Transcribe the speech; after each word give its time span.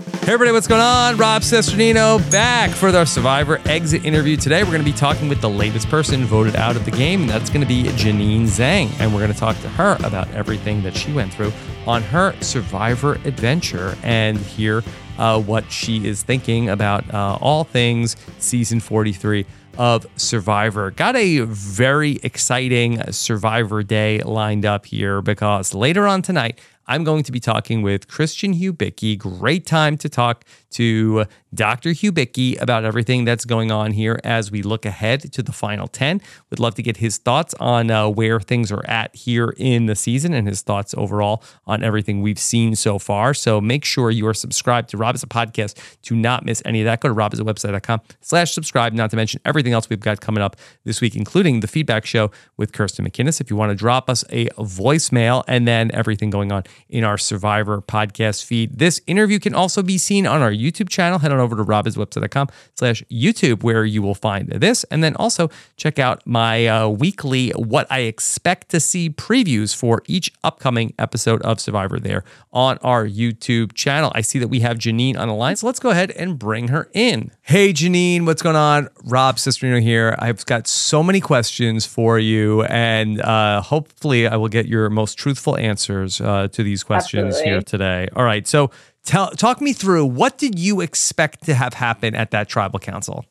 Hey 0.00 0.32
everybody, 0.32 0.52
what's 0.52 0.66
going 0.66 0.80
on? 0.80 1.18
Rob 1.18 1.42
Cesternino 1.42 2.18
back 2.30 2.70
for 2.70 2.90
the 2.90 3.04
Survivor 3.04 3.60
exit 3.66 4.06
interview. 4.06 4.34
Today 4.34 4.62
we're 4.62 4.70
going 4.70 4.84
to 4.84 4.90
be 4.90 4.96
talking 4.96 5.28
with 5.28 5.42
the 5.42 5.50
latest 5.50 5.90
person 5.90 6.24
voted 6.24 6.56
out 6.56 6.74
of 6.74 6.86
the 6.86 6.90
game, 6.90 7.22
and 7.22 7.30
that's 7.30 7.50
going 7.50 7.60
to 7.60 7.66
be 7.66 7.82
Jeanine 7.82 8.44
Zheng. 8.44 8.90
And 8.98 9.12
we're 9.12 9.20
going 9.20 9.32
to 9.32 9.38
talk 9.38 9.60
to 9.60 9.68
her 9.68 9.98
about 10.02 10.30
everything 10.30 10.82
that 10.84 10.96
she 10.96 11.12
went 11.12 11.34
through 11.34 11.52
on 11.86 12.02
her 12.02 12.34
Survivor 12.40 13.14
adventure 13.26 13.94
and 14.02 14.38
hear 14.38 14.82
uh, 15.18 15.38
what 15.38 15.70
she 15.70 16.06
is 16.06 16.22
thinking 16.22 16.70
about 16.70 17.12
uh, 17.12 17.36
all 17.40 17.64
things 17.64 18.16
season 18.38 18.80
43 18.80 19.44
of 19.76 20.06
Survivor. 20.16 20.92
Got 20.92 21.16
a 21.16 21.40
very 21.40 22.20
exciting 22.22 23.02
Survivor 23.12 23.82
day 23.82 24.20
lined 24.20 24.64
up 24.64 24.86
here 24.86 25.20
because 25.20 25.74
later 25.74 26.06
on 26.06 26.22
tonight, 26.22 26.58
I'm 26.90 27.04
going 27.04 27.22
to 27.22 27.30
be 27.30 27.38
talking 27.38 27.82
with 27.82 28.08
Christian 28.08 28.52
Hubicki. 28.52 29.16
Great 29.16 29.64
time 29.64 29.96
to 29.98 30.08
talk 30.08 30.44
to 30.70 31.24
Dr. 31.52 31.90
Hubicki 31.90 32.60
about 32.60 32.84
everything 32.84 33.24
that's 33.24 33.44
going 33.44 33.70
on 33.70 33.92
here 33.92 34.20
as 34.22 34.50
we 34.50 34.62
look 34.62 34.86
ahead 34.86 35.32
to 35.32 35.42
the 35.42 35.52
final 35.52 35.88
10. 35.88 36.20
Would 36.50 36.60
love 36.60 36.74
to 36.76 36.82
get 36.82 36.98
his 36.98 37.18
thoughts 37.18 37.54
on 37.58 37.90
uh, 37.90 38.08
where 38.08 38.40
things 38.40 38.70
are 38.70 38.84
at 38.86 39.14
here 39.14 39.54
in 39.56 39.86
the 39.86 39.96
season 39.96 40.32
and 40.32 40.46
his 40.46 40.62
thoughts 40.62 40.94
overall 40.96 41.42
on 41.66 41.82
everything 41.82 42.22
we've 42.22 42.38
seen 42.38 42.76
so 42.76 42.98
far. 42.98 43.34
So 43.34 43.60
make 43.60 43.84
sure 43.84 44.10
you 44.10 44.26
are 44.26 44.34
subscribed 44.34 44.90
to 44.90 44.96
Rob 44.96 45.14
Has 45.14 45.22
a 45.22 45.26
Podcast 45.26 45.76
to 46.02 46.14
not 46.14 46.44
miss 46.44 46.62
any 46.64 46.80
of 46.82 46.84
that. 46.84 47.00
Go 47.00 47.08
to 47.08 47.14
robhasawebsite.com 47.14 48.00
slash 48.20 48.52
subscribe, 48.52 48.92
not 48.92 49.10
to 49.10 49.16
mention 49.16 49.40
everything 49.44 49.72
else 49.72 49.88
we've 49.88 50.00
got 50.00 50.20
coming 50.20 50.42
up 50.42 50.56
this 50.84 51.00
week, 51.00 51.16
including 51.16 51.60
the 51.60 51.68
feedback 51.68 52.06
show 52.06 52.30
with 52.56 52.72
Kirsten 52.72 53.04
McInnes. 53.04 53.40
If 53.40 53.50
you 53.50 53.56
want 53.56 53.70
to 53.70 53.76
drop 53.76 54.08
us 54.08 54.24
a 54.30 54.46
voicemail 54.50 55.42
and 55.48 55.66
then 55.66 55.90
everything 55.92 56.30
going 56.30 56.52
on 56.52 56.64
in 56.88 57.04
our 57.04 57.18
Survivor 57.18 57.80
podcast 57.82 58.44
feed. 58.44 58.78
This 58.78 59.00
interview 59.06 59.38
can 59.38 59.54
also 59.54 59.82
be 59.82 59.98
seen 59.98 60.26
on 60.26 60.42
our 60.42 60.52
YouTube 60.60 60.88
channel. 60.88 61.18
Head 61.18 61.32
on 61.32 61.40
over 61.40 61.56
to 61.56 61.64
robhasawebsite.com 61.64 62.48
slash 62.74 63.02
YouTube 63.10 63.62
where 63.62 63.84
you 63.84 64.02
will 64.02 64.14
find 64.14 64.48
this. 64.48 64.84
And 64.84 65.02
then 65.02 65.16
also 65.16 65.48
check 65.76 65.98
out 65.98 66.26
my 66.26 66.66
uh, 66.66 66.88
weekly 66.88 67.50
What 67.50 67.86
I 67.90 68.00
Expect 68.00 68.68
to 68.70 68.80
See 68.80 69.10
previews 69.10 69.74
for 69.74 70.02
each 70.06 70.32
upcoming 70.42 70.94
episode 70.98 71.42
of 71.42 71.60
Survivor 71.60 72.00
there 72.00 72.24
on 72.52 72.78
our 72.78 73.06
YouTube 73.06 73.72
channel. 73.74 74.10
I 74.14 74.20
see 74.20 74.38
that 74.40 74.48
we 74.48 74.60
have 74.60 74.78
Jeanine 74.78 75.16
on 75.16 75.28
the 75.28 75.34
line, 75.34 75.56
so 75.56 75.66
let's 75.66 75.78
go 75.78 75.90
ahead 75.90 76.10
and 76.12 76.38
bring 76.38 76.68
her 76.68 76.88
in. 76.92 77.30
Hey, 77.42 77.72
Jeanine, 77.72 78.26
what's 78.26 78.42
going 78.42 78.56
on? 78.56 78.88
Rob 79.04 79.36
Cesternino 79.36 79.80
here. 79.80 80.16
I've 80.18 80.44
got 80.46 80.66
so 80.66 81.02
many 81.02 81.20
questions 81.20 81.86
for 81.86 82.18
you, 82.18 82.64
and 82.64 83.20
uh, 83.20 83.60
hopefully 83.60 84.26
I 84.26 84.36
will 84.36 84.48
get 84.48 84.66
your 84.66 84.90
most 84.90 85.16
truthful 85.16 85.56
answers 85.56 86.20
uh, 86.20 86.48
to 86.48 86.62
these 86.62 86.82
questions 86.82 87.36
Absolutely. 87.36 87.50
here 87.50 87.62
today. 87.62 88.08
All 88.16 88.24
right, 88.24 88.46
so 88.46 88.70
tell 89.04 89.30
talk 89.30 89.60
me 89.60 89.72
through 89.72 90.06
what 90.06 90.38
did 90.38 90.58
you 90.58 90.80
expect 90.80 91.44
to 91.44 91.54
have 91.54 91.74
happen 91.74 92.14
at 92.14 92.30
that 92.30 92.48
tribal 92.48 92.78
council? 92.78 93.24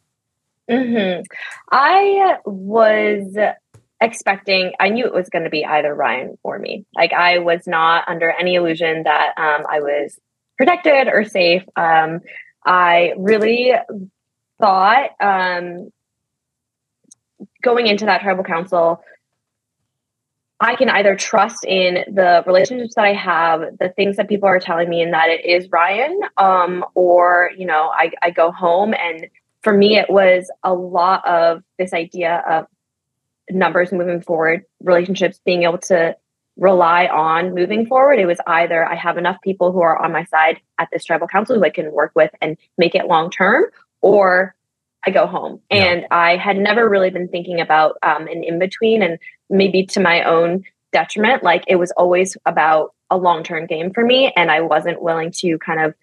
hmm 0.69 1.21
I 1.71 2.37
was 2.45 3.35
expecting, 4.01 4.73
I 4.79 4.89
knew 4.89 5.05
it 5.05 5.13
was 5.13 5.29
going 5.29 5.43
to 5.43 5.49
be 5.49 5.65
either 5.65 5.93
Ryan 5.93 6.37
or 6.43 6.59
me. 6.59 6.85
Like, 6.95 7.13
I 7.13 7.39
was 7.39 7.67
not 7.67 8.07
under 8.07 8.31
any 8.31 8.55
illusion 8.55 9.03
that 9.03 9.33
um, 9.37 9.65
I 9.69 9.79
was 9.79 10.17
protected 10.57 11.07
or 11.07 11.25
safe. 11.25 11.63
Um, 11.75 12.21
I 12.65 13.13
really 13.17 13.73
thought 14.59 15.09
um, 15.19 15.91
going 17.61 17.87
into 17.87 18.05
that 18.05 18.21
tribal 18.21 18.43
council, 18.43 19.03
I 20.61 20.75
can 20.75 20.89
either 20.89 21.15
trust 21.15 21.63
in 21.65 22.03
the 22.13 22.43
relationships 22.45 22.95
that 22.95 23.05
I 23.05 23.13
have, 23.13 23.61
the 23.79 23.89
things 23.89 24.17
that 24.17 24.27
people 24.27 24.49
are 24.49 24.59
telling 24.59 24.89
me, 24.89 25.01
and 25.01 25.13
that 25.13 25.29
it 25.29 25.45
is 25.45 25.69
Ryan, 25.71 26.19
um, 26.37 26.83
or 26.95 27.51
you 27.57 27.65
know, 27.65 27.89
I, 27.93 28.11
I 28.21 28.31
go 28.31 28.51
home. 28.51 28.93
And 28.93 29.27
for 29.61 29.71
me, 29.71 29.97
it 29.97 30.09
was 30.09 30.51
a 30.63 30.73
lot 30.73 31.25
of 31.25 31.63
this 31.77 31.93
idea 31.93 32.43
of 32.49 32.65
numbers 33.49 33.91
moving 33.91 34.21
forward, 34.21 34.65
relationships 34.81 35.39
being 35.45 35.63
able 35.63 35.77
to 35.77 36.15
rely 36.57 37.07
on 37.07 37.55
moving 37.55 37.85
forward. 37.85 38.19
It 38.19 38.25
was 38.25 38.39
either 38.45 38.85
I 38.85 38.95
have 38.95 39.17
enough 39.17 39.37
people 39.41 39.71
who 39.71 39.81
are 39.81 39.97
on 39.97 40.11
my 40.11 40.25
side 40.25 40.59
at 40.77 40.89
this 40.91 41.05
tribal 41.05 41.27
council 41.27 41.55
who 41.55 41.63
I 41.63 41.69
can 41.69 41.91
work 41.93 42.11
with 42.15 42.31
and 42.41 42.57
make 42.77 42.95
it 42.95 43.07
long 43.07 43.31
term, 43.31 43.65
or 44.01 44.55
I 45.05 45.11
go 45.11 45.25
home. 45.25 45.61
And 45.71 46.05
I 46.11 46.35
had 46.35 46.57
never 46.57 46.87
really 46.87 47.09
been 47.09 47.29
thinking 47.29 47.61
about 47.61 47.95
um, 48.03 48.27
an 48.27 48.43
in 48.43 48.59
between, 48.59 49.01
and 49.01 49.19
maybe 49.49 49.85
to 49.87 49.99
my 49.99 50.23
own 50.23 50.63
detriment. 50.91 51.43
Like 51.43 51.63
it 51.67 51.75
was 51.75 51.91
always 51.91 52.37
about 52.45 52.93
a 53.09 53.17
long 53.17 53.43
term 53.43 53.65
game 53.65 53.91
for 53.91 54.05
me, 54.05 54.31
and 54.35 54.51
I 54.51 54.61
wasn't 54.61 55.01
willing 55.01 55.31
to 55.37 55.57
kind 55.59 55.81
of 55.81 55.93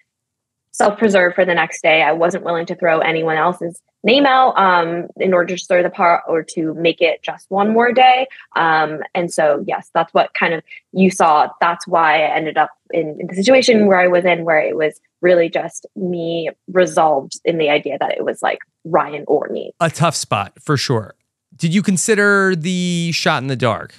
self 0.72 0.98
preserve 0.98 1.34
for 1.34 1.44
the 1.44 1.54
next 1.54 1.82
day. 1.82 2.02
I 2.02 2.12
wasn't 2.12 2.44
willing 2.44 2.66
to 2.66 2.74
throw 2.74 3.00
anyone 3.00 3.36
else's 3.36 3.80
name 4.04 4.26
out 4.26 4.56
um, 4.56 5.08
in 5.16 5.34
order 5.34 5.56
to 5.56 5.60
stir 5.60 5.82
the 5.82 5.90
pot 5.90 6.20
or 6.28 6.42
to 6.42 6.74
make 6.74 7.00
it 7.00 7.22
just 7.22 7.50
one 7.50 7.72
more 7.72 7.92
day. 7.92 8.28
Um, 8.54 9.00
and 9.14 9.32
so, 9.32 9.64
yes, 9.66 9.90
that's 9.94 10.14
what 10.14 10.32
kind 10.34 10.54
of 10.54 10.62
you 10.92 11.10
saw. 11.10 11.48
That's 11.60 11.86
why 11.88 12.22
I 12.22 12.36
ended 12.36 12.56
up 12.56 12.70
in, 12.92 13.16
in 13.18 13.26
the 13.26 13.34
situation 13.34 13.86
where 13.86 13.98
I 13.98 14.06
was 14.06 14.24
in, 14.24 14.44
where 14.44 14.60
it 14.60 14.76
was 14.76 15.00
really 15.22 15.48
just 15.48 15.86
me 15.96 16.50
resolved 16.68 17.40
in 17.44 17.58
the 17.58 17.68
idea 17.68 17.96
that 17.98 18.16
it 18.16 18.24
was 18.24 18.42
like 18.42 18.58
Ryan 18.84 19.24
or 19.26 19.48
me. 19.50 19.72
A 19.80 19.90
tough 19.90 20.14
spot 20.14 20.52
for 20.60 20.76
sure. 20.76 21.14
Did 21.56 21.74
you 21.74 21.82
consider 21.82 22.54
the 22.54 23.12
shot 23.12 23.42
in 23.42 23.48
the 23.48 23.56
dark? 23.56 23.94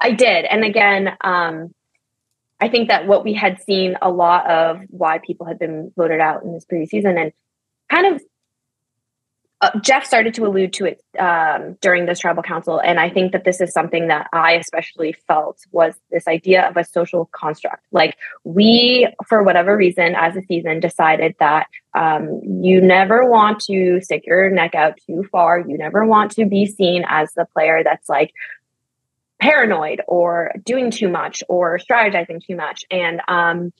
I 0.00 0.12
did. 0.12 0.44
And 0.46 0.64
again, 0.64 1.16
um, 1.20 1.74
I 2.60 2.68
think 2.68 2.88
that 2.88 3.06
what 3.06 3.24
we 3.24 3.34
had 3.34 3.62
seen 3.62 3.96
a 4.02 4.10
lot 4.10 4.48
of 4.48 4.80
why 4.88 5.18
people 5.18 5.46
had 5.46 5.58
been 5.58 5.92
voted 5.96 6.20
out 6.20 6.42
in 6.42 6.52
this 6.52 6.64
previous 6.64 6.90
season 6.90 7.16
and 7.16 7.32
kind 7.90 8.14
of 8.14 8.22
uh, 9.62 9.78
Jeff 9.80 10.06
started 10.06 10.32
to 10.34 10.46
allude 10.46 10.72
to 10.72 10.86
it 10.86 11.02
um, 11.18 11.76
during 11.82 12.06
this 12.06 12.20
tribal 12.20 12.42
council. 12.42 12.78
And 12.78 12.98
I 12.98 13.10
think 13.10 13.32
that 13.32 13.44
this 13.44 13.60
is 13.60 13.72
something 13.72 14.08
that 14.08 14.28
I 14.32 14.52
especially 14.52 15.14
felt 15.28 15.58
was 15.70 15.94
this 16.10 16.26
idea 16.26 16.66
of 16.66 16.78
a 16.78 16.84
social 16.84 17.26
construct. 17.32 17.84
Like 17.92 18.16
we, 18.42 19.06
for 19.28 19.42
whatever 19.42 19.76
reason, 19.76 20.14
as 20.14 20.34
a 20.34 20.42
season 20.42 20.80
decided 20.80 21.34
that 21.40 21.66
um, 21.94 22.40
you 22.62 22.80
never 22.80 23.28
want 23.28 23.60
to 23.64 24.00
stick 24.00 24.24
your 24.26 24.48
neck 24.50 24.74
out 24.74 24.98
too 25.06 25.28
far. 25.30 25.60
You 25.60 25.76
never 25.76 26.06
want 26.06 26.32
to 26.32 26.46
be 26.46 26.64
seen 26.64 27.04
as 27.06 27.32
the 27.34 27.44
player 27.44 27.82
that's 27.84 28.08
like 28.08 28.32
paranoid 29.42 30.00
or 30.06 30.52
doing 30.64 30.90
too 30.90 31.08
much 31.08 31.42
or 31.48 31.78
strategizing 31.78 32.42
too 32.42 32.56
much. 32.56 32.84
And 32.90 33.20
um, 33.28 33.72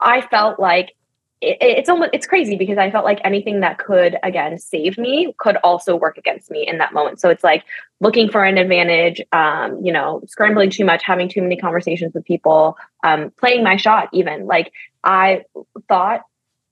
I 0.00 0.20
felt 0.20 0.60
like 0.60 0.94
it, 1.40 1.58
it's 1.60 1.88
almost 1.88 2.10
it's 2.12 2.26
crazy 2.26 2.56
because 2.56 2.78
I 2.78 2.90
felt 2.90 3.04
like 3.04 3.20
anything 3.24 3.60
that 3.60 3.78
could 3.78 4.16
again 4.22 4.58
save 4.58 4.98
me 4.98 5.34
could 5.38 5.56
also 5.56 5.96
work 5.96 6.18
against 6.18 6.50
me 6.50 6.66
in 6.66 6.78
that 6.78 6.92
moment. 6.92 7.20
So 7.20 7.30
it's 7.30 7.44
like 7.44 7.64
looking 8.00 8.30
for 8.30 8.44
an 8.44 8.58
advantage, 8.58 9.20
um, 9.32 9.84
you 9.84 9.92
know, 9.92 10.22
scrambling 10.26 10.70
too 10.70 10.84
much, 10.84 11.02
having 11.04 11.28
too 11.28 11.42
many 11.42 11.56
conversations 11.56 12.14
with 12.14 12.24
people, 12.24 12.76
um, 13.04 13.30
playing 13.38 13.62
my 13.62 13.76
shot. 13.76 14.08
Even 14.12 14.46
like 14.46 14.72
I 15.04 15.44
thought 15.88 16.22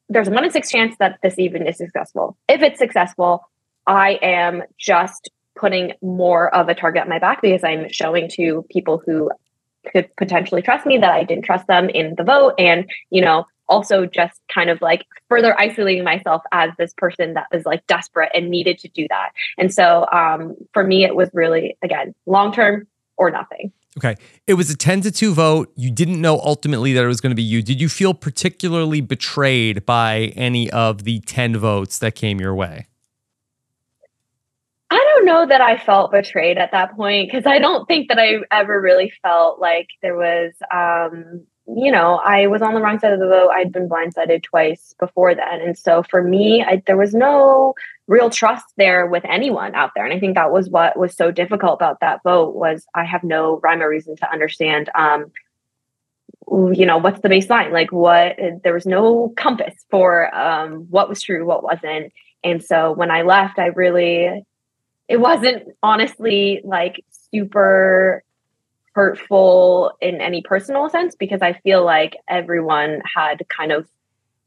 there's 0.08 0.30
one 0.30 0.44
in 0.44 0.50
six 0.50 0.70
chance 0.70 0.96
that 0.98 1.18
this 1.22 1.38
even 1.38 1.66
is 1.66 1.76
successful. 1.76 2.36
If 2.48 2.62
it's 2.62 2.78
successful, 2.78 3.48
I 3.86 4.18
am 4.22 4.62
just 4.78 5.30
putting 5.56 5.92
more 6.02 6.54
of 6.54 6.68
a 6.68 6.74
target 6.74 7.02
on 7.02 7.08
my 7.08 7.18
back 7.18 7.40
because 7.40 7.64
I'm 7.64 7.88
showing 7.90 8.28
to 8.30 8.64
people 8.70 9.02
who 9.04 9.30
could 9.90 10.14
potentially 10.16 10.62
trust 10.62 10.84
me 10.86 10.98
that 10.98 11.12
I 11.12 11.24
didn't 11.24 11.44
trust 11.44 11.66
them 11.66 11.88
in 11.88 12.14
the 12.16 12.24
vote 12.24 12.54
and 12.58 12.90
you 13.10 13.22
know 13.22 13.46
also 13.68 14.06
just 14.06 14.40
kind 14.52 14.70
of 14.70 14.80
like 14.80 15.06
further 15.28 15.58
isolating 15.60 16.04
myself 16.04 16.42
as 16.52 16.70
this 16.78 16.92
person 16.96 17.34
that 17.34 17.46
was 17.52 17.64
like 17.64 17.86
desperate 17.86 18.30
and 18.34 18.50
needed 18.50 18.78
to 18.78 18.88
do 18.88 19.06
that. 19.08 19.30
And 19.58 19.72
so 19.72 20.06
um, 20.12 20.54
for 20.72 20.84
me, 20.84 21.04
it 21.04 21.16
was 21.16 21.30
really, 21.32 21.76
again, 21.82 22.14
long 22.26 22.52
term 22.52 22.86
or 23.16 23.30
nothing. 23.30 23.72
Okay. 23.98 24.16
It 24.46 24.54
was 24.54 24.70
a 24.70 24.76
10 24.76 25.02
to 25.02 25.10
2 25.10 25.32
vote. 25.32 25.72
You 25.74 25.90
didn't 25.90 26.20
know 26.20 26.38
ultimately 26.40 26.92
that 26.92 27.02
it 27.02 27.06
was 27.06 27.20
going 27.20 27.30
to 27.30 27.36
be 27.36 27.42
you. 27.42 27.62
Did 27.62 27.80
you 27.80 27.88
feel 27.88 28.12
particularly 28.12 29.00
betrayed 29.00 29.86
by 29.86 30.32
any 30.36 30.70
of 30.70 31.04
the 31.04 31.20
10 31.20 31.56
votes 31.56 31.98
that 32.00 32.14
came 32.14 32.38
your 32.38 32.54
way? 32.54 32.88
I 34.90 34.96
don't 34.96 35.24
know 35.24 35.46
that 35.46 35.60
I 35.60 35.78
felt 35.78 36.12
betrayed 36.12 36.58
at 36.58 36.72
that 36.72 36.94
point 36.94 37.28
because 37.28 37.46
I 37.46 37.58
don't 37.58 37.88
think 37.88 38.08
that 38.08 38.18
I 38.18 38.36
ever 38.52 38.80
really 38.80 39.12
felt 39.22 39.58
like 39.58 39.88
there 40.00 40.14
was 40.14 40.52
um, 40.72 41.46
you 41.68 41.90
know, 41.90 42.20
I 42.24 42.46
was 42.46 42.62
on 42.62 42.74
the 42.74 42.80
wrong 42.80 42.98
side 43.00 43.12
of 43.12 43.18
the 43.18 43.26
vote. 43.26 43.50
I'd 43.50 43.72
been 43.72 43.88
blindsided 43.88 44.44
twice 44.44 44.94
before 45.00 45.34
then. 45.34 45.60
And 45.60 45.76
so 45.76 46.02
for 46.04 46.22
me, 46.22 46.62
I, 46.62 46.82
there 46.86 46.96
was 46.96 47.12
no 47.12 47.74
real 48.06 48.30
trust 48.30 48.66
there 48.76 49.06
with 49.06 49.24
anyone 49.24 49.74
out 49.74 49.90
there. 49.94 50.04
And 50.04 50.14
I 50.14 50.20
think 50.20 50.36
that 50.36 50.52
was 50.52 50.70
what 50.70 50.96
was 50.96 51.16
so 51.16 51.32
difficult 51.32 51.74
about 51.74 52.00
that 52.00 52.22
vote 52.22 52.54
was 52.54 52.86
I 52.94 53.04
have 53.04 53.24
no 53.24 53.58
rhyme 53.64 53.82
or 53.82 53.88
reason 53.88 54.16
to 54.16 54.30
understand, 54.30 54.90
um, 54.94 55.32
you 56.48 56.86
know, 56.86 56.98
what's 56.98 57.20
the 57.20 57.28
baseline? 57.28 57.72
Like 57.72 57.90
what, 57.90 58.36
there 58.62 58.74
was 58.74 58.86
no 58.86 59.32
compass 59.36 59.74
for 59.90 60.32
um, 60.32 60.86
what 60.88 61.08
was 61.08 61.20
true, 61.20 61.44
what 61.44 61.64
wasn't. 61.64 62.12
And 62.44 62.62
so 62.62 62.92
when 62.92 63.10
I 63.10 63.22
left, 63.22 63.58
I 63.58 63.66
really, 63.66 64.44
it 65.08 65.16
wasn't 65.16 65.64
honestly 65.82 66.60
like 66.64 67.02
super 67.32 68.22
hurtful 68.96 69.92
in 70.00 70.22
any 70.22 70.40
personal 70.40 70.88
sense 70.88 71.14
because 71.14 71.42
I 71.42 71.52
feel 71.52 71.84
like 71.84 72.16
everyone 72.28 73.02
had 73.14 73.46
kind 73.54 73.70
of 73.70 73.86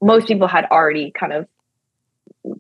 most 0.02 0.28
people 0.28 0.48
had 0.48 0.66
already 0.72 1.12
kind 1.12 1.34
of 1.34 1.48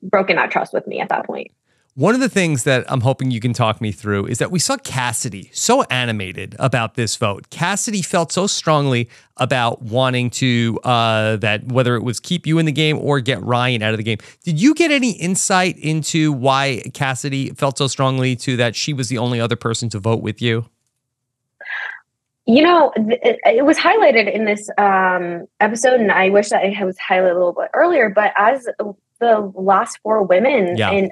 broken 0.03 0.35
that 0.35 0.51
trust 0.51 0.71
with 0.71 0.85
me 0.85 0.99
at 1.01 1.09
that 1.09 1.25
point. 1.25 1.49
One 1.95 2.13
of 2.13 2.21
the 2.21 2.29
things 2.29 2.63
that 2.65 2.85
I'm 2.87 3.01
hoping 3.01 3.31
you 3.31 3.39
can 3.39 3.53
talk 3.53 3.81
me 3.81 3.91
through 3.91 4.27
is 4.27 4.37
that 4.37 4.51
we 4.51 4.59
saw 4.59 4.77
Cassidy 4.77 5.49
so 5.51 5.81
animated 5.83 6.55
about 6.59 6.93
this 6.93 7.15
vote. 7.15 7.49
Cassidy 7.49 8.03
felt 8.03 8.31
so 8.31 8.45
strongly 8.45 9.09
about 9.37 9.81
wanting 9.81 10.29
to 10.29 10.79
uh, 10.83 11.37
that 11.37 11.71
whether 11.71 11.95
it 11.95 12.03
was 12.03 12.19
keep 12.19 12.45
you 12.45 12.59
in 12.59 12.67
the 12.67 12.71
game 12.71 12.99
or 12.99 13.19
get 13.19 13.41
Ryan 13.43 13.81
out 13.81 13.93
of 13.93 13.97
the 13.97 14.03
game. 14.03 14.19
Did 14.43 14.61
you 14.61 14.75
get 14.75 14.91
any 14.91 15.13
insight 15.13 15.75
into 15.79 16.31
why 16.31 16.83
Cassidy 16.93 17.49
felt 17.49 17.79
so 17.79 17.87
strongly 17.87 18.35
to 18.35 18.55
that 18.57 18.75
she 18.75 18.93
was 18.93 19.09
the 19.09 19.17
only 19.17 19.41
other 19.41 19.55
person 19.55 19.89
to 19.89 19.99
vote 19.99 20.21
with 20.21 20.39
you? 20.39 20.69
You 22.49 22.63
know, 22.63 22.91
it, 22.95 23.37
it, 23.45 23.63
was 23.63 23.77
highlighted 23.77 24.33
in 24.33 24.45
this 24.45 24.71
um, 24.79 25.45
episode, 25.59 25.99
and 25.99 26.11
I 26.11 26.29
wish 26.29 26.49
that 26.49 26.65
it 26.65 26.83
was 26.83 26.97
highlighted 26.97 27.29
a 27.29 27.33
little 27.35 27.53
bit 27.53 27.69
earlier. 27.75 28.09
But 28.09 28.33
as 28.35 28.67
the 29.19 29.51
last 29.53 29.99
four 30.01 30.23
women 30.23 30.75
yeah. 30.75 30.89
in 30.89 31.11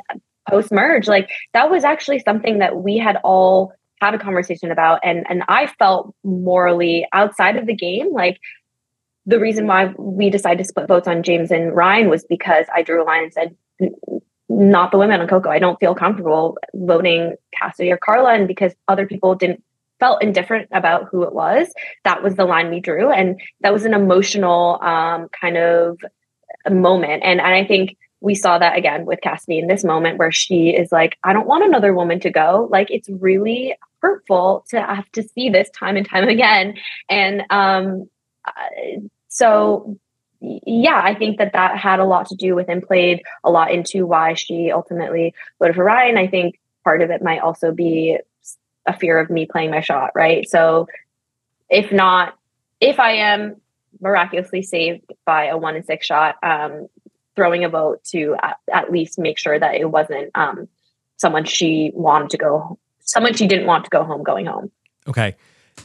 post 0.49 0.71
merge, 0.71 1.07
like 1.07 1.29
that 1.53 1.69
was 1.69 1.83
actually 1.83 2.21
something 2.21 2.57
that 2.57 2.77
we 2.77 2.97
had 2.97 3.17
all 3.23 3.71
had 4.01 4.15
a 4.15 4.17
conversation 4.17 4.71
about, 4.71 5.01
and 5.03 5.27
and 5.29 5.43
I 5.47 5.67
felt 5.77 6.15
morally 6.23 7.05
outside 7.13 7.55
of 7.55 7.67
the 7.67 7.75
game. 7.75 8.11
Like 8.11 8.39
the 9.27 9.39
reason 9.39 9.67
why 9.67 9.93
we 9.95 10.31
decided 10.31 10.57
to 10.57 10.63
split 10.63 10.87
votes 10.87 11.07
on 11.07 11.21
James 11.21 11.51
and 11.51 11.75
Ryan 11.75 12.09
was 12.09 12.25
because 12.27 12.65
I 12.73 12.81
drew 12.81 13.03
a 13.03 13.05
line 13.05 13.25
and 13.25 13.33
said 13.33 13.55
not 14.49 14.91
the 14.91 14.97
women 14.97 15.21
on 15.21 15.27
Coco. 15.27 15.51
I 15.51 15.59
don't 15.59 15.79
feel 15.79 15.93
comfortable 15.93 16.57
voting 16.73 17.35
Cassidy 17.59 17.91
or 17.91 17.97
Karla, 17.97 18.33
and 18.33 18.47
because 18.47 18.73
other 18.87 19.05
people 19.05 19.35
didn't 19.35 19.63
felt 19.99 20.23
indifferent 20.23 20.69
about 20.71 21.07
who 21.09 21.23
it 21.23 21.33
was, 21.33 21.71
that 22.03 22.23
was 22.23 22.35
the 22.35 22.45
line 22.45 22.69
we 22.69 22.79
drew. 22.79 23.11
And 23.11 23.39
that 23.61 23.73
was 23.73 23.85
an 23.85 23.93
emotional 23.93 24.79
um, 24.81 25.29
kind 25.29 25.57
of 25.57 25.99
moment. 26.69 27.23
And, 27.23 27.39
and 27.39 27.53
I 27.53 27.65
think 27.65 27.97
we 28.19 28.35
saw 28.35 28.57
that 28.57 28.77
again 28.77 29.05
with 29.05 29.21
Cassidy 29.21 29.59
in 29.59 29.67
this 29.67 29.83
moment 29.83 30.17
where 30.17 30.31
she 30.31 30.69
is 30.69 30.91
like, 30.91 31.17
I 31.23 31.33
don't 31.33 31.47
want 31.47 31.65
another 31.65 31.93
woman 31.93 32.19
to 32.21 32.29
go. 32.29 32.67
Like, 32.71 32.89
it's 32.89 33.09
really 33.09 33.75
hurtful 34.01 34.65
to 34.69 34.81
have 34.81 35.11
to 35.11 35.23
see 35.23 35.49
this 35.49 35.69
time 35.69 35.97
and 35.97 36.07
time 36.07 36.27
again. 36.27 36.75
And 37.09 37.43
um, 37.49 38.09
uh, 38.45 39.01
so, 39.27 39.97
yeah, 40.39 41.01
I 41.03 41.15
think 41.15 41.37
that 41.37 41.53
that 41.53 41.77
had 41.77 41.99
a 41.99 42.05
lot 42.05 42.27
to 42.27 42.35
do 42.35 42.55
with 42.55 42.69
and 42.69 42.81
played 42.81 43.21
a 43.43 43.49
lot 43.49 43.71
into 43.71 44.05
why 44.05 44.33
she 44.33 44.71
ultimately 44.71 45.33
voted 45.59 45.75
for 45.75 45.83
Ryan. 45.83 46.17
I 46.17 46.27
think 46.27 46.59
part 46.83 47.01
of 47.01 47.09
it 47.09 47.23
might 47.23 47.39
also 47.39 47.71
be 47.71 48.17
a 48.87 48.97
fear 48.97 49.19
of 49.19 49.29
me 49.29 49.45
playing 49.45 49.71
my 49.71 49.81
shot, 49.81 50.11
right? 50.15 50.47
So 50.49 50.87
if 51.69 51.91
not, 51.91 52.37
if 52.79 52.99
I 52.99 53.11
am 53.13 53.57
miraculously 53.99 54.63
saved 54.63 55.11
by 55.25 55.45
a 55.45 55.57
one 55.57 55.75
in 55.75 55.83
six 55.83 56.05
shot, 56.05 56.35
um, 56.43 56.87
throwing 57.35 57.63
a 57.63 57.69
vote 57.69 58.03
to 58.03 58.35
at, 58.41 58.57
at, 58.73 58.91
least 58.91 59.19
make 59.19 59.37
sure 59.37 59.59
that 59.59 59.75
it 59.75 59.91
wasn't 59.91 60.31
um, 60.35 60.67
someone 61.17 61.45
she 61.45 61.91
wanted 61.93 62.29
to 62.31 62.37
go, 62.37 62.79
someone 63.01 63.33
she 63.33 63.47
didn't 63.47 63.67
want 63.67 63.83
to 63.83 63.89
go 63.89 64.03
home 64.03 64.23
going 64.23 64.45
home. 64.45 64.71
Okay. 65.07 65.35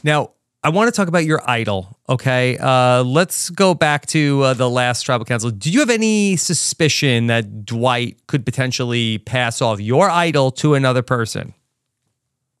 Now, 0.03 0.31
I 0.63 0.69
want 0.69 0.87
to 0.87 0.95
talk 0.95 1.09
about 1.09 1.25
your 1.25 1.41
idol. 1.49 1.97
Okay. 2.07 2.57
Uh, 2.57 3.03
let's 3.03 3.49
go 3.49 3.73
back 3.73 4.05
to 4.07 4.41
uh, 4.41 4.53
the 4.53 4.69
last 4.69 5.03
tribal 5.03 5.25
council. 5.25 5.51
Do 5.51 5.69
you 5.69 5.79
have 5.79 5.89
any 5.89 6.37
suspicion 6.37 7.27
that 7.27 7.65
Dwight 7.65 8.17
could 8.27 8.45
potentially 8.45 9.17
pass 9.19 9.61
off 9.61 9.81
your 9.81 10.09
idol 10.09 10.51
to 10.51 10.73
another 10.73 11.01
person? 11.01 11.53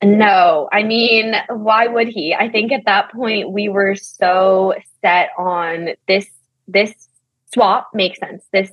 No, 0.03 0.69
I 0.71 0.83
mean, 0.83 1.35
why 1.49 1.87
would 1.87 2.09
he? 2.09 2.33
I 2.33 2.49
think 2.49 2.71
at 2.71 2.85
that 2.85 3.11
point 3.11 3.51
we 3.51 3.69
were 3.69 3.95
so 3.95 4.73
set 5.01 5.29
on 5.37 5.89
this 6.07 6.27
this 6.67 6.93
swap 7.53 7.89
makes 7.93 8.19
sense. 8.19 8.43
This 8.51 8.71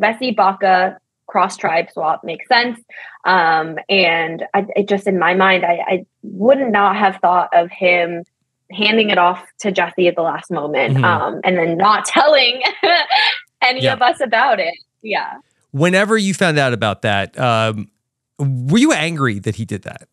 Vesi 0.00 0.34
Baka 0.34 0.98
cross 1.26 1.56
tribe 1.56 1.90
swap 1.90 2.22
makes 2.24 2.46
sense. 2.48 2.80
Um, 3.24 3.78
and 3.88 4.44
I, 4.54 4.66
it 4.76 4.88
just 4.88 5.06
in 5.06 5.18
my 5.18 5.34
mind, 5.34 5.64
I, 5.64 5.78
I 5.86 6.06
would 6.22 6.58
not 6.58 6.96
have 6.96 7.16
thought 7.16 7.48
of 7.52 7.70
him 7.70 8.24
handing 8.70 9.10
it 9.10 9.18
off 9.18 9.44
to 9.60 9.70
Jesse 9.70 10.08
at 10.08 10.16
the 10.16 10.22
last 10.22 10.50
moment 10.50 10.94
mm-hmm. 10.94 11.04
um, 11.04 11.40
and 11.44 11.56
then 11.56 11.76
not 11.76 12.04
telling 12.06 12.62
any 13.62 13.82
yeah. 13.82 13.92
of 13.92 14.02
us 14.02 14.20
about 14.20 14.60
it. 14.60 14.74
Yeah. 15.02 15.34
Whenever 15.72 16.16
you 16.16 16.34
found 16.34 16.58
out 16.58 16.72
about 16.72 17.02
that, 17.02 17.38
um, 17.38 17.90
were 18.38 18.78
you 18.78 18.92
angry 18.92 19.38
that 19.40 19.56
he 19.56 19.64
did 19.64 19.82
that? 19.82 20.08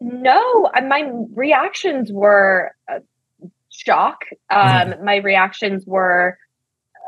No, 0.00 0.70
uh, 0.74 0.82
my 0.82 1.10
reactions 1.34 2.12
were 2.12 2.72
uh, 2.90 3.00
shock. 3.70 4.24
Um, 4.50 4.60
mm-hmm. 4.60 5.04
My 5.04 5.16
reactions 5.16 5.84
were, 5.86 6.38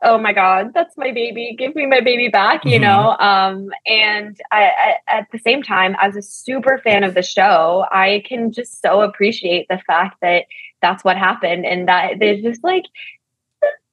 "Oh 0.03 0.19
my 0.19 0.33
god, 0.33 0.73
that's 0.75 0.97
my 0.97 1.13
baby! 1.13 1.55
Give 1.59 1.75
me 1.75 1.87
my 1.87 2.01
baby 2.01 2.29
back!" 2.29 2.65
You 2.65 2.81
mm-hmm. 2.81 2.83
know. 2.83 3.17
Um, 3.19 3.71
and 3.87 4.41
I, 4.51 4.63
I, 4.65 5.19
at 5.19 5.27
the 5.33 5.39
same 5.39 5.63
time, 5.63 5.97
as 6.01 6.17
a 6.17 6.23
super 6.23 6.79
fan 6.79 7.05
of 7.05 7.15
the 7.15 7.23
show, 7.23 7.85
I 7.91 8.23
can 8.27 8.53
just 8.53 8.81
so 8.81 9.03
appreciate 9.03 9.69
the 9.69 9.81
fact 9.87 10.21
that 10.23 10.45
that's 10.81 11.05
what 11.05 11.19
happened, 11.19 11.67
and 11.67 11.89
that 11.89 12.19
there's 12.19 12.43
just 12.43 12.65
like 12.65 12.85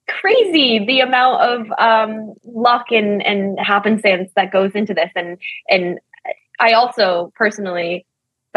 crazy 0.08 0.84
the 0.86 1.00
amount 1.00 1.42
of 1.42 1.72
um, 1.78 2.34
luck 2.44 2.86
and 2.92 3.22
and 3.22 3.58
happenstance 3.60 4.30
that 4.36 4.52
goes 4.52 4.72
into 4.74 4.94
this, 4.94 5.10
and 5.14 5.36
and 5.68 5.98
I 6.58 6.72
also 6.72 7.32
personally 7.36 8.06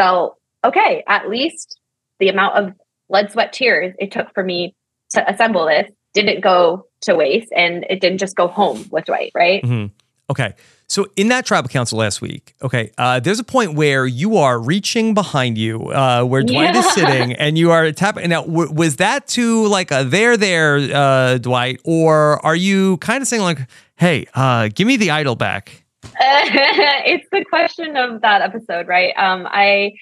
felt 0.00 0.38
okay, 0.64 1.04
at 1.06 1.28
least 1.28 1.78
the 2.18 2.28
amount 2.28 2.56
of 2.56 2.72
blood, 3.08 3.30
sweat, 3.30 3.52
tears 3.52 3.94
it 3.98 4.10
took 4.10 4.32
for 4.32 4.42
me 4.42 4.74
to 5.10 5.30
assemble 5.30 5.66
this 5.66 5.90
didn't 6.14 6.40
go 6.40 6.86
to 7.02 7.14
waste 7.14 7.52
and 7.54 7.84
it 7.88 8.00
didn't 8.00 8.18
just 8.18 8.34
go 8.34 8.48
home 8.48 8.84
with 8.90 9.04
Dwight, 9.04 9.32
right? 9.34 9.62
Mm-hmm. 9.62 9.86
Okay. 10.30 10.54
So 10.88 11.06
in 11.16 11.28
that 11.28 11.46
tribal 11.46 11.68
council 11.68 11.98
last 11.98 12.20
week, 12.20 12.54
okay, 12.62 12.90
uh, 12.98 13.20
there's 13.20 13.38
a 13.38 13.44
point 13.44 13.74
where 13.74 14.06
you 14.06 14.38
are 14.38 14.58
reaching 14.58 15.14
behind 15.14 15.56
you, 15.56 15.88
uh, 15.90 16.24
where 16.24 16.42
Dwight 16.42 16.74
yeah. 16.74 16.80
is 16.80 16.92
sitting, 16.94 17.32
and 17.34 17.56
you 17.56 17.70
are 17.70 17.92
tapping. 17.92 18.28
Now, 18.28 18.42
w- 18.42 18.72
was 18.72 18.96
that 18.96 19.28
to 19.28 19.66
like 19.68 19.92
a 19.92 20.02
there, 20.02 20.36
there, 20.36 20.78
uh, 20.78 21.38
Dwight, 21.38 21.80
or 21.84 22.44
are 22.44 22.56
you 22.56 22.96
kind 22.96 23.22
of 23.22 23.28
saying 23.28 23.42
like, 23.42 23.60
"Hey, 23.94 24.26
uh, 24.34 24.68
give 24.74 24.88
me 24.88 24.96
the 24.96 25.12
idol 25.12 25.36
back"? 25.36 25.84
it's 26.20 27.28
the 27.30 27.44
question 27.44 27.96
of 27.96 28.22
that 28.22 28.42
episode, 28.42 28.88
right? 28.88 29.12
Um, 29.16 29.46
I 29.48 29.92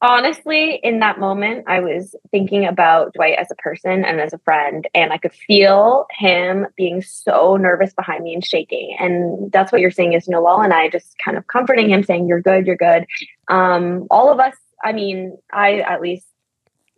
honestly, 0.00 0.78
in 0.82 1.00
that 1.00 1.18
moment, 1.18 1.64
I 1.66 1.80
was 1.80 2.14
thinking 2.30 2.66
about 2.66 3.14
Dwight 3.14 3.38
as 3.38 3.50
a 3.50 3.56
person 3.56 4.04
and 4.04 4.20
as 4.20 4.32
a 4.32 4.38
friend, 4.38 4.86
and 4.94 5.12
I 5.12 5.18
could 5.18 5.32
feel 5.32 6.06
him 6.10 6.66
being 6.76 7.02
so 7.02 7.56
nervous 7.56 7.92
behind 7.94 8.24
me 8.24 8.34
and 8.34 8.44
shaking. 8.44 8.96
And 8.98 9.50
that's 9.52 9.72
what 9.72 9.80
you're 9.80 9.90
saying 9.90 10.12
is 10.12 10.28
Noel 10.28 10.60
and 10.60 10.72
I 10.72 10.88
just 10.88 11.16
kind 11.18 11.36
of 11.36 11.46
comforting 11.46 11.90
him, 11.90 12.02
saying, 12.02 12.28
You're 12.28 12.40
good, 12.40 12.66
you're 12.66 12.76
good. 12.76 13.06
Um, 13.48 14.06
all 14.10 14.30
of 14.30 14.40
us, 14.40 14.54
I 14.84 14.92
mean, 14.92 15.38
I 15.52 15.80
at 15.80 16.00
least, 16.00 16.26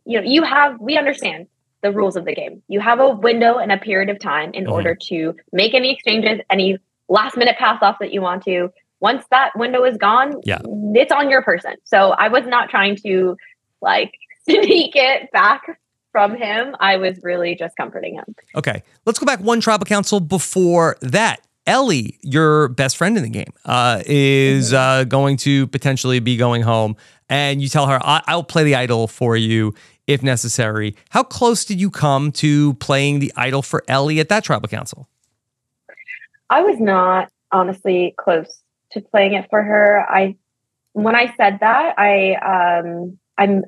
you 0.05 0.21
know, 0.21 0.27
you 0.27 0.43
have, 0.43 0.81
we 0.81 0.99
understand 0.99 1.47
the 1.83 1.93
rules 1.93 2.17
of 2.17 2.27
the 2.27 2.35
game. 2.35 2.63
You 2.69 2.81
have 2.81 3.01
a 3.01 3.09
window 3.09 3.57
and 3.57 3.73
a 3.73 3.79
period 3.79 4.11
of 4.11 4.19
time 4.19 4.53
in 4.53 4.65
mm-hmm. 4.65 4.73
order 4.73 4.95
to 5.09 5.35
make 5.53 5.73
any 5.75 5.95
exchanges, 5.95 6.41
any 6.51 6.79
last 7.11 7.37
minute 7.37 7.57
pass 7.59 7.83
off 7.83 7.99
that 8.01 8.13
you 8.13 8.23
want 8.23 8.45
to 8.45 8.71
once 9.01 9.25
that 9.31 9.51
window 9.57 9.85
is 9.85 9.97
gone, 9.97 10.35
yeah. 10.45 10.61
it's 10.95 11.13
on 11.13 11.31
your 11.31 11.43
person. 11.43 11.75
So 11.85 12.11
I 12.11 12.29
was 12.29 12.47
not 12.47 12.69
trying 12.69 12.97
to 12.97 13.37
like 13.81 14.13
sneak 14.49 14.93
it 14.95 15.31
back 15.33 15.81
from 16.13 16.37
him. 16.37 16.77
I 16.81 16.97
was 16.97 17.19
really 17.23 17.55
just 17.55 17.77
comforting 17.77 18.15
him. 18.15 18.35
Okay. 18.55 18.83
Let's 19.07 19.19
go 19.19 19.27
back 19.27 19.41
one 19.41 19.61
tribal 19.61 19.87
council 19.87 20.21
before 20.21 20.97
that. 21.01 21.41
Ellie, 21.67 22.19
your 22.23 22.69
best 22.69 22.97
friend 22.97 23.17
in 23.17 23.23
the 23.23 23.29
game, 23.29 23.53
uh, 23.65 24.03
is 24.07 24.73
mm-hmm. 24.73 24.77
uh, 24.77 25.05
going 25.05 25.37
to 25.39 25.67
potentially 25.69 26.19
be 26.19 26.37
going 26.37 26.63
home, 26.63 26.97
and 27.29 27.61
you 27.63 27.69
tell 27.69 27.87
her, 27.87 28.01
I- 28.03 28.23
will 28.35 28.43
play 28.43 28.65
the 28.65 28.75
idol 28.75 29.07
for 29.07 29.37
you 29.37 29.75
if 30.07 30.23
necessary." 30.23 30.97
How 31.11 31.23
close 31.23 31.67
did 31.67 31.79
you 31.79 31.91
come 31.91 32.33
to 32.33 32.75
playing 32.75 33.21
the 33.21 33.31
idol 33.37 33.61
for 33.61 33.85
Ellie 33.87 34.21
at 34.21 34.31
that 34.31 34.43
tribal 34.43 34.69
council? 34.69 35.07
I 36.51 36.63
was 36.63 36.81
not 36.81 37.31
honestly 37.53 38.15
close 38.19 38.63
to 38.93 39.01
playing 39.01 39.35
it 39.35 39.49
for 39.49 39.63
her. 39.63 40.05
I 40.09 40.37
when 40.93 41.15
I 41.15 41.33
said 41.37 41.59
that, 41.61 41.95
I 41.97 42.35
um 42.35 43.19
I'm 43.39 43.65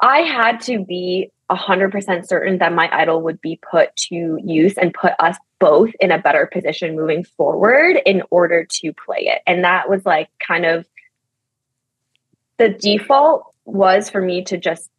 I 0.00 0.18
had 0.18 0.60
to 0.62 0.84
be 0.84 1.30
100% 1.50 2.26
certain 2.26 2.58
that 2.58 2.72
my 2.72 2.90
idol 2.92 3.22
would 3.22 3.40
be 3.40 3.58
put 3.70 3.94
to 3.96 4.38
use 4.44 4.76
and 4.76 4.92
put 4.92 5.12
us 5.20 5.36
both 5.60 5.90
in 6.00 6.10
a 6.10 6.18
better 6.18 6.46
position 6.52 6.96
moving 6.96 7.24
forward 7.24 7.96
in 8.04 8.22
order 8.30 8.66
to 8.68 8.92
play 8.92 9.28
it. 9.28 9.42
And 9.46 9.64
that 9.64 9.88
was 9.88 10.04
like 10.04 10.28
kind 10.44 10.66
of 10.66 10.86
the 12.58 12.68
default 12.68 13.54
was 13.64 14.10
for 14.10 14.20
me 14.20 14.42
to 14.44 14.58
just 14.58 14.90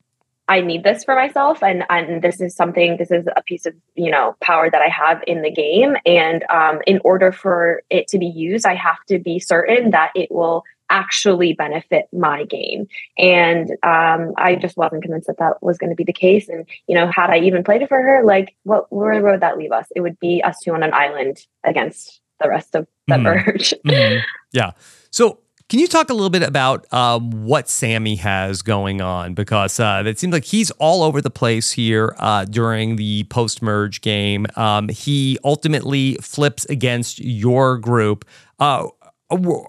I 0.48 0.62
need 0.62 0.84
this 0.84 1.04
for 1.04 1.16
myself 1.16 1.62
and 1.62 1.84
and 1.90 2.22
this 2.22 2.40
is 2.40 2.56
something 2.56 2.98
this 2.98 3.12
is 3.12 3.26
a 3.36 3.44
piece 3.44 3.66
of 3.66 3.76
you 3.96 4.10
know 4.10 4.36
power 4.42 4.70
that 4.70 4.82
I 4.82 4.88
have 4.88 5.24
in 5.28 5.42
the 5.42 5.52
game. 5.52 5.98
And 6.06 6.44
um, 6.50 6.80
in 6.88 7.00
order 7.04 7.32
for 7.32 7.82
it 7.90 8.08
to 8.10 8.18
be 8.18 8.28
used 8.28 8.66
I 8.66 8.76
have 8.76 9.04
to 9.08 9.20
be 9.20 9.40
certain 9.40 9.92
that 9.92 10.12
it 10.16 10.32
will 10.32 10.64
actually 10.90 11.52
benefit 11.52 12.08
my 12.14 12.46
game. 12.46 12.88
And 13.18 13.72
um, 13.84 14.34
I 14.38 14.56
just 14.56 14.78
wasn't 14.78 15.02
convinced 15.02 15.28
that 15.28 15.40
that 15.40 15.62
was 15.62 15.78
going 15.78 15.90
to 15.90 15.98
be 15.98 16.06
the 16.06 16.14
case. 16.14 16.48
And 16.48 16.66
you 16.88 16.96
know 16.96 17.12
had 17.12 17.30
I 17.30 17.40
even 17.40 17.64
played 17.64 17.82
it 17.82 17.90
for 17.90 18.02
her 18.02 18.24
like 18.24 18.56
what 18.64 18.92
where 18.92 19.22
would 19.22 19.42
that 19.42 19.58
leave 19.58 19.72
us? 19.72 19.88
It 19.96 20.02
would 20.02 20.20
be 20.20 20.42
us 20.44 20.60
two 20.64 20.74
on 20.74 20.84
an 20.84 20.94
island 20.94 21.46
against 21.64 22.22
the 22.40 22.50
rest 22.50 22.76
of 22.76 22.88
the 23.08 23.16
mm. 23.16 23.24
merge. 23.24 23.74
Mm-hmm. 23.86 24.24
yeah. 24.52 24.72
So 25.12 25.40
can 25.70 25.80
you 25.80 25.88
talk 25.88 26.10
a 26.10 26.14
little 26.14 26.30
bit 26.30 26.44
about 26.44 26.92
um, 26.94 27.30
what 27.46 27.68
Sammy 27.68 28.16
has 28.16 28.62
going 28.62 29.02
on? 29.02 29.34
Because 29.34 29.80
uh, 29.80 30.04
it 30.06 30.18
seems 30.18 30.32
like 30.32 30.46
he's 30.46 30.72
all 30.72 31.04
over 31.04 31.22
the 31.22 31.30
place 31.30 31.72
here 31.72 32.16
uh, 32.20 32.46
during 32.46 32.96
the 32.96 33.26
post 33.26 33.62
merge 33.62 34.02
game. 34.02 34.48
Um, 34.56 34.88
he 34.88 35.38
ultimately 35.44 36.16
flips 36.22 36.66
against 36.66 37.20
your 37.20 37.78
group. 37.78 38.24
Uh, 38.60 38.88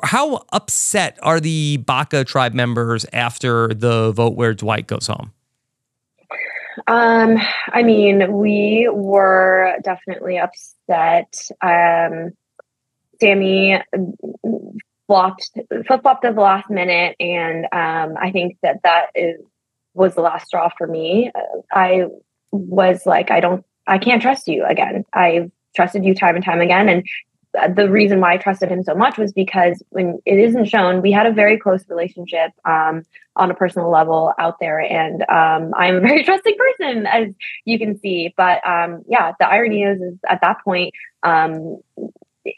how 0.05 0.45
upset 0.53 1.19
are 1.21 1.41
the 1.41 1.79
Baka 1.79 2.25
tribe 2.25 2.55
members 2.55 3.05
after 3.13 3.69
the 3.69 4.13
vote 4.13 4.37
where 4.37 4.55
Dwight 4.55 4.87
goes 4.87 5.09
home? 5.09 5.33
Um, 6.87 7.39
I 7.73 7.83
mean, 7.83 8.33
we 8.33 8.89
were 8.93 9.75
definitely 9.83 10.39
upset. 10.39 11.35
Um, 11.61 12.31
Sammy 13.21 13.83
flopped 15.09 15.51
flip 15.87 16.03
flopped 16.03 16.25
at 16.25 16.37
the 16.37 16.41
last 16.41 16.71
minute, 16.71 17.17
and 17.19 17.65
um, 17.73 18.17
I 18.21 18.31
think 18.31 18.59
that 18.63 18.83
that 18.85 19.07
is 19.17 19.41
was 19.95 20.15
the 20.15 20.21
last 20.21 20.47
straw 20.47 20.71
for 20.79 20.87
me. 20.87 21.33
I 21.73 22.05
was 22.53 23.05
like, 23.05 23.33
I 23.33 23.41
don't, 23.41 23.65
I 23.89 23.99
can't 23.99 24.23
trust 24.23 24.47
you 24.47 24.65
again. 24.65 25.05
I've 25.13 25.51
trusted 25.75 26.05
you 26.05 26.15
time 26.15 26.37
and 26.37 26.45
time 26.45 26.61
again, 26.61 26.89
and 26.89 27.75
the 27.75 27.91
reason 27.91 28.21
why 28.21 28.35
I 28.35 28.37
trusted 28.37 28.71
him 28.71 28.83
so 28.85 28.95
much 28.95 29.17
was 29.17 29.33
because 29.33 29.83
when 29.89 30.21
it 30.27 30.39
isn't 30.39 30.67
shown, 30.67 31.01
we 31.01 31.11
had 31.11 31.27
a 31.27 31.33
very 31.33 31.59
close 31.59 31.83
relationship 31.89 32.53
um, 32.67 33.03
on 33.37 33.51
a 33.51 33.55
personal 33.55 33.91
level 33.91 34.35
out 34.39 34.61
there, 34.61 34.81
and 34.81 35.23
um, 35.23 35.73
I'm 35.75 35.97
a 35.97 36.01
very 36.01 36.23
trusting 36.25 36.57
person, 36.57 37.07
as 37.07 37.29
you 37.65 37.79
can 37.79 37.99
see. 37.99 38.35
But 38.37 38.65
um, 38.67 39.03
yeah, 39.09 39.33
the 39.41 39.49
irony 39.49 39.83
is, 39.83 40.01
is 40.01 40.19
at 40.29 40.43
that 40.43 40.59
point, 40.63 40.93
um, 41.23 41.79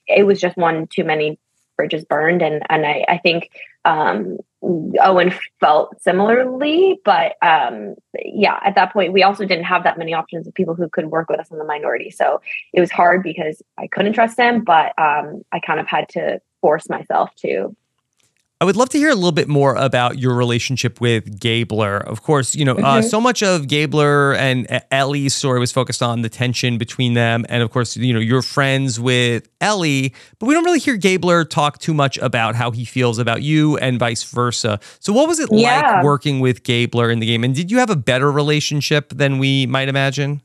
it 0.07 0.27
was 0.27 0.41
just 0.41 0.57
one 0.57 0.89
too 0.89 1.05
many 1.05 1.39
bridges 1.81 2.05
burned 2.05 2.43
and 2.43 2.63
and 2.69 2.85
I, 2.85 3.07
I 3.09 3.17
think 3.17 3.51
um, 3.87 4.37
Owen 4.63 5.33
felt 5.61 5.99
similarly, 6.03 7.01
but 7.07 7.37
um, 7.41 7.95
yeah, 8.23 8.61
at 8.63 8.75
that 8.75 8.93
point 8.93 9.15
we 9.15 9.23
also 9.23 9.47
didn't 9.47 9.65
have 9.65 9.85
that 9.85 9.97
many 9.97 10.13
options 10.13 10.47
of 10.47 10.53
people 10.53 10.75
who 10.75 10.91
could 10.91 11.07
work 11.07 11.31
with 11.31 11.41
us 11.41 11.51
in 11.51 11.57
the 11.57 11.65
minority. 11.65 12.11
So 12.11 12.43
it 12.75 12.81
was 12.81 12.91
hard 12.91 13.23
because 13.23 13.63
I 13.79 13.87
couldn't 13.87 14.13
trust 14.13 14.39
him, 14.39 14.63
but 14.63 14.93
um, 14.99 15.41
I 15.53 15.61
kind 15.61 15.81
of 15.81 15.87
had 15.87 16.11
to 16.11 16.43
force 16.61 16.91
myself 16.91 17.35
to 17.37 17.75
I 18.63 18.67
would 18.67 18.77
love 18.77 18.91
to 18.91 18.99
hear 18.99 19.09
a 19.09 19.15
little 19.15 19.33
bit 19.33 19.49
more 19.49 19.75
about 19.75 20.19
your 20.19 20.35
relationship 20.35 21.01
with 21.01 21.41
Gabler. 21.41 21.97
Of 21.97 22.23
course, 22.23 22.55
you 22.55 22.67
know, 22.67 22.73
uh, 22.73 22.77
mm-hmm. 22.77 22.85
uh, 22.85 23.03
so 23.03 23.19
much 23.19 23.43
of 23.43 23.69
Gabler 23.69 24.35
and 24.35 24.83
Ellie's 24.91 25.33
story 25.33 25.59
was 25.59 25.73
focused 25.73 26.03
on 26.03 26.21
the 26.21 26.29
tension 26.29 26.77
between 26.77 27.15
them. 27.15 27.47
And 27.49 27.63
of 27.63 27.71
course, 27.71 27.97
you 27.97 28.13
know, 28.13 28.21
you're 28.21 28.43
friends 28.43 29.01
with 29.01 29.49
Ellie, 29.63 30.13
but 30.39 30.45
we 30.45 30.53
don't 30.53 30.65
really 30.65 30.79
hear 30.79 30.97
Gabler 30.97 31.47
talk 31.47 31.79
too 31.79 31.95
much 31.95 32.19
about 32.19 32.55
how 32.55 32.71
he 32.71 32.85
feels 32.85 33.19
about 33.19 33.41
you 33.41 33.79
and 33.79 33.99
vice 33.99 34.25
versa. 34.25 34.79
So, 34.99 35.15
what 35.15 35.27
was 35.27 35.41
it 35.41 35.49
yeah. 35.51 35.95
like 35.95 36.05
working 36.05 36.41
with 36.41 36.63
Gabler 36.63 37.11
in 37.11 37.19
the 37.19 37.27
game? 37.27 37.45
And 37.45 37.55
did 37.55 37.71
you 37.71 37.79
have 37.79 37.89
a 37.89 37.97
better 37.97 38.31
relationship 38.31 39.09
than 39.09 39.39
we 39.39 39.65
might 39.65 39.89
imagine? 39.89 40.43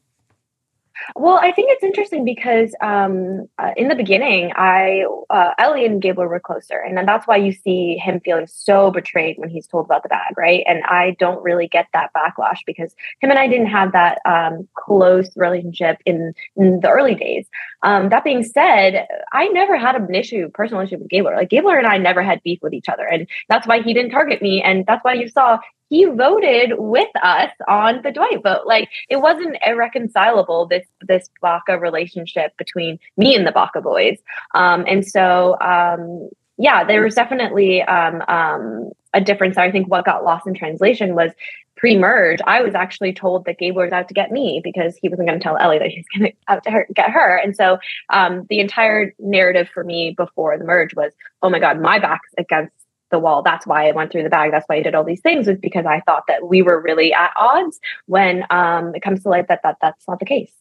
Well, 1.15 1.37
I 1.41 1.51
think 1.51 1.69
it's 1.71 1.83
interesting 1.83 2.25
because 2.25 2.73
um, 2.81 3.47
uh, 3.59 3.71
in 3.77 3.89
the 3.89 3.95
beginning, 3.95 4.51
I 4.55 5.05
uh, 5.29 5.51
Ellie 5.57 5.85
and 5.85 6.01
Gabler 6.01 6.27
were 6.27 6.39
closer, 6.39 6.79
and 6.79 6.97
then 6.97 7.05
that's 7.05 7.27
why 7.27 7.37
you 7.37 7.51
see 7.51 7.97
him 7.97 8.19
feeling 8.21 8.47
so 8.47 8.91
betrayed 8.91 9.37
when 9.37 9.49
he's 9.49 9.67
told 9.67 9.85
about 9.85 10.03
the 10.03 10.09
bag, 10.09 10.37
right? 10.37 10.63
And 10.67 10.83
I 10.85 11.15
don't 11.19 11.43
really 11.43 11.67
get 11.67 11.87
that 11.93 12.11
backlash 12.15 12.59
because 12.65 12.95
him 13.21 13.29
and 13.29 13.39
I 13.39 13.47
didn't 13.47 13.67
have 13.67 13.91
that 13.91 14.19
um, 14.25 14.67
close 14.75 15.29
relationship 15.35 15.97
in, 16.05 16.33
in 16.55 16.79
the 16.79 16.89
early 16.89 17.15
days. 17.15 17.47
Um, 17.83 18.09
that 18.09 18.23
being 18.23 18.43
said, 18.43 19.07
I 19.31 19.47
never 19.49 19.77
had 19.77 19.95
an 19.95 20.13
issue, 20.15 20.49
personal 20.53 20.83
issue 20.83 20.97
with 20.97 21.09
Gabler. 21.09 21.35
Like 21.35 21.49
Gabler 21.49 21.77
and 21.77 21.87
I 21.87 21.97
never 21.97 22.23
had 22.23 22.41
beef 22.43 22.59
with 22.61 22.73
each 22.73 22.89
other, 22.89 23.05
and 23.05 23.27
that's 23.49 23.67
why 23.67 23.81
he 23.81 23.93
didn't 23.93 24.11
target 24.11 24.41
me, 24.41 24.61
and 24.61 24.85
that's 24.85 25.03
why 25.03 25.13
you 25.13 25.27
saw 25.27 25.59
he 25.89 26.05
voted 26.05 26.73
with 26.77 27.09
us 27.21 27.51
on 27.67 28.01
the 28.03 28.11
Dwight 28.11 28.41
vote. 28.43 28.65
Like 28.65 28.89
it 29.09 29.17
wasn't 29.17 29.57
irreconcilable 29.65 30.67
this 30.67 30.85
this 31.01 31.29
Baka 31.41 31.77
relationship 31.79 32.57
between 32.57 32.99
me 33.17 33.35
and 33.35 33.45
the 33.45 33.51
Baka 33.51 33.81
boys. 33.81 34.17
Um, 34.53 34.85
and 34.87 35.05
so 35.05 35.57
um, 35.61 36.29
yeah, 36.57 36.83
there 36.83 37.03
was 37.03 37.15
definitely 37.15 37.81
um, 37.83 38.21
um, 38.27 38.91
a 39.13 39.21
difference. 39.21 39.57
I 39.57 39.71
think 39.71 39.87
what 39.87 40.05
got 40.05 40.23
lost 40.23 40.47
in 40.47 40.53
translation 40.53 41.15
was 41.15 41.31
pre-merge. 41.75 42.39
I 42.47 42.61
was 42.61 42.73
actually 42.73 43.13
told 43.13 43.45
that 43.45 43.57
Gabe 43.57 43.75
was 43.75 43.91
out 43.91 44.07
to 44.07 44.13
get 44.13 44.31
me 44.31 44.61
because 44.63 44.95
he 44.95 45.09
wasn't 45.09 45.27
going 45.27 45.39
to 45.39 45.43
tell 45.43 45.57
Ellie 45.57 45.79
that 45.79 45.89
he's 45.89 46.05
going 46.15 46.31
to 46.31 46.37
out 46.47 46.63
to 46.63 46.71
her, 46.71 46.87
get 46.95 47.11
her. 47.11 47.35
And 47.35 47.55
so 47.55 47.77
um, 48.09 48.45
the 48.49 48.59
entire 48.59 49.13
narrative 49.19 49.69
for 49.73 49.83
me 49.83 50.13
before 50.15 50.57
the 50.57 50.63
merge 50.63 50.95
was, 50.95 51.11
oh 51.41 51.49
my 51.49 51.59
god, 51.59 51.81
my 51.81 51.99
back's 51.99 52.33
against 52.37 52.73
the 53.11 53.19
wall. 53.19 53.41
That's 53.41 53.67
why 53.67 53.87
I 53.87 53.91
went 53.91 54.11
through 54.11 54.23
the 54.23 54.29
bag. 54.29 54.51
That's 54.51 54.65
why 54.67 54.77
I 54.77 54.81
did 54.81 54.95
all 54.95 55.03
these 55.03 55.21
things 55.21 55.47
was 55.47 55.57
because 55.57 55.85
I 55.85 56.01
thought 56.01 56.23
that 56.27 56.47
we 56.47 56.61
were 56.61 56.81
really 56.81 57.13
at 57.13 57.31
odds 57.35 57.79
when 58.07 58.45
um, 58.49 58.93
it 58.95 59.01
comes 59.01 59.23
to 59.23 59.29
light 59.29 59.47
that, 59.47 59.61
that 59.63 59.77
that's 59.81 60.07
not 60.07 60.19
the 60.19 60.25
case. 60.25 60.51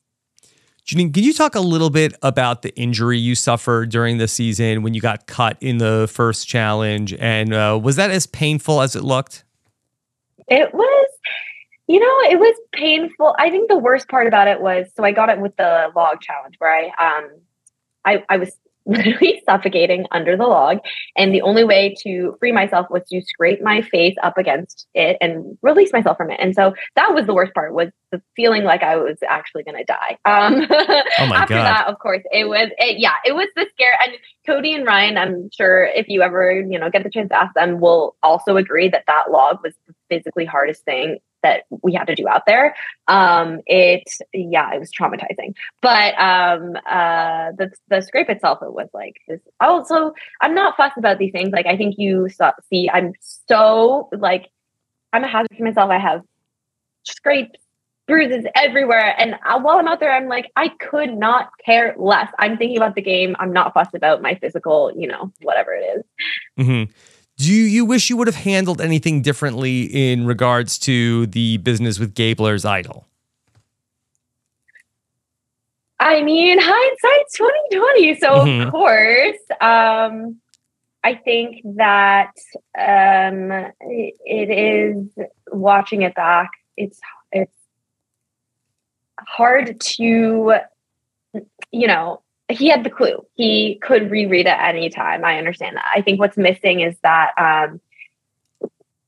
Jeanine, 0.86 1.14
can 1.14 1.22
you 1.22 1.32
talk 1.32 1.54
a 1.54 1.60
little 1.60 1.88
bit 1.88 2.14
about 2.20 2.60
the 2.60 2.74
injury 2.76 3.18
you 3.18 3.34
suffered 3.34 3.88
during 3.88 4.18
the 4.18 4.28
season 4.28 4.82
when 4.82 4.92
you 4.92 5.00
got 5.00 5.26
cut 5.26 5.56
in 5.62 5.78
the 5.78 6.08
first 6.12 6.46
challenge? 6.46 7.14
And 7.14 7.54
uh, 7.54 7.80
was 7.82 7.96
that 7.96 8.10
as 8.10 8.26
painful 8.26 8.82
as 8.82 8.94
it 8.94 9.02
looked? 9.02 9.44
It 10.46 10.74
was, 10.74 11.08
you 11.86 12.00
know, 12.00 12.30
it 12.30 12.38
was 12.38 12.54
painful. 12.72 13.34
I 13.38 13.48
think 13.48 13.70
the 13.70 13.78
worst 13.78 14.08
part 14.08 14.26
about 14.26 14.46
it 14.46 14.60
was 14.60 14.86
so 14.94 15.04
I 15.04 15.12
got 15.12 15.30
it 15.30 15.40
with 15.40 15.56
the 15.56 15.90
log 15.96 16.20
challenge 16.20 16.56
where 16.58 16.74
I 16.74 16.88
um 16.88 17.30
I 18.04 18.22
I 18.28 18.36
was 18.36 18.52
literally 18.86 19.42
suffocating 19.48 20.06
under 20.10 20.36
the 20.36 20.44
log. 20.44 20.78
And 21.16 21.34
the 21.34 21.42
only 21.42 21.64
way 21.64 21.94
to 22.02 22.36
free 22.38 22.52
myself 22.52 22.86
was 22.90 23.02
to 23.10 23.22
scrape 23.22 23.62
my 23.62 23.82
face 23.82 24.14
up 24.22 24.36
against 24.36 24.86
it 24.94 25.16
and 25.20 25.56
release 25.62 25.92
myself 25.92 26.16
from 26.16 26.30
it. 26.30 26.38
And 26.40 26.54
so 26.54 26.74
that 26.96 27.14
was 27.14 27.26
the 27.26 27.34
worst 27.34 27.54
part 27.54 27.72
was 27.72 27.88
the 28.12 28.20
feeling 28.36 28.64
like 28.64 28.82
I 28.82 28.96
was 28.96 29.16
actually 29.26 29.62
going 29.62 29.78
to 29.78 29.84
die. 29.84 30.18
Um, 30.24 30.66
oh 30.70 31.26
my 31.26 31.36
after 31.36 31.54
God. 31.54 31.64
that, 31.64 31.86
of 31.86 31.98
course, 31.98 32.22
it 32.30 32.46
was, 32.46 32.70
it, 32.78 32.98
yeah, 32.98 33.16
it 33.24 33.34
was 33.34 33.48
the 33.56 33.66
scare. 33.72 33.98
And 34.02 34.12
Cody 34.46 34.74
and 34.74 34.86
Ryan, 34.86 35.16
I'm 35.16 35.48
sure 35.50 35.86
if 35.86 36.08
you 36.08 36.22
ever, 36.22 36.60
you 36.60 36.78
know, 36.78 36.90
get 36.90 37.04
the 37.04 37.10
chance 37.10 37.30
to 37.30 37.42
ask 37.42 37.54
them, 37.54 37.80
will 37.80 38.16
also 38.22 38.56
agree 38.56 38.88
that 38.90 39.04
that 39.06 39.30
log 39.30 39.58
was 39.62 39.74
the 39.86 39.94
physically 40.10 40.44
hardest 40.44 40.84
thing 40.84 41.18
that 41.44 41.64
we 41.82 41.92
had 41.94 42.06
to 42.06 42.16
do 42.16 42.26
out 42.26 42.46
there. 42.46 42.74
Um, 43.06 43.60
it, 43.66 44.02
yeah, 44.32 44.74
it 44.74 44.80
was 44.80 44.90
traumatizing. 44.90 45.54
But 45.80 46.18
um, 46.18 46.76
uh, 46.90 47.52
the 47.56 47.70
the 47.88 48.00
scrape 48.02 48.28
itself, 48.28 48.58
it 48.62 48.72
was 48.72 48.88
like 48.92 49.18
this. 49.28 49.40
Also, 49.60 50.12
I'm 50.40 50.54
not 50.54 50.76
fussed 50.76 50.98
about 50.98 51.18
these 51.18 51.30
things. 51.30 51.50
Like 51.52 51.66
I 51.66 51.76
think 51.76 51.94
you 51.98 52.28
saw, 52.28 52.52
see, 52.70 52.90
I'm 52.92 53.12
so 53.46 54.08
like 54.12 54.50
I'm 55.12 55.22
a 55.22 55.28
hazard 55.28 55.56
to 55.56 55.62
myself. 55.62 55.90
I 55.90 55.98
have 55.98 56.22
scrapes, 57.04 57.60
bruises 58.08 58.46
everywhere, 58.56 59.14
and 59.18 59.36
I, 59.44 59.58
while 59.58 59.78
I'm 59.78 59.86
out 59.86 60.00
there, 60.00 60.12
I'm 60.12 60.28
like 60.28 60.50
I 60.56 60.68
could 60.68 61.12
not 61.12 61.50
care 61.64 61.94
less. 61.98 62.32
I'm 62.38 62.56
thinking 62.56 62.78
about 62.78 62.94
the 62.94 63.02
game. 63.02 63.36
I'm 63.38 63.52
not 63.52 63.74
fussed 63.74 63.94
about 63.94 64.22
my 64.22 64.34
physical, 64.36 64.92
you 64.96 65.06
know, 65.06 65.30
whatever 65.42 65.72
it 65.74 66.02
is. 66.58 66.66
hmm 66.66 66.84
Do 67.36 67.52
you, 67.52 67.84
wish 67.84 68.10
you 68.10 68.16
would 68.16 68.28
have 68.28 68.36
handled 68.36 68.80
anything 68.80 69.20
differently 69.20 69.82
in 69.82 70.24
regards 70.26 70.78
to 70.80 71.26
the 71.26 71.56
business 71.58 71.98
with 71.98 72.14
Gabler's 72.14 72.64
idol? 72.64 73.06
I 75.98 76.22
mean, 76.22 76.58
hindsight's 76.60 77.36
twenty 77.36 77.58
twenty. 77.72 78.18
So 78.20 78.28
Mhm. 78.44 78.66
of 78.66 78.72
course, 78.72 79.38
um, 79.60 80.40
I 81.02 81.14
think 81.14 81.60
that 81.76 82.32
um, 82.78 83.50
it, 83.80 84.14
it 84.24 84.50
is 84.50 85.26
watching 85.52 86.02
it 86.02 86.14
back. 86.14 86.50
It's 86.76 87.00
it's 87.32 87.52
hard 89.20 89.80
to, 89.80 90.54
you 91.72 91.86
know. 91.86 92.20
He 92.50 92.68
had 92.68 92.84
the 92.84 92.90
clue. 92.90 93.24
He 93.34 93.78
could 93.82 94.10
reread 94.10 94.46
it 94.46 94.50
at 94.50 94.74
any 94.74 94.90
time. 94.90 95.24
I 95.24 95.38
understand 95.38 95.76
that. 95.76 95.86
I 95.94 96.02
think 96.02 96.20
what's 96.20 96.36
missing 96.36 96.80
is 96.80 96.94
that 97.02 97.30
um, 97.38 97.80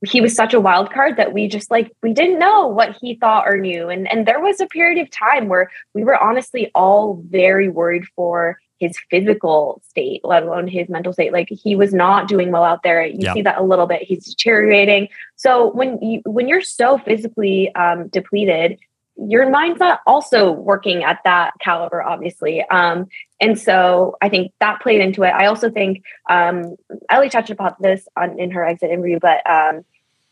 he 0.05 0.21
was 0.21 0.35
such 0.35 0.55
a 0.55 0.61
wild 0.61 0.91
card 0.93 1.17
that 1.17 1.33
we 1.33 1.49
just 1.49 1.71
like 1.71 1.91
we 2.03 2.13
didn't 2.13 2.39
know 2.39 2.67
what 2.67 2.97
he 3.01 3.15
thought 3.15 3.47
or 3.47 3.57
knew 3.59 3.89
and 3.89 4.11
and 4.11 4.27
there 4.27 4.41
was 4.41 4.61
a 4.61 4.67
period 4.67 5.01
of 5.01 5.11
time 5.11 5.49
where 5.49 5.71
we 5.95 6.05
were 6.05 6.23
honestly 6.23 6.71
all 6.75 7.23
very 7.29 7.69
worried 7.69 8.05
for 8.15 8.59
his 8.79 8.99
physical 9.11 9.81
state 9.89 10.21
let 10.23 10.43
alone 10.43 10.69
his 10.69 10.89
mental 10.89 11.13
state 11.13 11.33
like 11.33 11.49
he 11.49 11.75
was 11.75 11.95
not 11.95 12.29
doing 12.29 12.53
well 12.53 12.63
out 12.65 12.83
there 12.83 13.05
you 13.05 13.17
Yeah. 13.21 13.33
see 13.33 13.43
that 13.43 13.59
a 13.59 13.63
little 13.63 13.87
bit 13.87 14.03
he's 14.03 14.27
deteriorating 14.27 15.09
so 15.37 15.71
when 15.73 15.99
you 16.03 16.21
when 16.27 16.47
you're 16.47 16.61
so 16.61 16.99
physically 16.99 17.75
um, 17.75 18.09
depleted 18.09 18.79
your 19.19 19.49
mind's 19.49 19.81
not 19.81 20.01
also 20.07 20.53
working 20.53 21.03
at 21.03 21.21
that 21.25 21.53
caliber 21.61 22.03
obviously. 22.03 22.63
Um, 22.63 23.07
and 23.41 23.59
so 23.59 24.17
i 24.23 24.29
think 24.29 24.53
that 24.61 24.81
played 24.81 25.01
into 25.01 25.23
it. 25.23 25.31
I 25.31 25.47
also 25.47 25.71
think 25.71 26.03
um, 26.29 26.77
ellie 27.11 27.31
touched 27.31 27.51
upon 27.51 27.75
this 27.81 28.09
on, 28.17 28.39
in 28.39 28.51
her 28.51 28.65
exit 28.65 28.91
interview 28.91 29.19
but 29.21 29.49
um, 29.49 29.85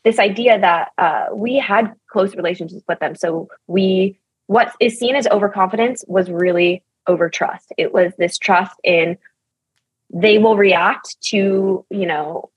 this 0.05 0.19
idea 0.19 0.59
that 0.61 0.93
uh, 0.99 1.27
we 1.35 1.57
had 1.57 1.95
close 2.07 2.37
relationships 2.37 2.85
with 2.87 3.01
them. 3.01 3.17
So 3.17 3.49
we 3.67 4.19
what 4.47 4.73
is 4.79 4.99
seen 4.99 5.17
as 5.17 5.27
overconfidence 5.27 6.05
was 6.07 6.31
really 6.31 6.83
over 7.07 7.31
trust. 7.31 7.73
It 7.79 7.93
was 7.93 8.13
this 8.19 8.39
trust 8.39 8.77
in 8.85 9.17
they 10.13 10.39
will 10.39 10.57
react 10.57 11.21
to 11.23 11.85
you 11.91 12.07
know 12.07 12.51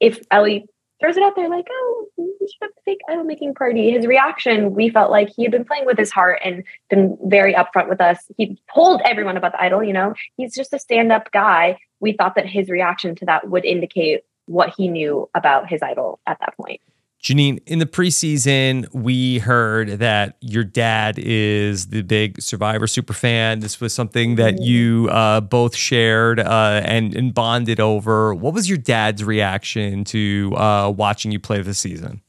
if 0.00 0.18
ellie 0.30 0.66
throws 1.04 1.16
it 1.18 1.22
out 1.22 1.36
there 1.36 1.50
like 1.50 1.66
oh 1.70 2.06
we 2.16 2.32
should 2.40 2.62
have 2.62 2.70
a 2.70 2.80
fake 2.84 3.00
idol 3.10 3.24
making 3.24 3.54
party 3.54 3.90
his 3.90 4.06
reaction 4.06 4.72
we 4.72 4.88
felt 4.88 5.10
like 5.10 5.28
he 5.36 5.42
had 5.42 5.52
been 5.52 5.64
playing 5.64 5.84
with 5.84 5.98
his 5.98 6.10
heart 6.10 6.40
and 6.42 6.64
been 6.88 7.18
very 7.24 7.54
upfront 7.54 7.88
with 7.88 8.00
us. 8.00 8.18
He 8.36 8.58
told 8.74 9.02
everyone 9.04 9.36
about 9.36 9.52
the 9.52 9.60
idol 9.60 9.82
you 9.84 9.92
know? 9.92 10.14
He's 10.36 10.54
just 10.54 10.72
a 10.72 10.78
stand-up 10.78 11.30
guy. 11.32 11.78
We 12.00 12.12
thought 12.12 12.36
that 12.36 12.46
his 12.46 12.70
reaction 12.70 13.14
to 13.16 13.26
that 13.26 13.48
would 13.48 13.64
indicate 13.64 14.22
what 14.46 14.74
he 14.76 14.88
knew 14.88 15.28
about 15.34 15.68
his 15.68 15.82
idol 15.82 16.20
at 16.26 16.38
that 16.40 16.56
point 16.56 16.80
Jeanine, 17.24 17.58
in 17.64 17.78
the 17.78 17.86
preseason, 17.86 18.86
we 18.92 19.38
heard 19.38 19.88
that 19.98 20.36
your 20.42 20.62
dad 20.62 21.18
is 21.18 21.86
the 21.86 22.02
big 22.02 22.42
Survivor 22.42 22.86
super 22.86 23.14
fan. 23.14 23.60
This 23.60 23.80
was 23.80 23.94
something 23.94 24.34
that 24.34 24.60
you 24.60 25.08
uh, 25.10 25.40
both 25.40 25.74
shared 25.74 26.38
uh, 26.38 26.82
and, 26.84 27.16
and 27.16 27.32
bonded 27.32 27.80
over. 27.80 28.34
What 28.34 28.52
was 28.52 28.68
your 28.68 28.76
dad's 28.76 29.24
reaction 29.24 30.04
to 30.04 30.52
uh, 30.54 30.90
watching 30.94 31.32
you 31.32 31.40
play 31.40 31.62
this 31.62 31.78
season? 31.78 32.20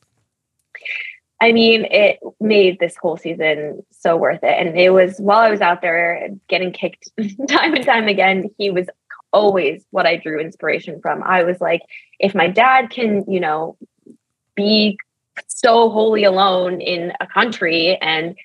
I 1.42 1.52
mean, 1.52 1.84
it 1.92 2.20
made 2.40 2.80
this 2.80 2.96
whole 2.96 3.18
season 3.18 3.84
so 3.92 4.16
worth 4.16 4.44
it. 4.44 4.56
And 4.58 4.80
it 4.80 4.92
was 4.92 5.18
while 5.20 5.40
I 5.40 5.50
was 5.50 5.60
out 5.60 5.82
there 5.82 6.30
getting 6.48 6.72
kicked 6.72 7.10
time 7.50 7.74
and 7.74 7.84
time 7.84 8.08
again, 8.08 8.50
he 8.58 8.72
was 8.72 8.88
always 9.34 9.86
what 9.92 10.06
I 10.06 10.16
drew 10.16 10.40
inspiration 10.40 11.02
from. 11.02 11.22
I 11.22 11.44
was 11.44 11.60
like, 11.60 11.82
if 12.18 12.34
my 12.34 12.48
dad 12.48 12.92
can, 12.92 13.26
you 13.28 13.42
know, 13.42 13.76
be 14.56 14.98
so 15.48 15.90
wholly 15.90 16.24
alone 16.24 16.82
in 16.82 17.12
a 17.20 17.28
country 17.28 17.98
and 17.98 18.36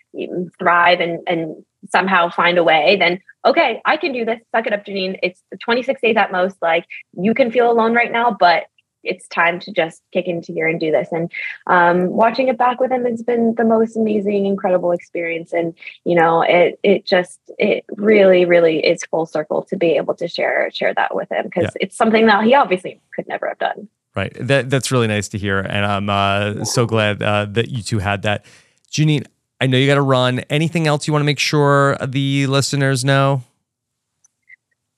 thrive 0.59 1.01
and, 1.01 1.21
and 1.27 1.65
somehow 1.89 2.29
find 2.31 2.59
a 2.59 2.65
way, 2.65 2.97
then 2.97 3.21
okay, 3.47 3.81
I 3.85 3.97
can 3.97 4.13
do 4.13 4.25
this. 4.25 4.41
Suck 4.55 4.67
it 4.67 4.73
up, 4.73 4.85
Jeanine. 4.85 5.19
It's 5.23 5.43
26 5.61 6.01
days 6.01 6.17
at 6.17 6.33
most. 6.33 6.57
Like 6.61 6.85
you 7.17 7.33
can 7.35 7.51
feel 7.51 7.71
alone 7.71 7.95
right 7.95 8.13
now, 8.13 8.37
but 8.39 8.65
it's 9.03 9.27
time 9.29 9.59
to 9.61 9.73
just 9.73 10.03
kick 10.13 10.27
into 10.27 10.53
gear 10.53 10.67
and 10.69 10.79
do 10.79 10.91
this. 10.91 11.09
And 11.11 11.33
um, 11.67 12.09
watching 12.11 12.49
it 12.49 12.59
back 12.59 12.81
with 12.81 12.93
him 12.93 13.07
has 13.07 13.23
been 13.23 13.55
the 13.55 13.65
most 13.65 13.97
amazing, 13.97 14.45
incredible 14.45 14.93
experience. 14.93 15.55
And 15.55 15.75
you 16.05 16.15
know, 16.15 16.43
it 16.43 16.79
it 16.83 17.07
just 17.07 17.41
it 17.59 17.85
really, 17.97 18.45
really 18.45 18.85
is 18.85 19.03
full 19.11 19.25
circle 19.25 19.63
to 19.71 19.77
be 19.77 19.93
able 19.97 20.15
to 20.17 20.29
share 20.29 20.71
share 20.71 20.93
that 20.95 21.15
with 21.15 21.31
him 21.33 21.45
because 21.45 21.73
Yeah. 21.75 21.87
it's 21.87 21.97
something 21.97 22.27
that 22.27 22.45
he 22.45 22.55
obviously 22.55 23.01
could 23.15 23.27
never 23.27 23.49
have 23.49 23.59
done. 23.59 23.89
Right. 24.17 24.37
That 24.41 24.69
that's 24.71 24.91
really 24.91 25.07
nice 25.07 25.29
to 25.29 25.39
hear, 25.39 25.61
and 25.61 25.87
I'm 25.87 26.09
uh, 26.11 26.65
so 26.65 26.85
glad 26.85 27.23
uh, 27.23 27.47
that 27.51 27.69
you 27.69 27.81
two 27.83 28.01
had 28.01 28.23
that. 28.23 28.45
Jeanine, 28.91 29.25
I 29.61 29.67
know 29.67 29.79
you 29.79 29.87
got 29.87 29.95
to 29.95 30.03
run. 30.03 30.41
Anything 30.51 30.89
else 30.89 31.07
you 31.07 31.13
want 31.13 31.23
to 31.23 31.27
make 31.27 31.39
sure 31.39 31.97
the 32.05 32.49
listeners 32.49 33.05
know? 33.05 33.45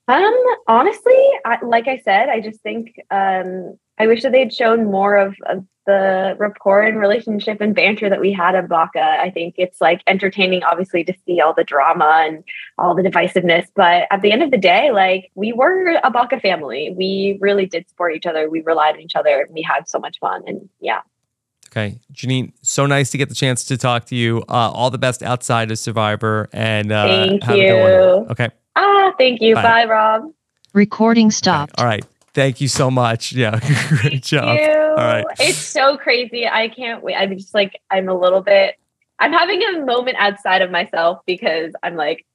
Um, 0.07 0.45
honestly, 0.67 1.29
I, 1.45 1.63
like 1.63 1.87
I 1.87 2.01
said, 2.03 2.27
I 2.29 2.39
just 2.39 2.61
think 2.61 2.95
um, 3.11 3.77
I 3.99 4.07
wish 4.07 4.23
that 4.23 4.31
they'd 4.31 4.53
shown 4.53 4.85
more 4.85 5.15
of, 5.15 5.35
of 5.45 5.63
the 5.85 6.35
rapport 6.39 6.81
and 6.81 6.97
relationship 6.99 7.59
and 7.61 7.75
banter 7.75 8.09
that 8.09 8.19
we 8.21 8.31
had 8.31 8.55
at 8.55 8.69
Baka. 8.69 9.01
I 9.21 9.29
think 9.29 9.55
it's 9.57 9.81
like 9.81 10.01
entertaining, 10.07 10.63
obviously, 10.63 11.03
to 11.03 11.13
see 11.25 11.41
all 11.41 11.53
the 11.53 11.63
drama 11.63 12.23
and 12.25 12.43
all 12.77 12.95
the 12.95 13.03
divisiveness. 13.03 13.67
But 13.75 14.07
at 14.09 14.21
the 14.21 14.31
end 14.31 14.41
of 14.41 14.49
the 14.51 14.57
day, 14.57 14.91
like 14.91 15.29
we 15.35 15.51
were 15.53 15.99
a 16.03 16.09
Baka 16.09 16.39
family. 16.39 16.93
We 16.97 17.37
really 17.41 17.65
did 17.65 17.87
support 17.89 18.15
each 18.15 18.25
other. 18.25 18.49
We 18.49 18.61
relied 18.61 18.95
on 18.95 19.01
each 19.01 19.15
other. 19.15 19.47
We 19.51 19.61
had 19.61 19.87
so 19.87 19.99
much 19.99 20.17
fun. 20.19 20.43
And 20.47 20.69
yeah. 20.79 21.01
Okay, 21.69 21.97
Jeanine, 22.13 22.53
so 22.61 22.85
nice 22.85 23.09
to 23.11 23.17
get 23.17 23.29
the 23.29 23.35
chance 23.35 23.65
to 23.65 23.77
talk 23.77 24.05
to 24.05 24.15
you. 24.15 24.43
Uh, 24.47 24.71
all 24.71 24.89
the 24.91 24.99
best 24.99 25.23
outside 25.23 25.71
of 25.71 25.79
Survivor, 25.79 26.47
and 26.53 26.91
uh, 26.91 27.07
Thank 27.07 27.43
have 27.43 27.55
a 27.55 27.59
good 27.59 27.81
one. 27.81 27.91
you. 27.91 28.31
Okay, 28.31 28.49
Ah, 28.75 29.11
thank 29.17 29.41
you. 29.41 29.55
Bye. 29.55 29.63
Bye, 29.63 29.85
Rob. 29.85 30.31
Recording 30.73 31.31
stopped. 31.31 31.79
all 31.79 31.85
right. 31.85 32.05
Thank 32.33 32.61
you 32.61 32.67
so 32.67 32.89
much. 32.89 33.31
Yeah, 33.33 33.59
great 33.89 34.23
job. 34.23 34.57
you. 34.59 34.73
All 34.73 34.95
right. 34.95 35.25
It's 35.39 35.57
so 35.57 35.97
crazy. 35.97 36.47
I 36.47 36.67
can't 36.67 37.03
wait. 37.03 37.15
I'm 37.15 37.37
just 37.37 37.53
like, 37.53 37.79
I'm 37.91 38.09
a 38.09 38.17
little 38.17 38.41
bit, 38.41 38.75
I'm 39.19 39.31
having 39.31 39.61
a 39.63 39.85
moment 39.85 40.17
outside 40.19 40.61
of 40.61 40.71
myself 40.71 41.19
because 41.25 41.73
I'm 41.83 41.95
like, 41.95 42.25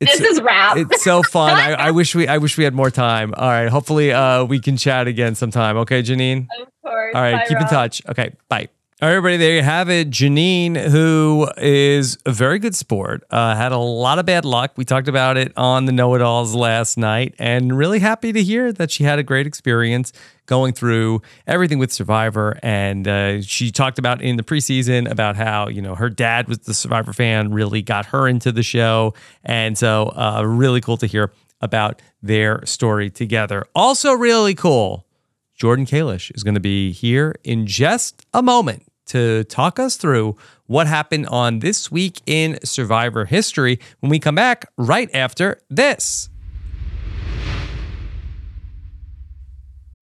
this 0.00 0.20
is 0.20 0.40
rap. 0.40 0.76
It's 0.76 1.02
so 1.02 1.22
fun. 1.24 1.54
I, 1.54 1.72
I 1.72 1.90
wish 1.90 2.14
we 2.14 2.28
I 2.28 2.38
wish 2.38 2.56
we 2.56 2.62
had 2.62 2.72
more 2.74 2.90
time. 2.90 3.34
All 3.36 3.48
right. 3.48 3.68
Hopefully 3.68 4.12
uh 4.12 4.44
we 4.44 4.60
can 4.60 4.76
chat 4.76 5.08
again 5.08 5.34
sometime. 5.34 5.76
Okay, 5.78 6.02
Jeanine? 6.02 6.46
of 6.60 6.68
course. 6.82 7.14
All 7.14 7.20
right, 7.22 7.32
Bye, 7.32 7.46
keep 7.48 7.60
in 7.60 7.66
touch. 7.66 8.02
Okay, 8.08 8.32
bye. 8.48 8.68
All 9.00 9.08
right, 9.08 9.14
everybody, 9.14 9.36
there 9.36 9.54
you 9.54 9.62
have 9.62 9.88
it. 9.88 10.10
Jeanine, 10.10 10.76
who 10.76 11.48
is 11.56 12.18
a 12.26 12.32
very 12.32 12.58
good 12.58 12.74
sport, 12.74 13.22
uh, 13.30 13.54
had 13.54 13.70
a 13.70 13.78
lot 13.78 14.18
of 14.18 14.26
bad 14.26 14.44
luck. 14.44 14.72
We 14.74 14.84
talked 14.84 15.06
about 15.06 15.36
it 15.36 15.52
on 15.56 15.84
the 15.84 15.92
Know 15.92 16.16
It 16.16 16.20
Alls 16.20 16.52
last 16.52 16.98
night, 16.98 17.32
and 17.38 17.78
really 17.78 18.00
happy 18.00 18.32
to 18.32 18.42
hear 18.42 18.72
that 18.72 18.90
she 18.90 19.04
had 19.04 19.20
a 19.20 19.22
great 19.22 19.46
experience 19.46 20.12
going 20.46 20.72
through 20.72 21.22
everything 21.46 21.78
with 21.78 21.92
Survivor. 21.92 22.58
And 22.60 23.06
uh, 23.06 23.40
she 23.42 23.70
talked 23.70 24.00
about 24.00 24.20
in 24.20 24.36
the 24.36 24.42
preseason 24.42 25.08
about 25.08 25.36
how, 25.36 25.68
you 25.68 25.80
know, 25.80 25.94
her 25.94 26.10
dad 26.10 26.48
was 26.48 26.58
the 26.58 26.74
Survivor 26.74 27.12
fan, 27.12 27.52
really 27.52 27.82
got 27.82 28.06
her 28.06 28.26
into 28.26 28.50
the 28.50 28.64
show. 28.64 29.14
And 29.44 29.78
so, 29.78 30.12
uh, 30.16 30.42
really 30.44 30.80
cool 30.80 30.96
to 30.96 31.06
hear 31.06 31.30
about 31.60 32.02
their 32.20 32.66
story 32.66 33.10
together. 33.10 33.64
Also, 33.76 34.14
really 34.14 34.56
cool. 34.56 35.06
Jordan 35.54 35.86
Kalish 35.86 36.34
is 36.34 36.42
going 36.42 36.54
to 36.54 36.60
be 36.60 36.90
here 36.90 37.36
in 37.44 37.64
just 37.64 38.26
a 38.34 38.42
moment 38.42 38.87
to 39.08 39.44
talk 39.44 39.78
us 39.78 39.96
through 39.96 40.36
what 40.66 40.86
happened 40.86 41.26
on 41.26 41.58
this 41.58 41.90
week 41.90 42.20
in 42.26 42.58
Survivor 42.64 43.24
history 43.24 43.80
when 44.00 44.10
we 44.10 44.18
come 44.18 44.34
back 44.34 44.70
right 44.76 45.10
after 45.14 45.60
this. 45.68 46.30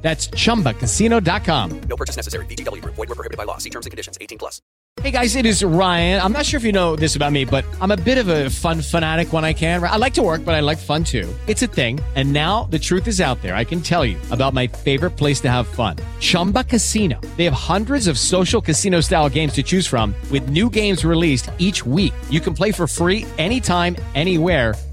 That's 0.00 0.28
chumbacasino.com. 0.28 1.80
No 1.80 1.96
purchase 1.96 2.16
necessary. 2.16 2.46
Group. 2.46 2.94
Void 2.94 3.08
were 3.08 3.14
prohibited 3.14 3.36
by 3.36 3.44
law. 3.44 3.58
See 3.58 3.70
terms 3.70 3.86
and 3.86 3.90
conditions. 3.90 4.18
18 4.20 4.38
plus. 4.38 4.60
Hey 5.02 5.12
guys, 5.12 5.36
it 5.36 5.46
is 5.46 5.62
Ryan. 5.62 6.20
I'm 6.20 6.32
not 6.32 6.44
sure 6.44 6.58
if 6.58 6.64
you 6.64 6.72
know 6.72 6.96
this 6.96 7.14
about 7.14 7.30
me, 7.30 7.44
but 7.44 7.64
I'm 7.80 7.92
a 7.92 7.96
bit 7.96 8.18
of 8.18 8.26
a 8.26 8.50
fun 8.50 8.82
fanatic 8.82 9.32
when 9.32 9.44
I 9.44 9.52
can. 9.52 9.82
I 9.82 9.94
like 9.94 10.14
to 10.14 10.22
work, 10.22 10.44
but 10.44 10.56
I 10.56 10.60
like 10.60 10.76
fun 10.76 11.04
too. 11.04 11.32
It's 11.46 11.62
a 11.62 11.68
thing. 11.68 12.00
And 12.16 12.32
now 12.32 12.64
the 12.64 12.80
truth 12.80 13.06
is 13.06 13.20
out 13.20 13.40
there. 13.40 13.54
I 13.54 13.62
can 13.62 13.80
tell 13.80 14.04
you 14.04 14.18
about 14.32 14.54
my 14.54 14.66
favorite 14.66 15.12
place 15.12 15.40
to 15.42 15.50
have 15.50 15.68
fun. 15.68 15.96
Chumba 16.18 16.64
Casino. 16.64 17.20
They 17.36 17.44
have 17.44 17.52
hundreds 17.52 18.08
of 18.08 18.18
social 18.18 18.60
casino 18.60 19.00
style 19.00 19.28
games 19.28 19.52
to 19.52 19.62
choose 19.62 19.86
from 19.86 20.16
with 20.32 20.48
new 20.48 20.68
games 20.68 21.04
released 21.04 21.48
each 21.58 21.86
week. 21.86 22.12
You 22.28 22.40
can 22.40 22.54
play 22.54 22.72
for 22.72 22.88
free 22.88 23.24
anytime, 23.38 23.94
anywhere 24.16 24.74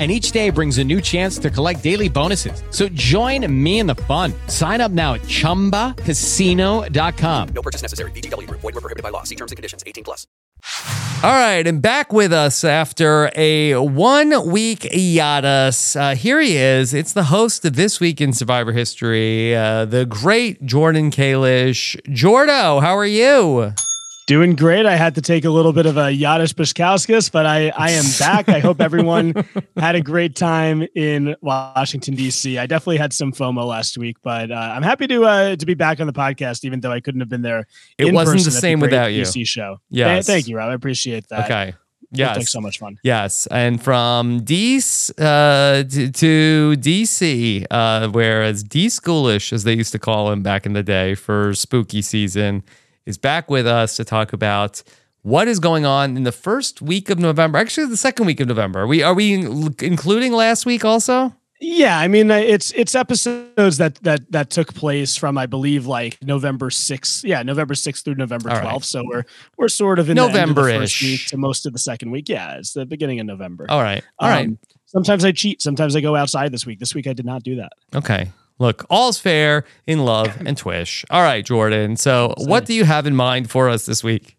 and 0.00 0.10
each 0.10 0.32
day 0.32 0.48
brings 0.48 0.78
a 0.78 0.84
new 0.84 1.02
chance 1.02 1.36
to 1.38 1.50
collect 1.50 1.82
daily 1.82 2.08
bonuses. 2.08 2.62
So 2.70 2.88
join 2.88 3.46
me 3.52 3.80
in 3.80 3.86
the 3.86 3.96
fun. 3.96 4.32
Sign 4.46 4.80
up 4.80 4.92
now 4.92 5.12
at 5.14 5.20
ChumbaCasino.com. 5.22 7.48
No 7.48 7.62
purchase 7.62 7.82
necessary. 7.82 8.12
VGW 8.12 8.48
Group. 8.48 8.60
Void 8.62 8.76
were 8.76 8.80
prohibited 8.80 9.02
by 9.02 9.10
law. 9.10 9.24
See 9.24 9.36
terms 9.36 9.52
and 9.52 9.56
conditions. 9.56 9.84
18 9.86 10.04
plus. 10.04 10.26
All 11.22 11.30
right, 11.30 11.66
and 11.66 11.82
back 11.82 12.14
with 12.14 12.32
us 12.32 12.64
after 12.64 13.30
a 13.36 13.74
one 13.74 14.50
week 14.50 14.88
hiatus. 14.90 15.94
Uh, 15.94 16.14
here 16.14 16.40
he 16.40 16.56
is. 16.56 16.94
It's 16.94 17.12
the 17.12 17.24
host 17.24 17.62
of 17.66 17.76
This 17.76 18.00
Week 18.00 18.22
in 18.22 18.32
Survivor 18.32 18.72
History, 18.72 19.54
uh, 19.54 19.84
the 19.84 20.06
great 20.06 20.64
Jordan 20.64 21.10
Kalish. 21.10 22.00
Jordo, 22.06 22.80
how 22.80 22.96
are 22.96 23.04
you? 23.04 23.74
Doing 24.30 24.54
great. 24.54 24.86
I 24.86 24.94
had 24.94 25.16
to 25.16 25.20
take 25.20 25.44
a 25.44 25.50
little 25.50 25.72
bit 25.72 25.86
of 25.86 25.96
a 25.96 26.02
Yadish 26.02 26.54
Bashkauskas, 26.54 27.32
but 27.32 27.46
I, 27.46 27.70
I 27.70 27.90
am 27.90 28.04
back. 28.16 28.48
I 28.48 28.60
hope 28.60 28.80
everyone 28.80 29.34
had 29.76 29.96
a 29.96 30.00
great 30.00 30.36
time 30.36 30.86
in 30.94 31.34
Washington, 31.40 32.14
D.C. 32.14 32.56
I 32.56 32.66
definitely 32.66 32.98
had 32.98 33.12
some 33.12 33.32
FOMO 33.32 33.66
last 33.66 33.98
week, 33.98 34.18
but 34.22 34.52
uh, 34.52 34.54
I'm 34.54 34.84
happy 34.84 35.08
to 35.08 35.24
uh, 35.24 35.56
to 35.56 35.66
be 35.66 35.74
back 35.74 35.98
on 35.98 36.06
the 36.06 36.12
podcast, 36.12 36.64
even 36.64 36.78
though 36.78 36.92
I 36.92 37.00
couldn't 37.00 37.18
have 37.18 37.28
been 37.28 37.42
there. 37.42 37.66
It 37.98 38.14
wasn't 38.14 38.44
the 38.44 38.52
same 38.52 38.78
the 38.78 38.86
without 38.86 39.12
you. 39.12 39.22
DC 39.22 39.48
show. 39.48 39.80
Yeah. 39.90 40.12
Th- 40.12 40.26
thank 40.26 40.46
you, 40.46 40.56
Rob. 40.56 40.70
I 40.70 40.74
appreciate 40.74 41.26
that. 41.30 41.46
Okay. 41.46 41.74
Yes. 42.12 42.36
Thanks 42.36 42.52
so 42.52 42.60
much 42.60 42.78
fun. 42.78 43.00
Yes. 43.02 43.48
And 43.48 43.82
from 43.82 44.42
DC 44.42 45.10
uh, 45.18 45.82
to, 45.82 46.12
to, 46.12 46.76
DC, 46.78 47.66
uh, 47.68 48.08
whereas 48.10 48.62
D 48.62 48.86
Schoolish, 48.86 49.52
as 49.52 49.64
they 49.64 49.74
used 49.74 49.90
to 49.90 49.98
call 49.98 50.30
him 50.30 50.44
back 50.44 50.66
in 50.66 50.72
the 50.72 50.84
day 50.84 51.16
for 51.16 51.52
spooky 51.54 52.00
season, 52.00 52.62
is 53.06 53.18
back 53.18 53.50
with 53.50 53.66
us 53.66 53.96
to 53.96 54.04
talk 54.04 54.32
about 54.32 54.82
what 55.22 55.48
is 55.48 55.58
going 55.58 55.84
on 55.84 56.16
in 56.16 56.22
the 56.24 56.32
first 56.32 56.80
week 56.80 57.10
of 57.10 57.18
November. 57.18 57.58
Actually, 57.58 57.86
the 57.86 57.96
second 57.96 58.26
week 58.26 58.40
of 58.40 58.48
November. 58.48 58.80
Are 58.80 58.86
we 58.86 59.02
are 59.02 59.14
we 59.14 59.34
including 59.34 60.32
last 60.32 60.66
week 60.66 60.84
also? 60.84 61.34
Yeah, 61.62 61.98
I 61.98 62.08
mean 62.08 62.30
it's 62.30 62.72
it's 62.72 62.94
episodes 62.94 63.76
that 63.76 63.96
that 63.96 64.32
that 64.32 64.48
took 64.48 64.72
place 64.72 65.16
from 65.16 65.36
I 65.36 65.44
believe 65.44 65.86
like 65.86 66.16
November 66.22 66.70
sixth. 66.70 67.22
Yeah, 67.22 67.42
November 67.42 67.74
sixth 67.74 68.02
through 68.02 68.14
November 68.14 68.48
twelfth. 68.48 68.64
Right. 68.64 68.84
So 68.84 69.04
we're 69.04 69.24
we're 69.58 69.68
sort 69.68 69.98
of 69.98 70.08
in 70.08 70.16
November-ish 70.16 71.28
to 71.28 71.36
most 71.36 71.66
of 71.66 71.74
the 71.74 71.78
second 71.78 72.12
week. 72.12 72.30
Yeah, 72.30 72.56
it's 72.56 72.72
the 72.72 72.86
beginning 72.86 73.20
of 73.20 73.26
November. 73.26 73.66
All 73.68 73.82
right, 73.82 74.02
all 74.18 74.30
um, 74.30 74.34
right. 74.34 74.50
Sometimes 74.86 75.22
I 75.22 75.32
cheat. 75.32 75.60
Sometimes 75.60 75.94
I 75.94 76.00
go 76.00 76.16
outside 76.16 76.50
this 76.50 76.64
week. 76.64 76.78
This 76.78 76.94
week 76.94 77.06
I 77.06 77.12
did 77.12 77.26
not 77.26 77.42
do 77.42 77.56
that. 77.56 77.72
Okay. 77.94 78.30
Look, 78.60 78.84
all's 78.90 79.18
fair 79.18 79.64
in 79.86 80.04
love 80.04 80.36
and 80.46 80.56
Twish. 80.56 81.04
All 81.10 81.22
right, 81.22 81.44
Jordan. 81.44 81.96
So, 81.96 82.34
what 82.36 82.66
do 82.66 82.74
you 82.74 82.84
have 82.84 83.06
in 83.06 83.16
mind 83.16 83.50
for 83.50 83.70
us 83.70 83.86
this 83.86 84.04
week? 84.04 84.36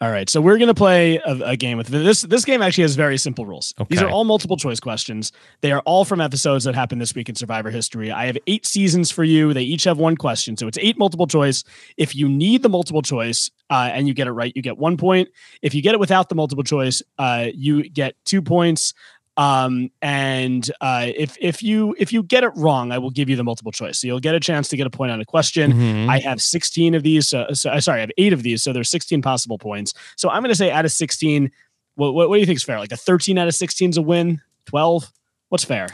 All 0.00 0.10
right, 0.10 0.28
so 0.28 0.40
we're 0.40 0.58
gonna 0.58 0.74
play 0.74 1.18
a, 1.18 1.50
a, 1.50 1.56
game 1.56 1.78
with 1.78 1.86
this. 1.86 2.22
This 2.22 2.44
game 2.44 2.60
actually 2.60 2.82
has 2.82 2.96
very 2.96 3.16
simple 3.16 3.46
rules. 3.46 3.72
Okay. 3.78 3.86
These 3.88 4.02
are 4.02 4.10
all 4.10 4.24
multiple 4.24 4.56
choice 4.56 4.80
questions. 4.80 5.30
They 5.60 5.70
are 5.70 5.78
all 5.84 6.04
from 6.04 6.20
episodes 6.20 6.64
that 6.64 6.74
happened 6.74 7.00
this 7.00 7.14
week 7.14 7.28
in 7.28 7.36
Survivor 7.36 7.70
history. 7.70 8.10
I 8.10 8.26
have 8.26 8.36
eight 8.48 8.66
seasons 8.66 9.12
for 9.12 9.22
you. 9.22 9.54
They 9.54 9.62
each 9.62 9.84
have 9.84 9.98
one 9.98 10.16
question, 10.16 10.56
so 10.56 10.66
it's 10.66 10.78
eight 10.78 10.98
multiple 10.98 11.28
choice. 11.28 11.62
If 11.98 12.16
you 12.16 12.28
need 12.28 12.64
the 12.64 12.68
multiple 12.68 13.02
choice 13.02 13.48
uh, 13.70 13.90
and 13.92 14.08
you 14.08 14.14
get 14.14 14.26
it 14.26 14.32
right, 14.32 14.52
you 14.56 14.62
get 14.62 14.76
one 14.76 14.96
point. 14.96 15.28
If 15.60 15.72
you 15.72 15.82
get 15.82 15.94
it 15.94 16.00
without 16.00 16.28
the 16.28 16.34
multiple 16.34 16.64
choice, 16.64 17.00
uh, 17.18 17.48
you 17.54 17.88
get 17.88 18.16
two 18.24 18.42
points 18.42 18.94
um 19.36 19.90
and 20.02 20.70
uh 20.80 21.06
if 21.16 21.36
if 21.40 21.62
you 21.62 21.94
if 21.98 22.12
you 22.12 22.22
get 22.22 22.44
it 22.44 22.52
wrong 22.54 22.92
i 22.92 22.98
will 22.98 23.10
give 23.10 23.30
you 23.30 23.36
the 23.36 23.44
multiple 23.44 23.72
choice 23.72 23.98
so 23.98 24.06
you'll 24.06 24.20
get 24.20 24.34
a 24.34 24.40
chance 24.40 24.68
to 24.68 24.76
get 24.76 24.86
a 24.86 24.90
point 24.90 25.10
on 25.10 25.20
a 25.20 25.24
question 25.24 25.72
mm-hmm. 25.72 26.10
i 26.10 26.18
have 26.18 26.40
16 26.40 26.94
of 26.94 27.02
these 27.02 27.32
uh, 27.32 27.52
so, 27.54 27.78
sorry 27.80 27.98
i 27.98 28.00
have 28.00 28.10
eight 28.18 28.32
of 28.32 28.42
these 28.42 28.62
so 28.62 28.72
there's 28.72 28.90
16 28.90 29.22
possible 29.22 29.56
points 29.56 29.94
so 30.16 30.28
i'm 30.28 30.42
going 30.42 30.50
to 30.50 30.54
say 30.54 30.70
out 30.70 30.84
of 30.84 30.92
16 30.92 31.50
what, 31.94 32.14
what, 32.14 32.28
what 32.28 32.36
do 32.36 32.40
you 32.40 32.46
think 32.46 32.56
is 32.56 32.64
fair 32.64 32.78
like 32.78 32.92
a 32.92 32.96
13 32.96 33.38
out 33.38 33.48
of 33.48 33.54
16 33.54 33.90
is 33.90 33.96
a 33.96 34.02
win 34.02 34.40
12 34.66 35.10
what's 35.48 35.64
fair 35.64 35.88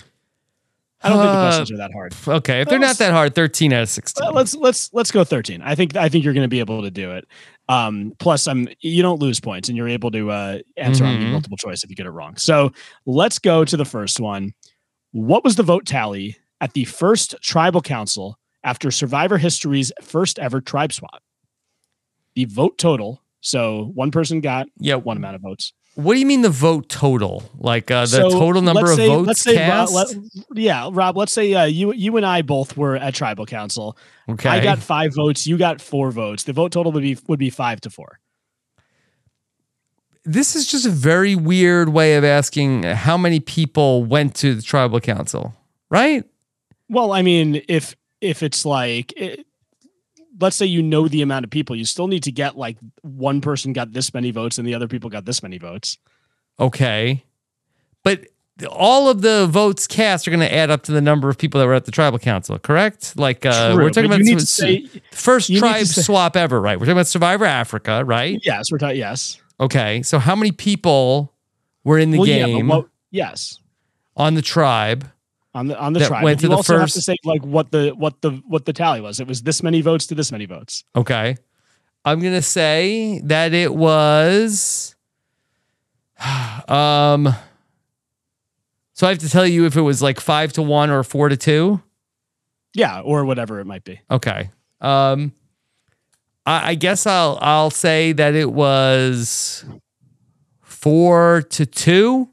I 1.01 1.11
don't 1.11 1.18
uh, 1.18 1.22
think 1.22 1.33
the 1.33 1.42
questions 1.42 1.70
are 1.70 1.77
that 1.77 1.92
hard. 1.92 2.14
Okay, 2.27 2.61
if 2.61 2.68
they're 2.68 2.79
not 2.79 2.98
that 2.98 3.12
hard, 3.12 3.35
thirteen 3.35 3.72
out 3.72 3.83
of 3.83 3.88
sixteen. 3.88 4.33
Let's 4.33 4.57
let's 4.57 4.92
let's 4.92 5.12
go 5.12 5.22
thirteen. 5.22 5.62
I 5.62 5.77
think 5.77 5.94
I 5.94 6.09
think 6.09 6.24
you're 6.24 6.35
going 6.35 6.44
to 6.44 6.48
be 6.48 6.59
able 6.59 6.83
to 6.83 6.90
do 6.90 7.12
it. 7.12 7.29
Um, 7.68 8.14
plus, 8.18 8.46
I'm 8.46 8.68
you 8.81 9.02
don't 9.02 9.20
lose 9.20 9.40
points, 9.40 9.68
and 9.68 9.76
you're 9.76 9.88
able 9.88 10.11
to 10.12 10.31
uh, 10.31 10.59
answer 10.76 11.04
mm-hmm. 11.04 11.24
on 11.24 11.33
multiple 11.33 11.57
choice 11.59 11.85
if 11.85 11.90
you 11.90 11.96
get 11.96 12.07
it 12.07 12.11
wrong. 12.11 12.37
So 12.37 12.72
let's 13.04 13.38
go 13.38 13.64
to 13.64 13.76
the 13.76 13.85
first 13.85 14.20
one. 14.20 14.54
What 15.12 15.44
was 15.44 15.57
the 15.57 15.62
vote 15.62 15.87
tally 15.87 16.37
at 16.61 16.72
the 16.72 16.85
first 16.85 17.35
tribal 17.42 17.83
council 17.83 18.38
after 18.64 18.90
Survivor 18.90 19.38
History's 19.38 19.92
first 20.02 20.38
ever 20.38 20.61
tribe 20.61 20.92
swap? 20.92 21.22
The 22.35 22.46
vote 22.46 22.78
total 22.78 23.22
So 23.40 23.90
one 23.94 24.11
person 24.11 24.40
got 24.40 24.68
yeah 24.78 24.96
one 24.96 25.16
amount 25.16 25.37
of 25.37 25.42
votes. 25.42 25.72
What 26.00 26.14
do 26.14 26.20
you 26.20 26.26
mean 26.26 26.42
the 26.42 26.48
vote 26.48 26.88
total? 26.88 27.42
Like 27.58 27.90
uh, 27.90 28.02
the 28.02 28.06
So, 28.06 28.30
total 28.30 28.62
number 28.62 28.88
of 28.88 28.96
say- 28.96 29.08
votes 29.08 29.26
let's 29.26 29.40
say, 29.40 29.56
Rob, 29.68 29.88
cast? 29.88 29.94
let- 29.94 30.16
yeah, 30.54 30.88
Rob. 30.92 31.16
Let's 31.16 31.32
say 31.32 31.52
uh, 31.54 31.64
you 31.64 31.92
you 31.92 32.16
and 32.16 32.24
I 32.24 32.42
both 32.42 32.76
were 32.76 32.94
at 32.96 33.14
tribal 33.14 33.46
council. 33.46 33.96
Okay. 34.28 34.48
I 34.48 34.61
got 34.62 34.78
five 34.78 35.12
votes. 35.14 35.44
You 35.46 35.58
got 35.58 35.80
four 35.80 36.12
votes. 36.12 36.44
The 36.44 36.52
vote 36.52 36.70
total 36.70 36.92
would 36.92 37.02
be 37.02 37.18
would 37.26 37.40
be 37.40 37.50
five 37.50 37.80
to 37.80 37.90
four. 37.90 38.20
this 40.24 40.54
is 40.54 40.66
just 40.70 40.87
a 40.87 40.90
very 40.90 41.34
weird 41.34 41.88
way 41.88 42.14
of 42.16 42.22
asking 42.22 42.82
how 42.82 43.16
many 43.16 43.40
people 43.40 44.04
went 44.04 44.34
to 44.37 44.54
the 44.54 44.62
tribal 44.62 45.00
council, 45.00 45.54
right? 45.90 46.22
Well, 46.88 47.12
I 47.12 47.22
mean, 47.22 47.62
if 47.68 47.96
if 48.20 48.42
it's 48.44 48.64
like, 48.64 49.12
it, 49.16 49.46
let's 50.40 50.57
say 50.57 50.66
you 50.66 50.83
know 50.83 51.09
the 51.09 51.22
amount 51.22 51.44
of 51.44 51.51
people, 51.51 51.74
you 51.77 51.85
still 51.85 52.09
need 52.09 52.22
to 52.24 52.33
get 52.33 52.57
like 52.57 52.77
one 53.03 53.40
person 53.40 53.72
got 53.72 53.92
this 53.92 54.12
many 54.14 54.31
votes 54.31 54.59
and 54.59 54.66
the 54.66 54.74
other 54.74 54.88
people 54.88 55.11
got 55.11 55.24
this 55.24 55.42
many 55.42 55.59
votes. 55.59 55.98
Okay. 56.61 57.24
But 58.05 58.27
all 58.70 59.09
of 59.09 59.22
the 59.22 59.46
votes 59.46 59.87
cast 59.87 60.27
are 60.27 60.31
going 60.33 60.40
to 60.40 60.53
add 60.53 60.70
up 60.70 60.83
to 60.85 60.92
the 60.92 61.01
number 61.01 61.29
of 61.29 61.38
people 61.38 61.61
that 61.61 61.66
were 61.66 61.74
at 61.74 61.85
the 61.85 61.92
tribal 61.92 62.18
council, 62.18 62.59
correct? 62.59 63.16
Like 63.16 63.46
uh, 63.46 63.74
True, 63.74 63.85
we're 63.85 63.90
talking 63.90 64.07
about 64.07 64.18
you 64.18 64.24
need 64.24 64.38
to 64.38 64.42
s- 64.42 64.48
say- 64.51 64.88
first 65.12 65.48
you 65.48 65.55
need 65.57 65.61
to 65.61 65.72
tribe 65.72 65.87
say- 65.87 66.03
swap 66.03 66.37
ever, 66.37 66.61
right? 66.61 66.77
We're 66.79 66.87
talking 66.87 66.92
about 66.96 67.07
Survivor 67.07 67.44
Africa, 67.44 68.05
right? 68.05 68.40
Yes, 68.42 68.72
we're 68.72 68.79
talking. 68.79 68.96
Yes. 68.98 69.40
Okay. 69.61 70.03
So 70.03 70.18
how 70.18 70.35
many 70.35 70.51
people 70.53 71.33
were 71.85 71.98
in 71.98 72.11
the 72.11 72.18
Well, 72.18 72.29
yeah, 72.29 72.46
game 72.46 72.68
what- 72.68 72.88
yes. 73.11 73.59
on 74.16 74.35
the 74.35 74.42
tribe? 74.42 75.09
On 75.59 75.66
the 75.66 75.77
on 75.77 75.92
the 75.92 76.07
tribe, 76.07 76.23
went 76.23 76.38
to 76.38 76.44
you 76.44 76.51
the 76.51 76.57
also 76.57 76.79
have 76.79 76.92
to 76.92 77.03
say 77.03 77.16
like 77.25 77.44
what 77.44 77.73
the 77.73 77.90
what 77.90 78.21
the 78.21 78.31
what 78.47 78.64
the 78.64 78.73
tally 78.73 79.01
was. 79.01 79.18
It 79.18 79.27
was 79.27 79.42
this 79.42 79.61
many 79.61 79.81
votes 79.81 80.07
to 80.07 80.14
this 80.14 80.31
many 80.31 80.47
votes. 80.47 80.85
Okay. 80.94 81.37
I'm 82.05 82.21
going 82.21 82.35
to 82.35 82.42
say 82.42 83.21
that 83.25 83.53
it 83.53 83.75
was 83.75 84.94
um 86.68 87.35
so 88.92 89.07
I 89.07 89.11
have 89.11 89.18
to 89.18 89.29
tell 89.29 89.47
you 89.47 89.66
if 89.66 89.77
it 89.77 89.81
was 89.81 90.01
like 90.01 90.21
5 90.21 90.53
to 90.55 90.62
1 90.62 90.90
or 90.90 91.03
4 91.03 91.29
to 91.29 91.37
2? 91.37 91.81
Yeah, 92.75 93.01
or 93.01 93.25
whatever 93.25 93.59
it 93.59 93.64
might 93.64 93.83
be. 93.83 94.01
Okay. 94.09 94.51
Um 94.81 95.33
I, 96.47 96.71
I 96.71 96.75
guess 96.77 97.05
I'll 97.05 97.37
I'll 97.40 97.71
say 97.71 98.12
that 98.12 98.35
it 98.35 98.53
was 98.53 99.64
4 100.62 101.42
to 101.51 101.66
2. 101.66 102.29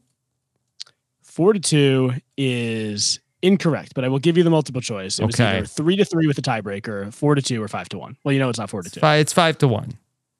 Four 1.35 1.51
to 1.51 1.59
two 1.59 2.13
is 2.37 3.19
incorrect, 3.41 3.91
but 3.93 4.05
I 4.05 4.07
will 4.07 4.19
give 4.19 4.37
you 4.37 4.43
the 4.45 4.49
multiple 4.49 4.79
choice. 4.79 5.19
It 5.19 5.25
was 5.25 5.35
Okay. 5.35 5.57
either 5.57 5.65
three 5.65 5.97
to 5.97 6.05
three 6.05 6.27
with 6.27 6.37
a 6.37 6.41
tiebreaker, 6.41 7.13
four 7.13 7.35
to 7.35 7.41
two, 7.41 7.61
or 7.61 7.67
five 7.67 7.89
to 7.89 7.97
one. 7.97 8.15
Well, 8.23 8.31
you 8.31 8.39
know 8.39 8.47
it's 8.47 8.57
not 8.57 8.69
four 8.69 8.81
to 8.81 8.89
two. 8.89 9.01
It's 9.03 9.33
5 9.33 9.57
to 9.57 9.67
1. 9.67 9.97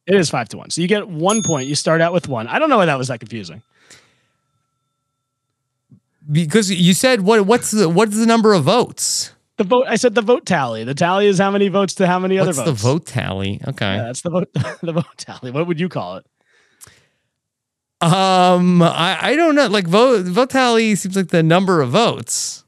It 0.07 0.15
is 0.15 0.29
five 0.29 0.47
to 0.49 0.57
one. 0.57 0.69
So 0.69 0.79
you 0.79 0.87
get 0.87 1.09
one 1.09 1.43
point. 1.43 1.67
You 1.67 1.75
start 1.75 1.99
out 1.99 2.13
with 2.13 2.29
one. 2.29 2.47
I 2.47 2.59
don't 2.59 2.69
know 2.69 2.77
why 2.77 2.85
that 2.85 2.97
was 2.97 3.09
that 3.09 3.19
confusing. 3.19 3.61
Because 6.31 6.71
you 6.71 6.93
said 6.93 7.21
what 7.21 7.45
what's 7.45 7.71
the 7.71 7.89
what's 7.89 8.17
the 8.17 8.25
number 8.25 8.53
of 8.53 8.63
votes? 8.63 9.33
The 9.57 9.65
vote. 9.65 9.87
I 9.89 9.97
said 9.97 10.15
the 10.15 10.21
vote 10.21 10.45
tally. 10.45 10.85
The 10.85 10.93
tally 10.95 11.27
is 11.27 11.39
how 11.39 11.51
many 11.51 11.67
votes 11.67 11.95
to 11.95 12.07
how 12.07 12.19
many 12.19 12.37
What's 12.39 12.57
other 12.57 12.71
votes. 12.71 12.81
the 12.81 12.87
vote 12.87 13.05
tally? 13.05 13.59
Okay. 13.67 13.95
Yeah, 13.97 14.03
that's 14.03 14.21
the 14.21 14.29
vote. 14.29 14.49
the 14.81 14.93
vote 14.93 15.17
tally. 15.17 15.51
What 15.51 15.67
would 15.67 15.77
you 15.81 15.89
call 15.89 16.15
it? 16.17 16.25
Um, 18.13 18.81
I, 18.81 19.17
I 19.21 19.35
don't 19.35 19.55
know. 19.55 19.67
Like 19.67 19.87
vote 19.87 20.25
vote 20.25 20.49
tally 20.49 20.95
seems 20.95 21.15
like 21.15 21.29
the 21.29 21.43
number 21.43 21.81
of 21.81 21.89
votes. 21.89 22.63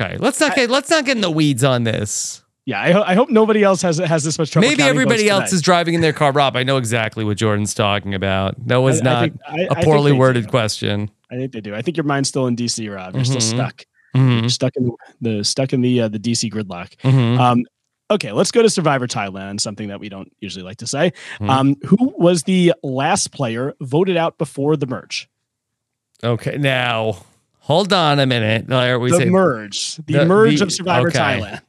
Okay, 0.00 0.16
let's 0.18 0.40
not 0.40 0.54
get 0.54 0.70
let's 0.70 0.88
not 0.90 1.04
get 1.04 1.16
in 1.16 1.20
the 1.20 1.30
weeds 1.30 1.64
on 1.64 1.84
this. 1.84 2.42
Yeah, 2.64 2.80
I, 2.80 2.92
ho- 2.92 3.02
I 3.04 3.14
hope 3.14 3.28
nobody 3.28 3.64
else 3.64 3.82
has 3.82 3.98
has 3.98 4.22
this 4.24 4.38
much 4.38 4.52
trouble. 4.52 4.68
Maybe 4.68 4.82
everybody 4.84 5.28
else 5.28 5.46
today. 5.50 5.56
is 5.56 5.62
driving 5.62 5.94
in 5.94 6.00
their 6.00 6.12
car. 6.12 6.30
Rob, 6.32 6.56
I 6.56 6.62
know 6.62 6.76
exactly 6.76 7.24
what 7.24 7.36
Jordan's 7.36 7.74
talking 7.74 8.14
about. 8.14 8.54
That 8.68 8.76
was 8.76 8.98
I- 8.98 9.00
I 9.00 9.04
not 9.04 9.20
think- 9.22 9.40
I- 9.46 9.74
I 9.76 9.80
a 9.80 9.84
poorly 9.84 10.12
worded 10.12 10.44
do. 10.44 10.50
question. 10.50 11.10
I 11.30 11.34
think 11.36 11.52
they 11.52 11.60
do. 11.60 11.74
I 11.74 11.82
think 11.82 11.96
your 11.96 12.04
mind's 12.04 12.28
still 12.28 12.46
in 12.46 12.54
DC, 12.56 12.88
Rob. 12.94 13.14
You're 13.16 13.24
still 13.24 13.38
Mhm. 13.38 13.42
stuck. 13.42 13.84
Mhm. 14.14 14.40
You're 14.42 14.48
stuck 14.50 14.76
in 14.76 14.90
the 15.20 15.42
stuck 15.44 15.72
in 15.72 15.80
the 15.80 16.02
uh, 16.02 16.08
the 16.08 16.18
DC 16.20 16.50
gridlock. 16.52 16.94
Mhm. 17.02 17.38
Um, 17.38 17.64
okay, 18.10 18.32
let's 18.32 18.50
go 18.50 18.62
to 18.62 18.68
Survivor 18.70 19.06
Thailand. 19.06 19.60
Something 19.60 19.88
that 19.88 20.00
we 20.00 20.08
don't 20.08 20.32
usually 20.40 20.64
like 20.64 20.78
to 20.78 20.86
say. 20.86 21.12
Mhm. 21.40 21.48
Um, 21.50 21.76
who 21.86 22.14
was 22.18 22.42
the 22.44 22.74
last 22.82 23.32
player 23.32 23.74
voted 23.80 24.16
out 24.16 24.38
before 24.38 24.76
the 24.76 24.86
merge? 24.86 25.28
Okay, 26.24 26.56
now 26.58 27.24
hold 27.60 27.92
on 27.92 28.18
a 28.20 28.26
minute. 28.26 28.70
Are 28.72 28.98
we 28.98 29.10
the 29.10 29.16
saying- 29.18 29.30
merge, 29.32 29.96
the, 30.06 30.12
the- 30.14 30.26
merge 30.26 30.58
the- 30.58 30.64
of 30.66 30.72
Survivor 30.72 31.08
okay. 31.08 31.18
Thailand. 31.18 31.60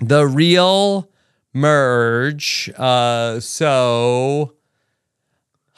the 0.00 0.26
real 0.26 1.08
merge. 1.52 2.70
Uh, 2.76 3.38
so, 3.40 4.54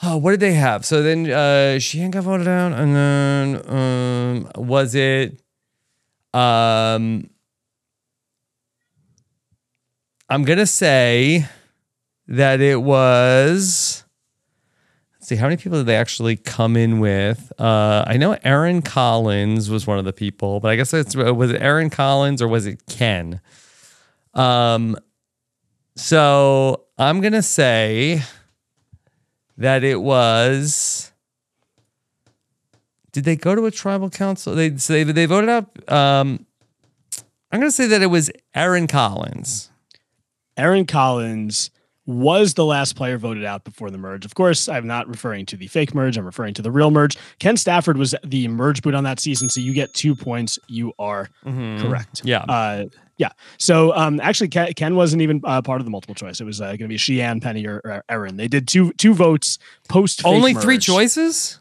oh, 0.03 0.17
what 0.17 0.31
did 0.33 0.41
they 0.41 0.55
have? 0.55 0.85
So 0.87 1.03
then 1.03 1.27
uh, 1.31 1.77
Shii 1.79 2.01
Ann 2.01 2.11
got 2.13 2.25
voted 2.25 2.47
out, 2.49 2.73
and 2.73 2.95
then 2.97 3.69
um, 3.69 4.51
was 4.69 4.95
it? 4.95 5.41
Um, 6.33 7.31
I'm 10.29 10.45
gonna 10.45 10.67
say 10.67 11.47
that 12.29 12.61
it 12.61 12.83
was. 12.83 14.05
Let's 15.15 15.29
see, 15.29 15.37
how 15.37 15.47
many 15.47 15.57
people 15.57 15.79
did 15.79 15.87
they 15.87 15.97
actually 15.97 16.37
come 16.37 16.77
in 16.77 16.99
with? 16.99 17.53
Uh, 17.59 18.05
I 18.07 18.17
know 18.17 18.37
Erin 18.43 18.83
Collins 18.83 19.71
was 19.71 19.87
one 19.87 19.99
of 19.99 20.05
the 20.05 20.13
people, 20.13 20.61
but 20.61 20.71
I 20.71 20.77
guess 20.77 20.93
it's 20.95 21.15
was 21.15 21.51
it 21.51 21.61
Erin 21.61 21.91
Collins 21.91 22.41
or 22.41 22.49
was 22.49 22.67
it 22.67 22.87
Ken? 22.87 23.41
Um, 24.33 24.97
so 25.97 26.85
I'm 26.99 27.21
gonna 27.21 27.43
say 27.43 28.23
that 29.59 29.85
it 29.85 30.01
was. 30.01 31.13
Did 33.13 33.25
they 33.25 33.37
go 33.37 33.55
to 33.55 33.67
a 33.67 33.71
tribal 33.71 34.11
council? 34.11 34.55
They 34.55 34.77
so 34.79 34.93
they 34.95 35.05
they 35.05 35.27
voted 35.27 35.51
out. 35.51 35.93
Um, 35.93 36.47
I'm 37.53 37.61
gonna 37.61 37.71
say 37.71 37.87
that 37.87 38.03
it 38.03 38.07
was 38.07 38.31
Erin 38.55 38.87
Collins. 38.87 39.71
Erin 40.57 40.87
Collins 40.87 41.71
was 42.07 42.53
the 42.55 42.65
last 42.67 42.97
player 42.97 43.17
voted 43.17 43.45
out 43.47 43.65
before 43.65 43.91
the 43.91 43.97
merge. 43.97 44.27
Of 44.27 44.35
course, 44.35 44.69
I'm 44.69 44.87
not 44.87 45.09
referring 45.09 45.47
to 45.47 45.57
the 45.57 45.69
fake 45.69 45.95
merge. 45.95 46.19
I'm 46.19 46.27
referring 46.27 46.53
to 46.55 46.63
the 46.63 46.71
real 46.71 46.91
merge. 46.91 47.17
Ken 47.39 47.57
Stafford 47.57 47.97
was 47.97 48.15
the 48.23 48.47
merge 48.49 48.83
boot 48.83 48.95
on 48.95 49.05
that 49.05 49.21
season, 49.21 49.49
so 49.49 49.61
you 49.61 49.73
get 49.73 49.95
two 49.95 50.15
points. 50.15 50.59
You 50.69 50.93
are 50.99 51.31
Mhm. 51.47 51.81
correct. 51.81 52.21
Yeah. 52.23 52.41
Uh, 52.41 52.85
yeah. 53.17 53.31
So 53.59 53.95
um, 53.97 54.21
actually, 54.21 54.49
Ken, 54.49 54.73
Ken 54.75 54.97
wasn't 54.97 55.23
even 55.23 55.41
uh, 55.45 55.63
part 55.63 55.81
of 55.81 55.87
the 55.87 55.91
multiple 55.91 56.15
choice. 56.15 56.41
It 56.43 56.45
was 56.45 56.61
uh, 56.61 56.67
going 56.67 56.79
to 56.81 56.89
be 56.89 56.97
Shii 56.99 57.21
Ann, 57.23 57.41
Penny, 57.41 57.65
or, 57.67 57.81
or 57.85 58.05
Erin. 58.11 58.37
They 58.37 58.49
did 58.49 58.69
two 58.69 58.93
two 58.95 59.15
votes 59.15 59.59
post. 59.89 60.27
Only 60.27 60.53
three 60.53 60.79
choices. 60.79 61.59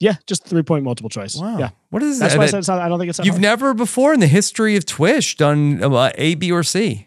Yeah, 0.00 0.14
just 0.26 0.44
three 0.44 0.62
point 0.62 0.84
multiple 0.84 1.10
choice. 1.10 1.36
Wow. 1.36 1.58
Yeah. 1.58 1.70
What 1.90 2.02
is 2.02 2.18
That's 2.18 2.32
that? 2.34 2.38
why 2.38 2.44
I 2.44 2.48
said 2.48 2.58
it's 2.60 2.68
not, 2.68 2.78
I 2.80 2.88
don't 2.88 2.98
think 2.98 3.10
it's. 3.10 3.18
You've 3.18 3.34
hard. 3.34 3.42
never 3.42 3.74
before 3.74 4.14
in 4.14 4.20
the 4.20 4.26
history 4.26 4.76
of 4.76 4.86
Twish 4.86 5.36
done 5.36 5.82
uh, 5.82 6.12
A, 6.16 6.34
B, 6.34 6.50
or 6.52 6.62
C. 6.62 7.05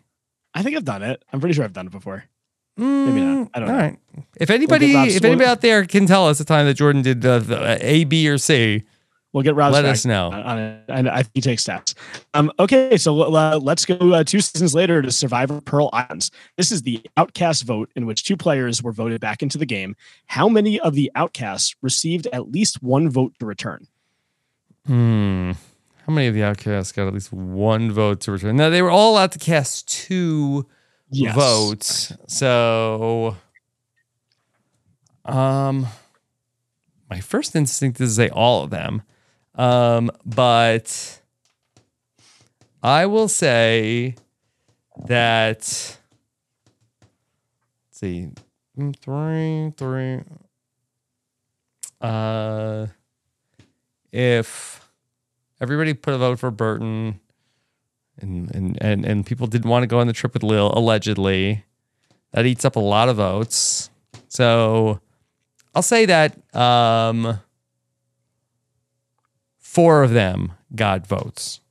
I 0.54 0.64
think 0.64 0.76
I've 0.76 0.86
done 0.86 1.04
it. 1.04 1.24
I'm 1.32 1.40
pretty 1.40 1.54
sure 1.54 1.64
I've 1.64 1.74
done 1.74 1.88
it 1.88 1.92
before. 1.92 2.24
Maybe 2.78 3.20
not. 3.22 3.50
I 3.54 3.60
don't 3.60 3.70
All 3.70 3.76
know. 3.76 3.82
right. 3.82 4.00
If 4.40 4.50
anybody, 4.50 4.96
Rob's- 4.96 5.16
if 5.16 5.24
anybody 5.24 5.48
out 5.50 5.62
there 5.62 5.86
can 5.86 6.06
tell 6.06 6.28
us 6.28 6.38
the 6.38 6.46
time 6.46 6.66
that 6.66 6.76
Jordan 6.76 7.02
did 7.02 7.26
uh, 7.26 7.40
the 7.40 7.78
A, 7.82 8.06
B, 8.06 8.30
or 8.30 8.38
C, 8.38 8.84
We'll 9.32 9.44
get 9.44 9.54
Rob's 9.54 9.74
let 9.74 9.86
us 9.86 10.06
know. 10.06 10.32
on 10.32 10.58
it. 10.58 10.84
And 10.88 11.08
I 11.08 11.18
think 11.22 11.32
he 11.36 11.42
takes 11.42 11.64
stats. 11.64 11.94
Um, 12.34 12.52
okay, 12.58 12.98
so 12.98 13.22
uh, 13.36 13.60
let's 13.62 13.86
go 13.86 13.96
uh, 14.14 14.24
two 14.24 14.40
seasons 14.40 14.74
later 14.74 15.04
to 15.04 15.12
Survivor 15.12 15.62
Pearl 15.62 15.92
Islands. 15.94 16.32
This 16.58 16.72
is 16.72 16.82
the 16.82 17.00
outcast 17.16 17.64
vote 17.64 17.92
in 17.96 18.08
which 18.08 18.24
two 18.24 18.36
players 18.36 18.82
were 18.82 18.92
voted 18.92 19.22
back 19.22 19.44
into 19.44 19.60
the 19.60 19.68
game. 19.68 19.96
How 20.26 20.50
many 20.50 20.80
of 20.80 20.96
the 20.96 21.12
outcasts 21.14 21.76
received 21.84 22.26
at 22.34 22.50
least 22.52 22.82
one 22.82 23.08
vote 23.08 23.34
to 23.40 23.46
return? 23.46 23.86
Hmm. 24.88 25.52
How 26.10 26.16
many 26.16 26.26
of 26.26 26.34
the 26.34 26.42
outcasts 26.42 26.92
got 26.92 27.06
at 27.08 27.14
least 27.14 27.32
one 27.32 27.92
vote 27.92 28.22
to 28.22 28.32
return? 28.32 28.56
Now 28.58 28.72
they 28.72 28.82
were 28.82 28.90
all 28.90 29.14
allowed 29.14 29.32
to 29.34 29.38
cast 29.38 29.88
two 29.88 30.66
Yes. 31.12 31.36
votes. 31.36 32.14
So, 32.26 33.38
um, 35.24 35.86
my 37.12 37.20
first 37.20 37.56
instinct 37.56 38.02
is 38.02 38.10
to 38.10 38.24
say 38.24 38.30
all 38.30 38.64
of 38.64 38.72
them, 38.72 39.04
um, 39.54 40.10
but 40.26 41.22
I 42.82 43.06
will 43.06 43.28
say 43.28 44.16
that. 45.06 45.60
Let's 45.60 46.00
see, 47.92 48.30
Mm, 48.76 48.96
three, 48.96 49.74
three. 49.78 50.22
Uh, 52.02 52.88
if 54.12 54.89
everybody 55.62 55.94
put 55.94 56.14
a 56.14 56.18
vote 56.18 56.40
for 56.40 56.52
Burton, 56.52 57.20
and 58.20 58.54
and 58.56 58.78
and 58.82 59.06
and 59.06 59.26
people 59.26 59.48
didn't 59.48 59.70
want 59.70 59.84
to 59.84 59.88
go 59.88 60.00
on 60.00 60.08
the 60.08 60.14
trip 60.14 60.34
with 60.34 60.44
Lil, 60.44 60.72
allegedly, 60.74 61.64
that 62.32 62.46
eats 62.46 62.66
up 62.66 62.76
a 62.76 62.80
lot 62.80 63.10
of 63.10 63.18
votes. 63.18 63.90
So 64.28 65.00
I'll 65.74 65.82
say 65.82 66.06
that 66.06 66.56
um, 66.56 67.40
four 69.58 70.04
of 70.04 70.12
them 70.12 70.54
got 70.76 71.08
votes. 71.08 71.62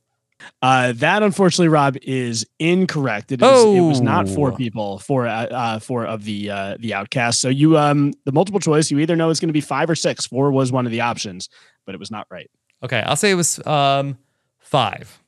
Uh, 0.61 0.93
that 0.93 1.23
unfortunately, 1.23 1.67
Rob, 1.67 1.97
is 2.01 2.45
incorrect. 2.59 3.31
It, 3.31 3.41
is, 3.41 3.47
oh. 3.49 3.75
it 3.75 3.81
was 3.87 4.01
not 4.01 4.27
four 4.27 4.51
people, 4.51 4.99
four 4.99 5.27
uh, 5.27 5.45
uh, 5.45 5.79
four 5.79 6.05
of 6.05 6.23
the 6.23 6.49
uh, 6.49 6.77
the 6.79 6.93
outcasts. 6.93 7.41
So 7.41 7.49
you 7.49 7.77
um 7.77 8.13
the 8.25 8.31
multiple 8.31 8.59
choice, 8.59 8.89
you 8.91 8.99
either 8.99 9.15
know 9.15 9.29
it's 9.29 9.39
going 9.39 9.49
to 9.49 9.53
be 9.53 9.61
five 9.61 9.89
or 9.89 9.95
six. 9.95 10.25
Four 10.25 10.51
was 10.51 10.71
one 10.71 10.85
of 10.85 10.91
the 10.91 11.01
options, 11.01 11.49
but 11.85 11.95
it 11.95 11.99
was 11.99 12.11
not 12.11 12.27
right. 12.29 12.49
Okay, 12.83 13.01
I'll 13.05 13.15
say 13.15 13.31
it 13.31 13.35
was 13.35 13.65
um 13.67 14.17
five. 14.59 15.19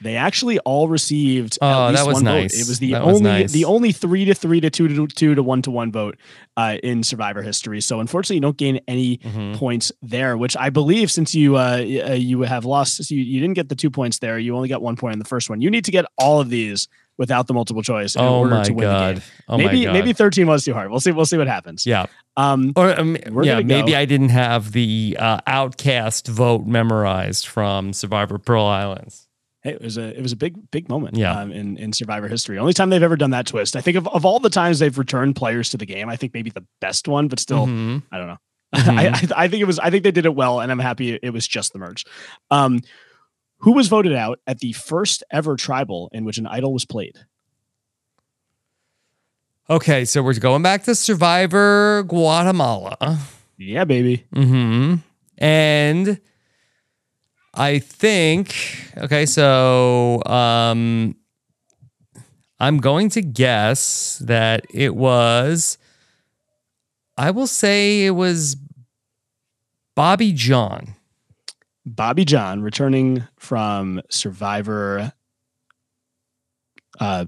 They 0.00 0.16
actually 0.16 0.58
all 0.60 0.88
received. 0.88 1.58
Oh, 1.62 1.84
at 1.86 1.90
least 1.90 2.00
that 2.02 2.06
was 2.08 2.14
one 2.14 2.24
nice. 2.24 2.52
Vote. 2.54 2.60
It 2.60 2.68
was 2.68 2.78
the 2.80 2.92
That 2.92 3.04
was 3.04 3.18
only 3.18 3.30
nice. 3.30 3.52
the 3.52 3.64
only 3.66 3.92
three 3.92 4.24
to 4.24 4.34
three 4.34 4.60
to 4.60 4.68
two 4.68 4.88
to 4.88 5.06
two 5.06 5.36
to 5.36 5.42
one 5.44 5.62
to 5.62 5.70
one 5.70 5.92
vote 5.92 6.16
uh, 6.56 6.76
in 6.82 7.04
Survivor 7.04 7.40
history. 7.40 7.80
So 7.80 8.00
unfortunately, 8.00 8.36
you 8.36 8.40
don't 8.40 8.56
gain 8.56 8.80
any 8.88 9.18
Mm-hmm. 9.18 9.54
points 9.58 9.92
there. 10.02 10.36
Which 10.36 10.56
I 10.56 10.70
believe, 10.70 11.08
since 11.12 11.36
you 11.36 11.56
uh, 11.56 11.76
uh, 12.08 12.12
you 12.14 12.40
have 12.42 12.64
lost, 12.64 13.04
so 13.04 13.14
you, 13.14 13.20
you 13.22 13.40
didn't 13.40 13.54
get 13.54 13.68
the 13.68 13.76
two 13.76 13.90
points 13.90 14.18
there. 14.18 14.40
You 14.40 14.56
only 14.56 14.68
got 14.68 14.82
one 14.82 14.96
point 14.96 15.12
in 15.12 15.18
the 15.20 15.24
first 15.24 15.48
one. 15.48 15.60
You 15.60 15.70
need 15.70 15.84
to 15.84 15.92
get 15.92 16.04
all 16.18 16.40
of 16.40 16.50
these 16.50 16.88
without 17.22 17.46
the 17.46 17.54
multiple 17.54 17.82
choice 17.82 18.14
in 18.16 18.20
Oh 18.20 18.40
order 18.40 18.56
my 18.56 18.62
to 18.64 18.72
win 18.74 18.86
the 18.88 18.92
God. 18.92 19.14
game. 19.14 19.22
Oh 19.48 19.56
my 19.58 19.64
maybe 19.64 19.84
God. 19.84 19.92
maybe 19.94 20.12
thirteen 20.12 20.46
was 20.48 20.64
too 20.64 20.74
hard. 20.74 20.90
We'll 20.90 21.00
see. 21.00 21.12
We'll 21.12 21.24
see 21.26 21.38
what 21.38 21.46
happens. 21.46 21.86
Yeah. 21.86 22.06
Um, 22.36 22.72
Or 22.76 22.98
um, 22.98 23.16
yeah, 23.42 23.60
maybe. 23.60 23.94
I 23.94 24.04
didn't 24.04 24.30
have 24.30 24.72
the 24.72 25.16
uh, 25.18 25.38
outcast 25.46 26.26
vote 26.26 26.66
memorized 26.66 27.46
from 27.46 27.92
Survivor 27.92 28.38
Pearl 28.38 28.64
Islands. 28.66 29.28
Hey, 29.62 29.72
it 29.74 29.80
was 29.82 29.96
a 29.96 30.16
it 30.18 30.22
was 30.22 30.32
a 30.32 30.36
big 30.36 30.56
big 30.72 30.88
moment 30.88 31.16
Yeah. 31.16 31.38
um, 31.38 31.52
in 31.52 31.76
in 31.76 31.92
Survivor 31.92 32.26
history. 32.26 32.58
Only 32.58 32.72
time 32.72 32.90
they've 32.90 33.02
ever 33.02 33.16
done 33.16 33.30
that 33.30 33.46
twist. 33.46 33.76
I 33.76 33.80
think 33.80 33.96
of, 33.96 34.08
of 34.08 34.24
all 34.26 34.40
the 34.40 34.50
times 34.50 34.80
they've 34.80 34.98
returned 34.98 35.36
players 35.36 35.70
to 35.70 35.76
the 35.76 35.86
game, 35.86 36.08
I 36.08 36.16
think 36.16 36.34
maybe 36.34 36.50
the 36.50 36.64
best 36.80 37.06
one, 37.06 37.28
but 37.28 37.38
still, 37.38 37.66
Mhm. 37.66 38.02
I 38.10 38.18
don't 38.18 38.26
know. 38.26 38.38
Mhm. 38.74 38.98
I, 38.98 39.06
I 39.40 39.44
I 39.44 39.48
think 39.48 39.60
it 39.60 39.66
was 39.66 39.78
I 39.78 39.90
think 39.90 40.02
they 40.02 40.10
did 40.10 40.26
it 40.26 40.34
well, 40.34 40.58
and 40.60 40.72
I'm 40.72 40.78
happy 40.80 41.14
it 41.22 41.32
was 41.32 41.46
just 41.46 41.72
the 41.74 41.78
merge. 41.78 42.04
Um, 42.50 42.80
who 43.62 43.72
was 43.72 43.88
voted 43.88 44.12
out 44.12 44.38
at 44.46 44.58
the 44.60 44.72
first 44.72 45.24
ever 45.30 45.56
tribal 45.56 46.10
in 46.12 46.24
which 46.24 46.38
an 46.38 46.46
idol 46.46 46.72
was 46.72 46.84
played? 46.84 47.16
Okay, 49.70 50.04
so 50.04 50.22
we're 50.22 50.34
going 50.38 50.62
back 50.62 50.82
to 50.84 50.94
Survivor 50.94 52.02
Guatemala. 52.04 53.18
Yeah, 53.56 53.84
baby. 53.84 54.26
hmm 54.34 54.96
And 55.38 56.20
I 57.54 57.78
think 57.78 58.54
okay, 58.96 59.24
so 59.26 60.22
um 60.26 61.14
I'm 62.58 62.78
going 62.78 63.08
to 63.10 63.22
guess 63.22 64.18
that 64.24 64.66
it 64.72 64.94
was 64.96 65.78
I 67.16 67.30
will 67.30 67.46
say 67.46 68.04
it 68.06 68.10
was 68.12 68.56
Bobby 69.94 70.32
John. 70.32 70.96
Bobby 71.84 72.24
John 72.24 72.62
returning 72.62 73.26
from 73.38 74.00
Survivor. 74.10 75.12
Uh, 77.00 77.26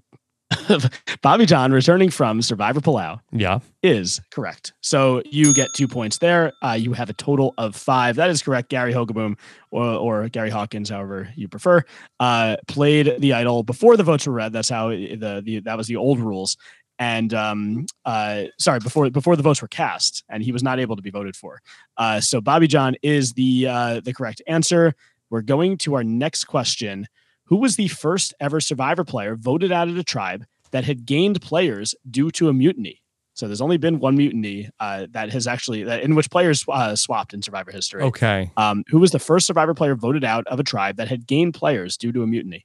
Bobby 1.22 1.46
John 1.46 1.72
returning 1.72 2.10
from 2.10 2.42
Survivor 2.42 2.80
Palau. 2.80 3.20
Yeah. 3.32 3.58
is 3.82 4.20
correct. 4.30 4.72
So 4.80 5.22
you 5.30 5.54
get 5.54 5.68
two 5.74 5.88
points 5.88 6.18
there. 6.18 6.52
Uh, 6.62 6.72
you 6.78 6.92
have 6.92 7.10
a 7.10 7.14
total 7.14 7.54
of 7.58 7.74
five. 7.74 8.16
That 8.16 8.30
is 8.30 8.42
correct. 8.42 8.68
Gary 8.68 8.92
Hogeboom 8.92 9.36
or, 9.70 9.84
or 9.84 10.28
Gary 10.28 10.50
Hawkins, 10.50 10.90
however 10.90 11.32
you 11.34 11.48
prefer, 11.48 11.82
uh, 12.20 12.56
played 12.68 13.14
the 13.18 13.32
idol 13.32 13.62
before 13.62 13.96
the 13.96 14.04
votes 14.04 14.26
were 14.26 14.32
read. 14.32 14.52
That's 14.52 14.68
how 14.68 14.90
the, 14.90 15.42
the 15.44 15.60
that 15.60 15.76
was 15.76 15.88
the 15.88 15.96
old 15.96 16.20
rules. 16.20 16.56
And 16.98 17.34
um, 17.34 17.86
uh, 18.04 18.44
sorry, 18.58 18.78
before 18.78 19.10
before 19.10 19.36
the 19.36 19.42
votes 19.42 19.60
were 19.60 19.68
cast, 19.68 20.22
and 20.28 20.42
he 20.42 20.52
was 20.52 20.62
not 20.62 20.78
able 20.78 20.96
to 20.96 21.02
be 21.02 21.10
voted 21.10 21.34
for. 21.34 21.60
Uh, 21.96 22.20
so 22.20 22.40
Bobby 22.40 22.68
John 22.68 22.94
is 23.02 23.32
the 23.32 23.66
uh, 23.68 24.00
the 24.00 24.12
correct 24.12 24.42
answer. 24.46 24.94
We're 25.30 25.42
going 25.42 25.78
to 25.78 25.94
our 25.94 26.04
next 26.04 26.44
question. 26.44 27.06
Who 27.44 27.56
was 27.56 27.76
the 27.76 27.88
first 27.88 28.32
ever 28.40 28.60
Survivor 28.60 29.04
player 29.04 29.34
voted 29.36 29.72
out 29.72 29.88
of 29.88 29.98
a 29.98 30.04
tribe 30.04 30.44
that 30.70 30.84
had 30.84 31.04
gained 31.04 31.42
players 31.42 31.94
due 32.08 32.30
to 32.32 32.48
a 32.48 32.52
mutiny? 32.52 33.02
So 33.34 33.48
there's 33.48 33.60
only 33.60 33.76
been 33.76 33.98
one 33.98 34.16
mutiny 34.16 34.70
uh, 34.78 35.08
that 35.10 35.32
has 35.32 35.48
actually 35.48 35.82
that 35.84 36.02
in 36.02 36.14
which 36.14 36.30
players 36.30 36.64
uh, 36.68 36.94
swapped 36.94 37.34
in 37.34 37.42
Survivor 37.42 37.72
history. 37.72 38.02
Okay. 38.02 38.52
Um, 38.56 38.84
who 38.88 39.00
was 39.00 39.10
the 39.10 39.18
first 39.18 39.46
Survivor 39.46 39.74
player 39.74 39.96
voted 39.96 40.22
out 40.22 40.46
of 40.46 40.60
a 40.60 40.62
tribe 40.62 40.96
that 40.96 41.08
had 41.08 41.26
gained 41.26 41.54
players 41.54 41.96
due 41.96 42.12
to 42.12 42.22
a 42.22 42.26
mutiny? 42.26 42.64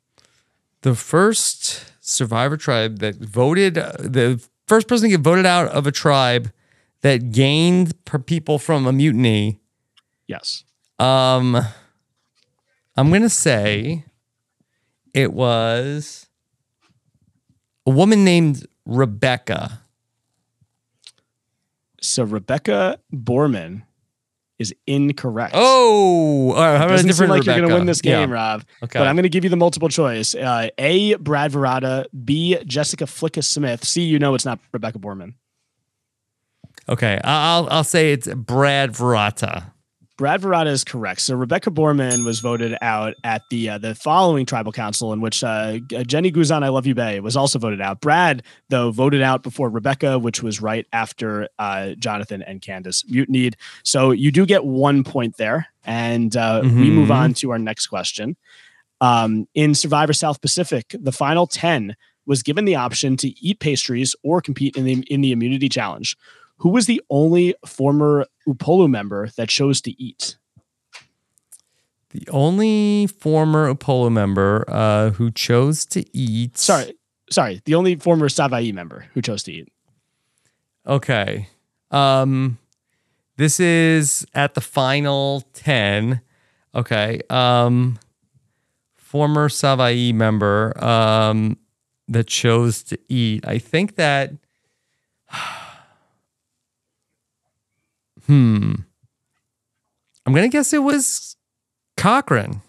The 0.81 0.93
first 0.93 1.91
Survivor 2.09 2.57
tribe 2.57 2.99
that 2.99 3.17
voted, 3.17 3.77
uh, 3.77 3.91
the 3.99 4.43
first 4.67 4.87
person 4.87 5.09
to 5.09 5.17
get 5.17 5.23
voted 5.23 5.45
out 5.45 5.67
of 5.67 5.85
a 5.85 5.91
tribe 5.91 6.51
that 7.01 7.31
gained 7.31 7.93
per 8.03 8.17
people 8.17 8.57
from 8.57 8.87
a 8.87 8.91
mutiny. 8.91 9.59
Yes. 10.27 10.63
Um, 10.97 11.55
I'm 12.97 13.11
gonna 13.11 13.29
say 13.29 14.05
it 15.13 15.33
was 15.33 16.27
a 17.85 17.91
woman 17.91 18.25
named 18.25 18.65
Rebecca. 18.85 19.81
So 22.01 22.23
Rebecca 22.23 22.99
Borman 23.13 23.83
is 24.59 24.75
incorrect. 24.85 25.53
Oh, 25.55 26.51
all 26.51 26.55
right, 26.61 26.77
how 26.77 26.85
about 26.85 26.99
a 26.99 27.03
different 27.03 27.31
like 27.31 27.45
you're 27.45 27.55
going 27.55 27.69
to 27.69 27.73
win 27.75 27.85
this 27.85 28.01
game, 28.01 28.29
Yeah. 28.29 28.35
Rob. 28.35 28.63
Okay. 28.83 28.99
But 28.99 29.07
I'm 29.07 29.15
going 29.15 29.23
to 29.23 29.29
give 29.29 29.43
you 29.43 29.49
the 29.49 29.55
multiple 29.57 29.89
choice. 29.89 30.35
Uh, 30.35 30.69
A. 30.77 31.15
Brad 31.15 31.51
Virata. 31.51 32.05
B. 32.25 32.57
Jessica 32.65 33.05
Flicka 33.05 33.43
Smith. 33.43 33.83
C. 33.85 34.03
You 34.03 34.19
know 34.19 34.35
it's 34.35 34.45
not 34.45 34.59
Rebecca 34.73 34.99
Borman. 34.99 35.33
Okay, 36.87 37.19
I'll 37.23 37.67
I'll 37.69 37.83
say 37.83 38.13
it's 38.13 38.27
Brad 38.33 38.91
Virata. 38.91 39.71
Brad 40.19 40.41
Virata 40.41 40.67
is 40.67 40.83
correct. 40.83 41.21
So 41.21 41.33
Rebecca 41.33 41.71
Borman 41.71 42.25
was 42.25 42.41
voted 42.41 42.77
out 42.81 43.13
at 43.23 43.43
the 43.49 43.69
uh, 43.69 43.77
the 43.77 43.95
following 43.95 44.45
tribal 44.45 44.73
council, 44.73 45.13
in 45.13 45.21
which 45.21 45.45
uh, 45.45 45.79
Jenny 46.05 46.29
Guzon, 46.29 46.61
I 46.61 46.67
love 46.67 46.85
you, 46.85 46.93
Bay, 46.93 47.21
was 47.21 47.37
also 47.37 47.57
voted 47.57 47.79
out. 47.79 48.01
Brad, 48.01 48.43
though, 48.67 48.91
voted 48.91 49.21
out 49.21 49.43
before 49.43 49.69
Rebecca, 49.69 50.19
which 50.19 50.43
was 50.43 50.61
right 50.61 50.85
after 50.91 51.47
uh, 51.57 51.91
Jonathan 51.97 52.41
and 52.41 52.59
Candice 52.61 53.05
mutinied. 53.09 53.53
So 53.83 54.11
you 54.11 54.29
do 54.29 54.45
get 54.45 54.65
one 54.65 55.05
point 55.05 55.37
there, 55.37 55.67
and 55.85 56.35
uh, 56.35 56.59
we 56.65 56.89
Mhm. 56.89 56.93
move 56.93 57.11
on 57.11 57.33
to 57.35 57.51
our 57.51 57.59
next 57.59 57.87
question. 57.87 58.35
Um, 58.99 59.47
in 59.55 59.73
Survivor 59.73 60.11
South 60.11 60.41
Pacific, 60.41 60.97
the 60.99 61.13
final 61.13 61.47
ten 61.47 61.95
was 62.25 62.43
given 62.43 62.65
the 62.65 62.75
option 62.75 63.15
to 63.17 63.29
eat 63.39 63.61
pastries 63.61 64.17
or 64.21 64.41
compete 64.41 64.75
in 64.75 64.83
the 64.83 65.01
in 65.09 65.21
the 65.21 65.31
immunity 65.31 65.69
challenge. 65.69 66.17
Who 66.59 66.69
was 66.69 66.85
the 66.85 67.01
only 67.09 67.55
former 67.65 68.25
Upolu 68.47 68.89
member 68.89 69.29
that 69.37 69.49
chose 69.49 69.81
to 69.81 70.01
eat? 70.01 70.37
The 72.11 72.27
only 72.31 73.07
former 73.07 73.73
Upolu 73.73 74.11
member 74.11 74.65
uh, 74.67 75.11
who 75.11 75.31
chose 75.31 75.85
to 75.87 76.03
eat. 76.15 76.57
Sorry, 76.57 76.93
sorry, 77.29 77.61
the 77.65 77.75
only 77.75 77.95
former 77.95 78.27
Savaii 78.29 78.73
member 78.73 79.05
who 79.13 79.21
chose 79.21 79.43
to 79.43 79.51
eat. 79.51 79.71
Okay. 80.87 81.47
Um 81.91 82.57
this 83.37 83.59
is 83.59 84.25
at 84.33 84.53
the 84.53 84.61
final 84.61 85.41
10. 85.53 86.21
Okay. 86.75 87.21
Um 87.29 87.99
former 88.95 89.49
Savaii 89.49 90.13
member 90.13 90.73
um 90.83 91.57
that 92.07 92.27
chose 92.27 92.83
to 92.83 92.97
eat. 93.07 93.47
I 93.47 93.59
think 93.59 93.95
that 93.95 94.31
Hmm. 98.29 98.73
I'm 100.25 100.33
going 100.33 100.49
to 100.49 100.55
guess 100.55 100.71
it 100.71 100.83
was 100.83 101.35
Cochran. 101.97 102.61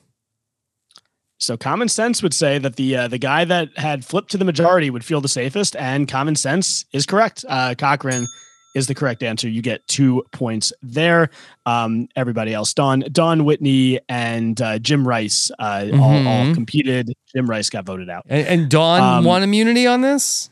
So 1.39 1.57
common 1.59 1.89
sense 1.89 2.23
would 2.23 2.33
say 2.33 2.57
that 2.59 2.77
the 2.77 2.97
uh, 2.97 3.09
the 3.09 3.19
guy 3.19 3.45
that 3.45 3.69
had 3.77 4.05
flipped 4.05 4.31
to 4.31 4.39
the 4.39 4.45
majority 4.47 4.89
would 4.91 5.05
feel 5.05 5.21
the 5.21 5.29
safest, 5.29 5.77
and 5.77 6.09
common 6.09 6.35
sense 6.37 6.85
is 6.93 7.05
correct. 7.07 7.45
Uh, 7.49 7.75
Cochran 7.77 8.27
is 8.75 8.87
the 8.87 8.95
correct 8.95 9.23
answer. 9.23 9.49
You 9.49 9.61
get 9.63 9.87
two 9.87 10.23
points 10.33 10.73
there. 10.83 11.29
Um, 11.67 12.09
everybody 12.17 12.55
else, 12.55 12.73
Dawn 12.73 13.01
Dawn 13.13 13.45
Whitney 13.45 14.01
and 14.09 14.61
uh, 14.63 14.79
Jim 14.79 15.07
Rice, 15.09 15.51
uh, 15.59 15.89
all, 15.93 16.01
all 16.01 16.45
Mhm. 16.47 16.55
competed. 16.55 17.13
Jim 17.35 17.49
Rice 17.51 17.69
got 17.69 17.85
voted 17.85 18.09
out. 18.09 18.25
And, 18.29 18.47
and 18.47 18.71
Dawn 18.71 19.01
Um, 19.19 19.25
won 19.25 19.43
immunity 19.43 19.87
on 19.87 20.01
this? 20.03 20.49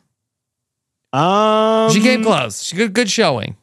Um, 1.14 1.90
She 1.92 2.01
came 2.01 2.23
close. 2.23 2.62
She 2.62 2.77
good 2.77 2.92
good 2.92 3.11
showing. 3.11 3.57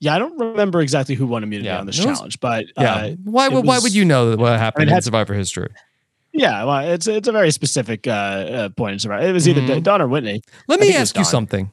Yeah, 0.00 0.14
I 0.14 0.18
don't 0.18 0.38
remember 0.38 0.80
exactly 0.80 1.14
who 1.14 1.26
won 1.26 1.42
immunity 1.42 1.68
on 1.70 1.86
this 1.86 1.96
was- 1.98 2.04
challenge, 2.18 2.40
but 2.40 2.66
Yeah. 2.78 2.94
uh, 2.94 3.10
why 3.24 3.46
it 3.46 3.52
would 3.52 3.66
why 3.66 3.76
was- 3.76 3.84
would 3.84 3.94
you 3.94 4.04
know 4.04 4.34
what 4.36 4.58
happened 4.58 4.84
it 4.84 4.88
in 4.88 4.94
had- 4.94 5.04
Survivor 5.04 5.34
history? 5.34 5.68
Yeah, 6.32 6.64
well, 6.64 6.88
it's 6.88 7.06
it's 7.06 7.28
a 7.28 7.32
very 7.32 7.50
specific 7.50 8.06
uh, 8.06 8.10
uh, 8.10 8.68
point. 8.70 8.94
in 8.94 8.98
Survivor. 9.00 9.26
It 9.26 9.32
was 9.32 9.48
either 9.48 9.60
Mhm. 9.60 9.82
Dawn 9.82 10.00
or 10.00 10.08
Whitney. 10.08 10.42
Let 10.68 10.78
I 10.78 10.80
me 10.80 10.86
think 10.86 10.96
it 10.96 11.00
was 11.00 11.10
ask 11.10 11.18
you 11.18 11.24
something. 11.24 11.70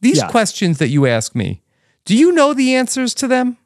These 0.00 0.18
Yeah. 0.18 0.28
questions 0.28 0.78
that 0.78 0.88
you 0.88 1.06
ask 1.06 1.34
me, 1.34 1.62
do 2.04 2.14
you 2.16 2.32
know 2.32 2.52
the 2.52 2.74
answers 2.74 3.14
to 3.14 3.26
them? 3.28 3.56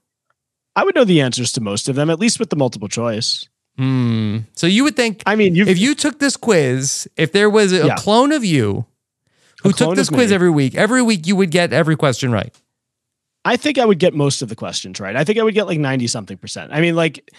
I 0.77 0.85
would 0.85 0.95
know 0.95 1.05
the 1.05 1.21
answers 1.21 1.51
to 1.53 1.61
most 1.61 1.89
of 1.89 1.97
them, 1.97 2.11
at 2.11 2.21
least 2.21 2.39
with 2.39 2.51
the 2.51 2.57
multiple 2.57 2.87
choice. 2.89 3.49
Hmm. 3.77 4.39
So 4.55 4.67
you 4.69 4.85
would 4.85 4.95
think 4.95 5.23
I 5.27 5.35
mean, 5.37 5.57
if 5.57 5.79
you 5.79 5.95
took 5.95 6.19
this 6.21 6.37
quiz, 6.37 7.09
if 7.17 7.33
there 7.33 7.51
was 7.51 7.73
a 7.73 7.87
Yeah. 7.87 7.95
clone 7.97 8.31
of 8.31 8.45
you 8.45 8.85
who 9.63 9.73
took 9.73 9.97
this 9.97 10.09
quiz 10.11 10.29
me. 10.31 10.35
every 10.35 10.51
week, 10.51 10.75
every 10.77 11.03
week 11.03 11.27
you 11.27 11.35
would 11.35 11.51
get 11.51 11.73
every 11.73 11.97
question 11.97 12.31
right. 12.31 12.55
I 13.45 13.57
think 13.57 13.79
I 13.79 13.85
would 13.85 13.99
get 13.99 14.13
most 14.15 14.43
of 14.43 14.49
the 14.49 14.57
questions 14.57 15.01
right. 15.01 15.17
I 15.17 15.25
think 15.25 15.39
I 15.39 15.43
would 15.43 15.55
get 15.55 15.67
like 15.67 15.79
90 15.79 16.07
something 16.09 16.37
percent. 16.37 16.73
I 16.73 16.81
mean, 16.81 16.95
like, 16.95 17.31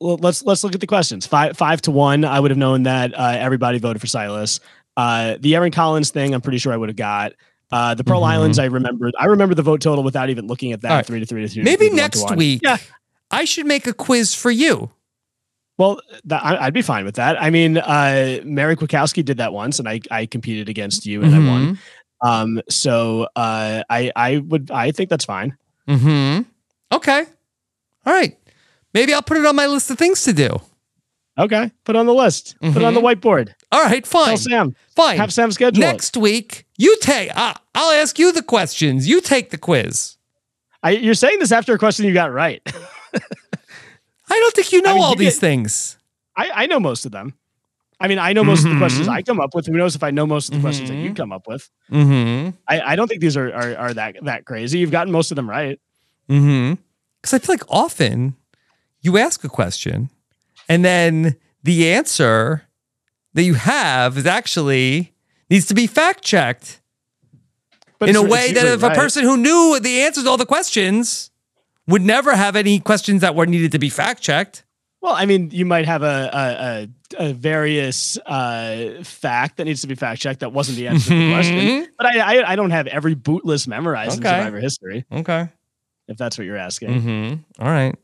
well, 0.00 0.16
let's 0.16 0.42
let's 0.44 0.64
look 0.64 0.74
at 0.74 0.80
the 0.80 0.86
questions. 0.86 1.26
Five 1.26 1.56
five 1.56 1.80
to 1.82 1.90
one. 1.90 2.24
I 2.24 2.40
would 2.40 2.50
have 2.50 2.58
known 2.58 2.84
that 2.84 3.12
uh, 3.18 3.36
everybody 3.38 3.78
voted 3.78 4.00
for 4.00 4.06
Silas. 4.06 4.60
Uh, 4.96 5.36
the 5.40 5.54
Erin 5.56 5.72
Collins 5.72 6.10
thing, 6.10 6.34
I'm 6.34 6.40
pretty 6.40 6.58
sure 6.58 6.72
I 6.72 6.76
would 6.76 6.88
have 6.88 6.96
got. 6.96 7.32
Uh, 7.72 7.94
the 7.94 8.04
Pearl 8.04 8.20
Mhm. 8.22 8.26
Islands, 8.28 8.58
I 8.58 8.66
remember. 8.66 9.10
I 9.18 9.26
remember 9.26 9.54
the 9.54 9.62
vote 9.62 9.80
total 9.80 10.04
without 10.04 10.30
even 10.30 10.46
looking 10.46 10.72
at 10.72 10.82
that. 10.82 10.90
Right. 10.90 11.06
Three 11.06 11.20
to 11.20 11.26
three 11.26 11.42
to 11.42 11.48
three. 11.48 11.62
Maybe 11.62 11.88
three 11.88 11.88
to 11.88 11.92
one 11.92 11.96
to 11.98 12.02
next 12.02 12.22
one. 12.22 12.36
week, 12.36 12.60
Yeah. 12.62 12.76
I 13.30 13.44
should 13.44 13.66
make 13.66 13.86
a 13.86 13.92
quiz 13.92 14.34
for 14.34 14.50
you. 14.50 14.90
Well, 15.76 16.00
I, 16.30 16.56
I'd 16.58 16.74
be 16.74 16.82
fine 16.82 17.04
with 17.04 17.16
that. 17.16 17.40
I 17.42 17.50
mean, 17.50 17.78
uh, 17.78 18.40
Mary 18.44 18.76
Kwiatkowski 18.76 19.24
did 19.24 19.38
that 19.38 19.52
once, 19.52 19.80
and 19.80 19.88
I 19.88 20.00
I 20.10 20.26
competed 20.26 20.68
against 20.68 21.04
you 21.06 21.22
and 21.22 21.34
I 21.34 21.38
won. 21.40 21.78
Um, 22.24 22.60
so 22.70 23.28
uh, 23.36 23.84
I 23.88 24.10
I 24.16 24.38
would 24.38 24.70
I 24.70 24.90
think 24.92 25.10
that's 25.10 25.24
fine. 25.26 25.56
Hmm. 25.86 26.40
Okay. 26.90 27.24
All 28.06 28.12
right. 28.12 28.36
Maybe 28.94 29.12
I'll 29.12 29.22
put 29.22 29.36
it 29.36 29.44
on 29.46 29.54
my 29.56 29.66
list 29.66 29.90
of 29.90 29.98
things 29.98 30.22
to 30.24 30.32
do. 30.32 30.60
Okay, 31.36 31.70
put 31.84 31.96
it 31.96 31.98
on 31.98 32.06
the 32.06 32.14
list. 32.14 32.54
Put 32.60 32.76
it 32.76 32.84
on 32.84 32.94
the 32.94 33.00
whiteboard. 33.00 33.52
All 33.72 33.82
right. 33.82 34.06
Fine. 34.06 34.26
Tell 34.28 34.36
Sam. 34.36 34.76
Fine. 34.94 35.16
Have 35.18 35.32
Sam 35.32 35.50
schedule 35.50 35.82
it. 35.82 35.86
Next 35.86 36.16
week, 36.16 36.64
you 36.78 36.96
take. 37.00 37.30
Uh, 37.36 37.54
I'll 37.74 37.90
ask 38.00 38.18
you 38.20 38.30
the 38.30 38.42
questions. 38.42 39.08
You 39.08 39.20
take 39.20 39.50
the 39.50 39.58
quiz. 39.58 40.16
I, 40.82 40.90
you're 40.90 41.14
saying 41.14 41.40
this 41.40 41.50
after 41.50 41.74
a 41.74 41.78
question 41.78 42.06
you 42.06 42.14
got 42.14 42.32
right. 42.32 42.62
I 43.14 44.38
don't 44.38 44.54
think 44.54 44.70
you 44.72 44.80
know 44.82 44.90
I 44.90 44.94
mean, 44.94 45.02
all 45.02 45.10
you 45.12 45.16
these 45.18 45.34
get- 45.34 45.40
things. 45.40 45.98
I, 46.36 46.50
I 46.54 46.66
know 46.66 46.78
most 46.80 47.04
of 47.04 47.12
them. 47.12 47.34
I 48.00 48.08
mean, 48.08 48.18
I 48.18 48.32
know 48.32 48.44
most 48.44 48.64
of 48.64 48.70
the 48.72 48.76
questions 48.78 49.06
Mhm. 49.06 49.12
I 49.12 49.22
come 49.22 49.40
up 49.40 49.54
with. 49.54 49.66
Who 49.66 49.72
knows 49.74 49.94
if 49.94 50.02
I 50.02 50.10
know 50.10 50.26
most 50.26 50.48
of 50.48 50.54
the 50.56 50.60
questions 50.60 50.88
that 50.90 50.96
you 50.96 51.10
Mhm. 51.10 51.16
come 51.16 51.32
up 51.32 51.46
with? 51.46 51.70
Mm-hmm. 51.90 52.50
I, 52.68 52.80
I 52.80 52.96
don't 52.96 53.06
think 53.08 53.20
these 53.20 53.36
are, 53.36 53.52
are 53.52 53.76
are 53.76 53.94
that 53.94 54.16
that 54.22 54.44
crazy. 54.44 54.78
You've 54.78 54.90
gotten 54.90 55.12
most 55.12 55.30
of 55.30 55.36
them 55.36 55.48
right. 55.48 55.78
Mm-hmm. 56.28 56.74
Because 57.22 57.34
I 57.34 57.38
feel 57.38 57.54
like 57.54 57.62
often 57.68 58.34
you 59.00 59.16
ask 59.18 59.44
a 59.44 59.48
question 59.48 60.10
and 60.68 60.84
then 60.84 61.36
the 61.62 61.92
answer 61.92 62.64
that 63.34 63.42
you 63.44 63.54
have 63.54 64.18
is 64.18 64.26
actually 64.26 65.12
needs 65.50 65.66
to 65.66 65.74
be 65.74 65.86
fact 65.86 66.22
checked 66.22 66.80
But 67.98 68.08
in 68.08 68.16
a 68.16 68.22
way 68.22 68.52
that 68.52 68.66
if 68.66 68.82
a 68.82 68.90
person 68.90 69.24
who 69.24 69.36
knew 69.36 69.78
the 69.80 70.02
answers 70.02 70.24
to 70.24 70.30
all 70.30 70.36
the 70.36 70.46
questions 70.46 71.30
would 71.86 72.02
never 72.02 72.34
have 72.34 72.56
any 72.56 72.80
questions 72.80 73.20
that 73.22 73.34
were 73.34 73.46
needed 73.46 73.72
to 73.72 73.78
be 73.78 73.88
fact 73.90 74.20
checked. 74.22 74.64
Well, 75.04 75.12
I 75.12 75.26
mean, 75.26 75.50
you 75.50 75.66
might 75.66 75.84
have 75.84 76.02
a 76.02 76.30
a, 76.32 77.18
a, 77.18 77.28
a 77.28 77.32
various 77.34 78.16
uh, 78.24 79.02
fact 79.02 79.58
that 79.58 79.66
needs 79.66 79.82
to 79.82 79.86
be 79.86 79.94
fact 79.96 80.22
checked 80.22 80.40
that 80.40 80.50
wasn't 80.54 80.78
the 80.78 80.88
answer 80.88 81.10
to 81.10 81.14
the 81.14 81.30
question. 81.30 81.56
Mhm. 81.58 81.86
But 81.98 82.06
I, 82.06 82.18
I 82.40 82.52
I 82.52 82.56
don't 82.56 82.70
have 82.70 82.86
every 82.86 83.14
boot 83.14 83.44
list 83.44 83.68
memorized 83.68 84.18
Okay. 84.20 84.30
in 84.30 84.34
Survivor 84.40 84.60
history. 84.60 85.04
Okay. 85.12 85.48
If 86.08 86.16
that's 86.16 86.38
what 86.38 86.46
you're 86.46 86.56
asking. 86.56 86.88
Mm-hmm. 86.88 87.62
All 87.62 87.70
right. 87.70 87.94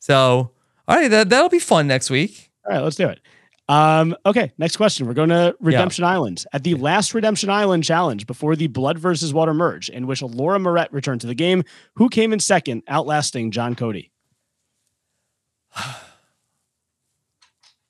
So, 0.00 0.50
all 0.86 0.96
right, 0.96 1.08
that, 1.10 1.30
that'll 1.30 1.48
be 1.48 1.58
fun 1.58 1.86
next 1.86 2.10
week. 2.10 2.50
All 2.68 2.76
right, 2.76 2.84
let's 2.84 2.96
do 2.96 3.08
it. 3.08 3.18
Um, 3.70 4.14
okay, 4.26 4.52
next 4.58 4.76
question. 4.76 5.06
We're 5.06 5.14
going 5.14 5.30
to 5.30 5.56
Redemption 5.58 6.04
Island. 6.04 6.44
At 6.52 6.64
the 6.64 6.74
last 6.74 7.14
Redemption 7.14 7.48
Island 7.48 7.82
challenge 7.84 8.26
before 8.26 8.56
the 8.56 8.66
Blood 8.66 8.98
versus 8.98 9.32
Water 9.32 9.54
merge, 9.54 9.88
in 9.88 10.06
which 10.06 10.20
Laura 10.20 10.58
Morett 10.58 10.92
returned 10.92 11.22
to 11.22 11.26
the 11.26 11.34
game, 11.34 11.64
who 11.96 12.10
came 12.10 12.34
in 12.34 12.40
second, 12.40 12.82
outlasting 12.88 13.52
John 13.52 13.74
Cody? 13.74 14.10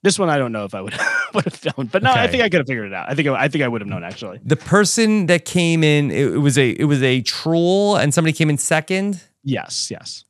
This 0.03 0.19
one 0.19 0.31
I 0.31 0.39
don't 0.39 0.53
know 0.53 0.65
if 0.65 0.75
I 0.75 0.81
would 0.81 0.95
would 1.35 1.45
have 1.45 1.77
known, 1.77 1.87
but 1.89 2.03
no, 2.03 2.11
I 2.11 2.27
think 2.27 2.43
I 2.43 2.49
could 2.49 2.61
have 2.61 2.67
figured 2.67 2.87
it 2.87 2.95
out. 2.95 3.11
I 3.11 3.15
think 3.15 3.29
I 3.29 3.49
think 3.49 3.63
I 3.63 3.69
would 3.69 3.81
have 3.83 3.89
known 3.89 4.03
actually. 4.03 4.41
The 4.43 4.57
person 4.57 5.27
that 5.27 5.45
came 5.45 5.85
in, 5.85 6.11
it, 6.11 6.35
it 6.35 6.39
was 6.39 6.57
a 6.57 6.71
it 6.71 6.85
was 6.85 7.03
a 7.03 7.21
troll, 7.23 7.97
and 7.97 8.15
somebody 8.15 8.33
came 8.33 8.49
in 8.49 8.57
second, 8.59 9.23
Yes, 9.43 9.91
yes, 9.91 10.25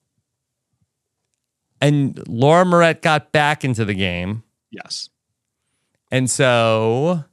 and 1.81 2.21
Laura 2.29 2.65
Morett 2.65 3.03
got 3.03 3.31
back 3.33 3.65
into 3.65 3.85
the 3.85 3.95
game, 3.95 4.43
yes. 4.71 5.09
and 6.11 6.29
so, 6.29 7.25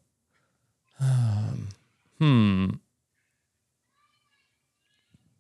um, 1.00 1.70
hmm, 2.20 2.70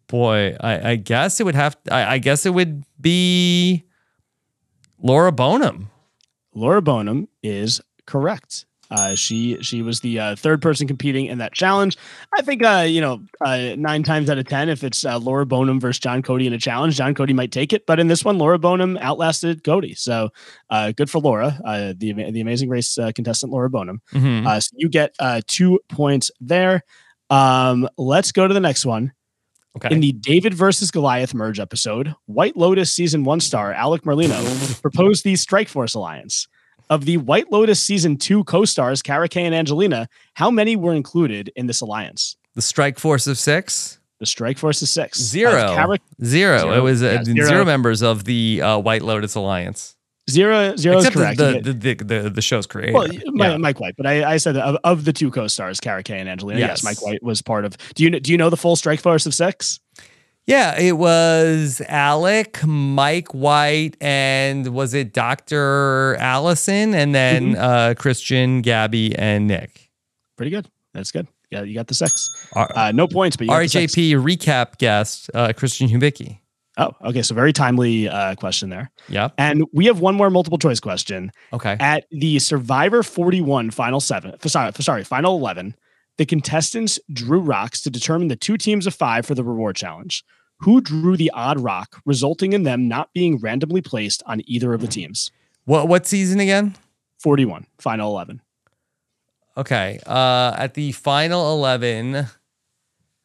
boy, 0.07 0.55
I, 0.59 0.91
I 0.91 0.95
guess 0.95 1.39
it 1.39 1.43
would 1.43 1.55
have. 1.55 1.77
I, 1.91 2.15
I 2.15 2.17
guess 2.17 2.45
it 2.45 2.53
would 2.55 2.83
be 2.99 3.85
Laura 4.99 5.31
Boneham. 5.31 5.89
Laura 6.57 6.81
Boneham 6.81 7.27
is 7.43 7.79
correct. 8.07 8.65
Uh, 8.89 9.15
she 9.15 9.61
she 9.61 9.81
was 9.81 9.99
the 9.99 10.17
uh, 10.17 10.35
third 10.35 10.61
person 10.61 10.87
competing 10.87 11.25
in 11.25 11.39
that 11.39 11.53
challenge. 11.53 11.97
I 12.37 12.41
think 12.41 12.63
uh, 12.63 12.85
you 12.87 13.01
know 13.01 13.21
uh, 13.41 13.75
nine 13.77 14.01
times 14.03 14.29
out 14.29 14.37
of 14.37 14.47
ten, 14.47 14.69
if 14.69 14.81
it's 14.83 15.05
uh, 15.05 15.19
Laura 15.19 15.45
Boneham 15.45 15.79
versus 15.79 15.99
John 15.99 16.21
Cody 16.23 16.47
in 16.47 16.53
a 16.53 16.57
challenge, 16.57 16.95
John 16.95 17.13
Cody 17.13 17.33
might 17.33 17.51
take 17.51 17.73
it. 17.73 17.85
But 17.85 17.99
in 17.99 18.07
this 18.07 18.23
one, 18.23 18.37
Laura 18.37 18.57
Boneham 18.57 18.97
outlasted 18.97 19.63
Cody, 19.65 19.93
so 19.93 20.29
uh, 20.69 20.93
good 20.93 21.09
for 21.09 21.19
Laura, 21.19 21.59
uh, 21.65 21.93
the 21.97 22.13
the 22.13 22.39
Amazing 22.39 22.69
Race 22.69 22.97
uh, 22.97 23.11
contestant 23.13 23.51
Laura 23.51 23.69
Boneham. 23.69 24.01
Mhm. 24.13 24.47
Uh, 24.47 24.59
so 24.61 24.71
you 24.77 24.87
get 24.87 25.13
uh, 25.19 25.41
two 25.47 25.79
points 25.89 26.31
there. 26.39 26.81
Um, 27.29 27.89
let's 27.97 28.31
go 28.31 28.47
to 28.47 28.53
the 28.53 28.61
next 28.61 28.85
one. 28.85 29.11
Okay. 29.78 29.93
In 29.93 29.99
the 30.01 30.11
David 30.11 30.53
versus 30.53 30.91
Goliath 30.91 31.34
merge 31.34 31.59
episode, 31.59 32.13
White 32.25 32.55
Lotus 32.57 32.91
season 32.93 33.23
one 33.23 33.39
star 33.39 33.71
Alec 33.73 34.03
Merlino 34.03 34.82
proposed 34.82 35.23
the 35.23 35.36
Strike 35.36 35.69
Force 35.69 35.93
alliance. 35.95 36.47
Of 36.89 37.03
the 37.05 37.17
White 37.17 37.51
Lotus 37.51 37.82
season 37.82 38.15
two 38.17 38.43
co-stars, 38.45 39.01
Kara 39.01 39.28
Kay 39.28 39.45
and 39.45 39.53
Angelina, 39.53 40.07
how 40.36 40.49
many 40.49 40.75
were 40.78 40.93
included 40.93 41.51
in 41.55 41.67
this 41.67 41.82
alliance? 41.82 42.38
The 42.55 42.61
Strike 42.61 42.97
Force 42.97 43.28
of 43.28 43.38
Six. 43.38 43.99
The 44.19 44.25
Strike 44.25 44.57
Force 44.57 44.82
of 44.82 44.88
six. 44.88 45.19
Zero. 45.19 45.75
Kara- 45.75 45.99
zero. 46.23 46.57
Zero. 46.59 46.73
It 46.73 46.80
was 46.82 47.03
uh, 47.03 47.05
Yeah, 47.17 47.23
zero. 47.23 47.47
zero. 47.49 47.65
members 47.65 48.01
of 48.01 48.23
the 48.23 48.61
uh, 48.63 48.78
White 48.80 49.01
Lotus 49.01 49.36
Alliance. 49.36 49.96
Zero, 50.30 50.75
zero 50.75 50.97
is 50.97 51.09
correct. 51.09 51.38
the, 51.38 51.59
the, 51.63 51.73
the, 51.73 51.93
the, 51.95 52.30
the 52.30 52.41
show's 52.41 52.67
creator. 52.67 52.93
well, 52.93 53.07
my, 53.28 53.49
Yeah. 53.51 53.57
Mike 53.57 53.80
White, 53.80 53.95
but 53.97 54.05
I, 54.05 54.34
I 54.34 54.38
said 54.38 54.55
that 54.55 54.63
of, 54.63 54.78
of 54.84 55.05
the 55.05 55.13
two 55.13 55.32
co-stars, 55.32 55.80
Kara 55.80 56.03
Kay 56.03 56.19
and 56.19 56.28
Angelina. 56.30 56.59
Yes. 56.59 56.69
Yes. 56.69 56.84
Mike 56.84 57.01
White 57.01 57.23
was 57.23 57.41
part 57.41 57.65
of. 57.65 57.78
Do 57.95 58.03
you 58.03 58.19
do 58.19 58.32
you 58.32 58.38
know 58.38 58.49
the 58.49 58.57
full 58.57 58.75
Strike 58.75 58.99
Force 59.01 59.25
of 59.25 59.34
six? 59.34 59.80
Yeah, 60.45 60.80
it 60.80 60.93
was 60.93 61.82
Alec, 61.89 62.65
Mike 62.65 63.34
White, 63.34 63.97
and 63.99 64.73
was 64.73 64.93
it 64.93 65.11
Dr. 65.13 66.15
Allison, 66.19 66.93
and 66.95 67.13
then 67.13 67.51
Mm-hmm. 67.53 67.61
uh, 67.61 67.93
Christian, 67.95 68.61
Gabby, 68.61 69.13
and 69.17 69.47
Nick. 69.47 69.91
Pretty 70.38 70.51
good. 70.51 70.69
That's 70.93 71.11
good. 71.11 71.28
Yeah, 71.51 71.63
you 71.63 71.73
got 71.73 71.88
the 71.88 71.93
sex. 71.95 72.30
Uh, 72.55 72.91
no 72.95 73.07
points, 73.07 73.36
but 73.36 73.43
you 73.45 73.49
got 73.49 73.59
the 73.59 73.67
six. 73.67 73.95
Recap 73.95 74.78
guest, 74.78 75.30
uh, 75.34 75.51
Christian 75.55 75.89
Hubicki. 75.89 76.39
Oh, 76.78 76.91
okay. 77.05 77.23
So 77.23 77.34
very 77.34 77.53
timely 77.53 78.07
uh, 78.07 78.36
question 78.36 78.69
there. 78.69 78.91
Yeah. 79.09 79.30
And 79.38 79.65
we 79.73 79.88
have 79.88 79.99
one 79.99 80.15
more 80.15 80.30
multiple 80.30 80.59
choice 80.59 80.80
question. 80.80 81.32
Okay. 81.51 81.75
At 81.80 82.05
the 82.11 82.39
Survivor 82.39 83.01
41 83.03 83.71
final 83.71 83.99
seven, 83.99 84.39
sorry, 84.47 84.71
sorry, 84.73 85.03
final 85.03 85.36
11, 85.38 85.75
the 86.17 86.25
contestants 86.25 86.99
drew 87.11 87.39
rocks 87.39 87.82
to 87.82 87.89
determine 87.89 88.28
the 88.28 88.36
two 88.36 88.57
teams 88.57 88.86
of 88.86 88.93
five 88.93 89.25
for 89.25 89.36
the 89.36 89.43
reward 89.43 89.75
challenge. 89.75 90.23
Who 90.61 90.82
drew 90.82 91.17
the 91.17 91.32
odd 91.36 91.59
rock, 91.59 92.01
resulting 92.05 92.53
in 92.53 92.63
them 92.63 92.88
not 92.88 93.13
being 93.13 93.38
randomly 93.38 93.82
placed 93.82 94.23
on 94.25 94.41
either 94.45 94.73
of 94.73 94.82
the 94.82 94.88
teams? 94.88 95.32
What 95.65 95.88
what 95.88 96.07
season 96.07 96.39
again? 96.39 96.75
41, 97.19 97.67
final 97.80 98.11
11. 98.11 98.41
Okay. 99.55 99.99
Uh, 100.05 100.55
at 100.57 100.75
the 100.75 100.91
final 100.91 101.51
11, 101.53 102.28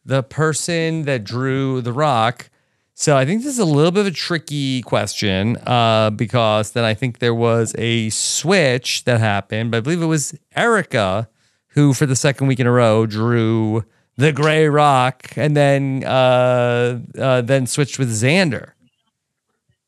the 0.05 0.23
person 0.23 1.03
that 1.03 1.25
drew 1.25 1.81
the 1.81 1.93
rock. 1.93 2.51
So 2.95 3.17
I 3.17 3.25
think 3.25 3.43
this 3.43 3.55
is 3.55 3.59
a 3.59 3.65
little 3.65 3.91
bit 3.91 4.01
of 4.01 4.07
a 4.07 4.11
tricky 4.11 4.83
question 4.83 5.57
uh, 5.67 6.11
because 6.11 6.73
then 6.73 6.85
I 6.85 6.95
think 6.95 7.19
there 7.19 7.35
was 7.35 7.75
a 7.79 8.11
switch 8.11 9.05
that 9.05 9.19
happened, 9.19 9.71
but 9.71 9.79
I 9.79 9.81
believe 9.81 10.03
it 10.03 10.07
was 10.07 10.39
Erika 10.55 11.29
who, 11.69 11.95
for 11.95 12.07
the 12.07 12.17
second 12.17 12.47
week 12.47 12.61
in 12.61 12.67
a 12.67 12.73
row, 12.73 13.07
drew 13.07 13.85
the 14.17 14.33
gray 14.33 14.69
rock 14.69 15.33
and 15.37 15.57
then 15.57 16.05
uh, 16.05 17.01
uh, 17.19 17.41
then 17.41 17.67
switched 17.67 17.99
with 17.99 18.11
Xander. 18.11 18.73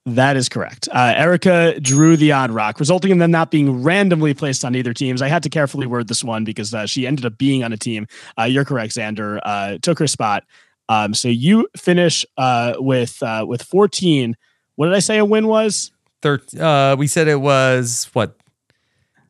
That 0.07 0.37
is 0.37 0.51
correct. 0.51 0.87
Uh, 0.93 1.15
Erika 1.17 1.81
drew 1.81 2.17
the 2.19 2.33
odd 2.33 2.51
rock, 2.51 2.79
resulting 2.79 3.11
in 3.11 3.19
them 3.19 3.31
not 3.31 3.51
being 3.51 3.83
randomly 3.83 4.35
placed 4.35 4.63
on 4.63 4.75
either 4.75 4.93
teams. 4.93 5.23
I 5.23 5.29
had 5.29 5.43
to 5.45 5.49
carefully 5.49 5.87
word 5.87 6.09
this 6.09 6.23
one 6.23 6.45
because 6.45 6.75
uh, 6.75 6.85
she 6.85 7.07
ended 7.07 7.25
up 7.25 7.39
being 7.39 7.65
on 7.65 7.73
a 7.73 7.79
team. 7.79 8.07
Uh, 8.39 8.45
you're 8.45 8.67
correct, 8.67 8.95
Xander 8.95 9.41
uh, 9.45 9.79
took 9.81 9.99
her 9.99 10.07
spot. 10.07 10.45
Um, 10.89 11.15
so 11.15 11.29
you 11.29 11.69
finish 11.77 12.27
uh, 12.37 12.75
with 12.79 13.23
uh, 13.23 13.45
with 13.49 13.63
14. 13.63 14.37
What 14.77 14.87
did 14.87 14.95
I 14.95 14.99
say 15.01 15.19
a 15.19 15.25
win 15.25 15.47
was? 15.47 15.93
Thir- 16.23 16.43
uh, 16.61 16.97
we 16.99 17.07
said 17.07 17.29
it 17.29 17.41
was 17.41 18.09
what? 18.13 18.37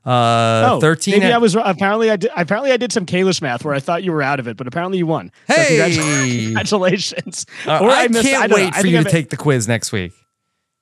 Uh, 0.06 0.68
oh, 0.74 0.80
13. 0.80 1.18
Maybe 1.18 1.32
I 1.32 1.38
was 1.38 1.54
apparently 1.54 2.10
I 2.10 2.16
did 2.16 2.30
apparently 2.36 2.72
I 2.72 2.76
did 2.76 2.92
some 2.92 3.06
Kalish 3.06 3.40
math 3.40 3.64
where 3.64 3.74
I 3.74 3.80
thought 3.80 4.02
you 4.02 4.12
were 4.12 4.20
out 4.22 4.38
of 4.38 4.46
it, 4.46 4.56
but 4.56 4.66
apparently 4.66 4.98
you 4.98 5.06
won. 5.06 5.32
Hey! 5.46 5.78
congratu- 5.78 6.44
congratulations! 6.46 7.46
Uh, 7.66 7.78
Or 7.80 7.88
I, 7.88 8.08
missed- 8.08 8.22
can't 8.28 8.50
know. 8.50 8.56
wait 8.56 8.74
I 8.74 8.80
for 8.82 8.86
you 8.86 8.98
I 8.98 9.02
to 9.02 9.10
take 9.10 9.30
the 9.30 9.36
quiz 9.38 9.66
next 9.66 9.92
week. 9.92 10.12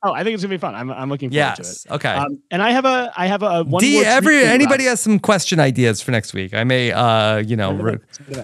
Oh, 0.03 0.13
I 0.13 0.25
think 0.25 0.35
it's 0.35 0.43
gonna 0.43 0.51
be 0.53 0.59
fun. 0.59 0.75
I'm, 0.75 0.91
I'm 0.91 1.09
looking 1.09 1.31
forward 1.31 1.37
Yes. 1.37 1.85
to 1.85 1.89
it. 1.93 1.95
Okay. 1.95 2.09
Um, 2.13 2.43
and 2.51 2.61
I 2.61 2.73
have 2.73 2.85
a 2.85 3.13
I 3.17 3.29
have 3.29 3.45
a 3.45 3.63
one 3.63 3.85
more 3.89 4.03
every 4.05 4.35
tweet 4.35 4.43
for 4.43 4.47
you, 4.49 4.53
anybody 4.53 4.85
has 4.85 5.01
some 5.01 5.21
question 5.21 5.61
ideas 5.61 6.03
for 6.03 6.11
next 6.11 6.35
week? 6.35 6.53
I 6.55 6.65
may, 6.65 6.91
uh, 6.91 7.37
you 7.37 7.55
know, 7.55 7.73
re- 7.75 7.99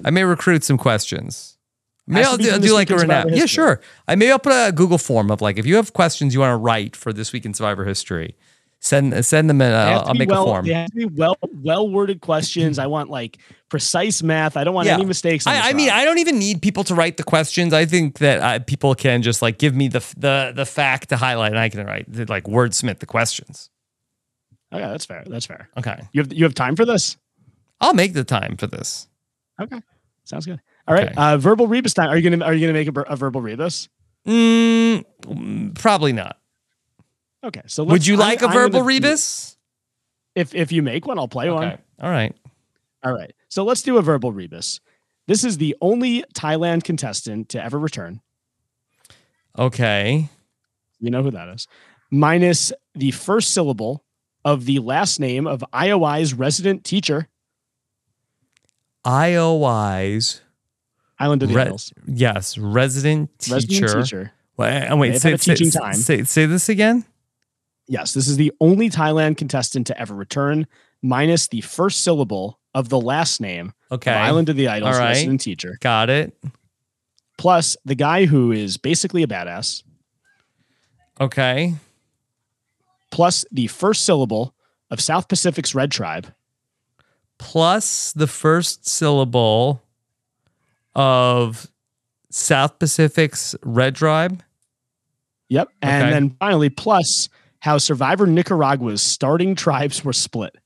I 0.04 0.10
may 0.10 0.22
recruit 0.22 0.62
some 0.62 0.78
questions. 0.78 1.57
Maybe 2.08 2.24
I'll 2.26 2.36
do, 2.36 2.50
I'll 2.50 2.58
do 2.60 2.72
like 2.74 2.90
a 2.90 2.94
recap. 2.94 3.26
Yeah, 3.36 3.46
sure. 3.46 3.80
I 4.06 4.14
maybe 4.14 4.32
I'll 4.32 4.38
put 4.38 4.52
a 4.52 4.72
Google 4.72 4.98
form 4.98 5.30
of 5.30 5.40
like 5.40 5.58
if 5.58 5.66
you 5.66 5.76
have 5.76 5.92
questions 5.92 6.34
you 6.34 6.40
want 6.40 6.52
to 6.52 6.56
write 6.56 6.96
for 6.96 7.12
this 7.12 7.32
week 7.32 7.44
in 7.44 7.52
Survivor 7.54 7.84
history, 7.84 8.34
send 8.80 9.24
send 9.24 9.50
them 9.50 9.60
in. 9.60 9.72
Uh, 9.72 10.00
to 10.02 10.08
I'll 10.08 10.14
make 10.14 10.30
well, 10.30 10.42
a 10.42 10.46
form. 10.46 10.66
They 10.66 10.72
have 10.72 10.88
to 10.90 10.94
be 10.96 11.04
well 11.06 11.36
well 11.62 11.88
worded 11.88 12.20
questions. 12.20 12.78
I 12.78 12.86
want 12.86 13.10
like 13.10 13.38
precise 13.68 14.22
math. 14.22 14.56
I 14.56 14.64
don't 14.64 14.74
want 14.74 14.86
Yeah. 14.86 14.94
any 14.94 15.04
mistakes. 15.04 15.46
on 15.46 15.54
I, 15.54 15.68
I 15.68 15.72
mean, 15.74 15.90
I 15.90 16.04
don't 16.04 16.18
even 16.18 16.38
need 16.38 16.62
people 16.62 16.84
to 16.84 16.94
write 16.94 17.18
the 17.18 17.24
questions. 17.24 17.72
I 17.74 17.84
think 17.84 18.18
that 18.18 18.40
uh, 18.40 18.64
people 18.64 18.94
can 18.94 19.20
just 19.22 19.42
like 19.42 19.58
give 19.58 19.74
me 19.74 19.88
the 19.88 20.00
the 20.16 20.52
the 20.56 20.64
fact 20.66 21.10
to 21.10 21.16
highlight, 21.16 21.50
and 21.52 21.58
I 21.60 21.68
can 21.68 21.84
write 21.86 22.06
like 22.30 22.44
wordsmith 22.44 23.00
the 23.00 23.06
questions. 23.06 23.68
okay, 24.72 24.82
that's 24.86 25.04
fair. 25.04 25.24
That's 25.26 25.46
fair. 25.46 25.68
Okay, 25.76 26.08
You 26.12 26.22
have 26.22 26.32
you 26.32 26.44
have 26.44 26.54
time 26.54 26.74
for 26.76 26.84
this? 26.86 27.16
I'll 27.80 27.94
make 27.94 28.12
the 28.14 28.24
time 28.24 28.56
for 28.56 28.66
this. 28.66 29.08
Okay, 29.60 29.80
sounds 30.24 30.46
good. 30.46 30.60
All 30.88 30.94
right, 30.94 31.06
Okay. 31.06 31.14
uh, 31.16 31.36
verbal 31.36 31.66
rebus 31.66 31.92
time. 31.94 32.08
Are 32.08 32.16
you 32.16 32.28
gonna 32.30 32.44
Are 32.44 32.54
you 32.54 32.60
gonna 32.66 32.72
make 32.72 32.88
a, 32.88 33.00
a 33.02 33.16
verbal 33.16 33.40
rebus? 33.40 33.88
Mm, 34.26 35.04
probably 35.74 36.12
not. 36.12 36.38
Okay, 37.44 37.62
so 37.66 37.84
Would 37.84 38.06
you 38.06 38.16
like 38.16 38.42
a 38.42 38.46
I'm 38.46 38.52
gonna 38.52 38.64
verbal 38.68 38.82
rebus? 38.82 39.56
If 40.34 40.54
if 40.54 40.72
you 40.72 40.82
make 40.82 41.06
one, 41.06 41.18
I'll 41.18 41.28
play 41.28 41.50
one. 41.50 41.78
All 42.00 42.10
right. 42.10 42.34
All 43.04 43.12
right. 43.12 43.32
So 43.48 43.64
let's 43.64 43.82
do 43.82 43.98
a 43.98 44.02
verbal 44.02 44.32
rebus. 44.32 44.80
This 45.26 45.44
is 45.44 45.58
the 45.58 45.76
only 45.80 46.24
Thailand 46.34 46.84
contestant 46.84 47.50
to 47.50 47.62
ever 47.62 47.78
return. 47.78 48.20
Okay. 49.58 50.28
You 51.00 51.10
know 51.10 51.22
who 51.22 51.30
that 51.32 51.48
is. 51.48 51.66
Minus 52.10 52.72
the 52.94 53.10
first 53.10 53.50
syllable 53.52 54.04
of 54.44 54.64
the 54.64 54.78
last 54.78 55.20
name 55.20 55.46
of 55.46 55.62
IOI's 55.72 56.32
resident 56.34 56.82
teacher, 56.84 57.28
IOI's 59.04 60.40
Island 61.18 61.42
of 61.42 61.48
the 61.48 61.54
Re- 61.56 61.62
Isles. 61.62 61.92
yes, 62.06 62.56
resident 62.58 63.30
teacher. 63.38 63.54
Resident 63.54 64.04
teacher. 64.04 64.32
Wait, 64.56 64.86
uh, 64.88 64.96
wait 64.96 65.10
They've 65.12 65.20
say, 65.20 65.36
say- 65.36 65.54
teaching 65.54 65.70
time. 65.70 65.94
Say, 65.94 66.24
say 66.24 66.46
this 66.46 66.68
again. 66.68 67.04
Yes, 67.86 68.12
this 68.12 68.28
is 68.28 68.36
the 68.36 68.52
only 68.60 68.90
Thailand 68.90 69.36
contestant 69.38 69.86
to 69.86 69.98
ever 69.98 70.14
return, 70.14 70.66
minus 71.02 71.48
the 71.48 71.60
first 71.62 72.02
syllable 72.04 72.58
of 72.74 72.88
the 72.90 73.00
last 73.00 73.40
name 73.40 73.72
Okay. 73.90 74.10
of 74.10 74.16
Island 74.16 74.48
of 74.50 74.56
the 74.56 74.68
Idols 74.68 74.94
All 74.96 75.00
right. 75.00 75.08
resident 75.10 75.40
teacher, 75.40 75.78
Got 75.80 76.10
it. 76.10 76.36
plus 77.38 77.76
the 77.84 77.94
guy 77.94 78.26
who 78.26 78.52
is 78.52 78.76
basically 78.76 79.22
a 79.22 79.26
badass, 79.26 79.82
Okay. 81.20 81.74
plus 83.10 83.44
the 83.50 83.66
first 83.68 84.04
syllable 84.04 84.54
of 84.90 85.00
South 85.00 85.28
Pacific's 85.28 85.74
Red 85.74 85.90
Tribe, 85.90 86.32
Plus 87.38 88.12
the 88.12 88.26
first 88.26 88.88
syllable 88.88 89.80
of 90.94 91.70
South 92.30 92.78
Pacific's 92.78 93.54
Red 93.62 93.94
Tribe. 93.96 94.42
Yep. 95.48 95.68
And 95.82 96.02
Okay. 96.02 96.10
then 96.10 96.30
finally, 96.38 96.68
plus 96.68 97.28
how 97.60 97.78
Survivor 97.78 98.26
Nicaragua's 98.26 99.02
starting 99.02 99.54
tribes 99.54 100.04
were 100.04 100.12
split. 100.12 100.56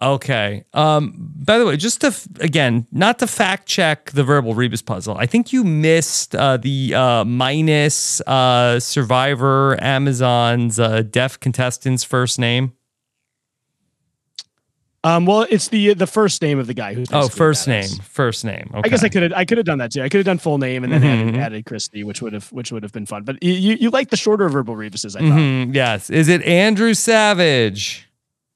Okay. 0.00 0.64
Um, 0.74 1.32
by 1.44 1.58
the 1.58 1.66
way, 1.66 1.76
just 1.76 2.00
to 2.02 2.14
again, 2.40 2.86
not 2.92 3.18
to 3.18 3.26
fact 3.26 3.66
check 3.66 4.12
the 4.12 4.22
verbal 4.22 4.54
rebus 4.54 4.80
puzzle, 4.80 5.16
I 5.18 5.26
think 5.26 5.52
you 5.52 5.64
missed 5.64 6.36
uh, 6.36 6.56
the 6.56 6.94
uh, 6.94 7.24
minus 7.24 8.20
uh, 8.22 8.78
Survivor 8.78 9.76
Amazon's 9.82 10.78
uh, 10.78 11.02
deaf 11.02 11.40
contestant's 11.40 12.04
first 12.04 12.38
name. 12.38 12.74
Um, 15.04 15.26
well, 15.26 15.46
it's 15.48 15.68
the 15.68 15.94
the 15.94 16.06
first 16.08 16.42
name 16.42 16.58
of 16.58 16.66
the 16.66 16.74
guy 16.74 16.92
who's 16.92 17.06
Oh, 17.12 17.28
first 17.28 17.68
name. 17.68 17.88
First 18.02 18.44
name. 18.44 18.68
Okay. 18.74 18.80
I 18.84 18.88
guess 18.88 19.04
I 19.04 19.08
could 19.08 19.22
have 19.22 19.32
I 19.32 19.44
could 19.44 19.56
have 19.58 19.64
done 19.66 19.78
that 19.78 19.92
too. 19.92 20.02
I 20.02 20.08
could 20.08 20.18
have 20.18 20.26
done 20.26 20.38
full 20.38 20.58
name 20.58 20.82
and 20.82 20.92
then 20.92 21.04
added, 21.04 21.34
Mhm. 21.34 21.38
added 21.38 21.64
Christy, 21.66 22.02
which 22.02 22.20
would 22.20 22.32
have 22.32 22.50
which 22.52 22.72
would 22.72 22.82
have 22.82 22.92
been 22.92 23.06
fun. 23.06 23.22
But 23.22 23.40
you 23.42 23.52
you, 23.52 23.90
like 23.90 24.10
the 24.10 24.16
shorter 24.16 24.48
verbal 24.48 24.74
rebuses, 24.74 25.14
I 25.14 25.20
thought. 25.20 25.28
Mhm, 25.28 25.74
Yes. 25.74 26.10
Is 26.10 26.26
it 26.28 26.42
Andrew 26.42 26.94
Savage? 26.94 28.06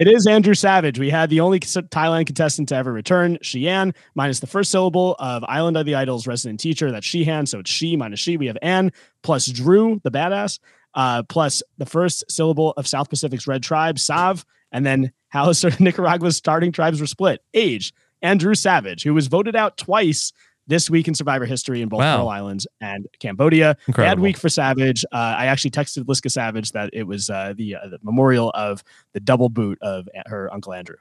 It 0.00 0.08
is 0.08 0.26
Andrew 0.26 0.54
Savage. 0.54 0.98
We 0.98 1.10
had 1.10 1.30
the 1.30 1.38
only 1.38 1.60
Thailand 1.60 2.26
contestant 2.26 2.68
to 2.70 2.74
ever 2.74 2.92
return, 2.92 3.38
Shii 3.38 3.68
Ann, 3.68 3.94
minus 4.16 4.40
the 4.40 4.48
first 4.48 4.72
syllable 4.72 5.14
of 5.20 5.44
Island 5.44 5.76
of 5.76 5.86
the 5.86 5.94
Idols 5.94 6.26
resident 6.26 6.58
teacher. 6.58 6.90
That's 6.90 7.06
Shihan. 7.06 7.46
So 7.46 7.60
it's 7.60 7.70
she 7.70 7.96
minus 7.96 8.18
she. 8.18 8.36
We 8.36 8.46
have 8.46 8.58
Anne 8.62 8.90
plus 9.22 9.46
Drew, 9.46 10.00
the 10.02 10.10
badass, 10.10 10.58
uh, 10.94 11.22
plus 11.28 11.62
the 11.78 11.86
first 11.86 12.24
syllable 12.28 12.72
of 12.76 12.88
South 12.88 13.10
Pacific's 13.10 13.46
Red 13.46 13.62
Tribe, 13.62 13.96
Sav, 14.00 14.44
and 14.72 14.84
then 14.84 15.12
how 15.32 15.50
Nicaragua's 15.80 16.36
starting 16.36 16.72
tribes 16.72 17.00
were 17.00 17.06
split. 17.06 17.42
Age, 17.54 17.92
Andrew 18.20 18.54
Savage, 18.54 19.02
who 19.02 19.14
was 19.14 19.26
voted 19.28 19.56
out 19.56 19.76
twice 19.78 20.32
this 20.68 20.88
week 20.88 21.08
in 21.08 21.14
Survivor 21.14 21.44
history 21.46 21.82
in 21.82 21.88
both 21.88 21.98
Wow. 22.00 22.18
Pearl 22.18 22.28
Islands 22.28 22.66
and 22.80 23.06
Cambodia. 23.18 23.76
Bad 23.96 24.20
week 24.20 24.36
for 24.36 24.48
Savage. 24.48 25.04
Uh, 25.10 25.16
I 25.16 25.46
actually 25.46 25.72
texted 25.72 26.04
Liska 26.04 26.30
Savage 26.30 26.70
that 26.72 26.90
it 26.92 27.02
was 27.04 27.30
uh, 27.30 27.54
the, 27.56 27.76
uh, 27.76 27.88
the 27.88 27.98
memorial 28.02 28.50
of 28.54 28.84
the 29.12 29.20
double 29.20 29.48
boot 29.48 29.78
of 29.82 30.06
her 30.26 30.52
uncle 30.52 30.72
Andrew. 30.72 30.96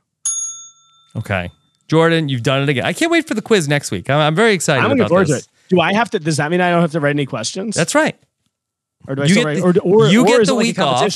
Okay. 1.16 1.52
Jordan, 1.88 2.30
you've 2.30 2.42
done 2.44 2.64
it 2.64 2.70
again. 2.70 2.86
I 2.86 2.94
can't 2.94 3.12
wait 3.12 3.28
for 3.28 3.34
the 3.34 3.42
quiz 3.42 3.68
next 3.68 3.92
week. 3.92 4.10
I'm, 4.10 4.18
I'm 4.18 4.36
very 4.36 4.54
excited 4.54 4.84
I'm 4.84 5.00
about 5.00 5.28
this. 5.28 5.48
Do 5.68 5.80
I 5.82 5.94
have 5.94 6.10
to? 6.12 6.20
Does 6.20 6.38
that 6.38 6.50
mean 6.50 6.62
I 6.62 6.72
don't 6.72 6.82
have 6.82 6.94
to 6.94 7.00
write 7.00 7.12
any 7.12 7.26
questions? 7.26 7.76
That's 7.76 7.94
right. 7.94 8.18
Or 9.08 9.16
do 9.16 9.22
I 9.24 9.26
You 9.26 9.34
still 9.34 9.44
get 9.44 9.64
write? 9.64 9.74
the- 9.76 9.82
or 9.82 10.04
or, 10.06 10.08
you 10.08 10.22
or 10.24 10.26
get 10.28 10.46
the 10.48 10.56
week 10.56 10.80
off. 10.80 11.16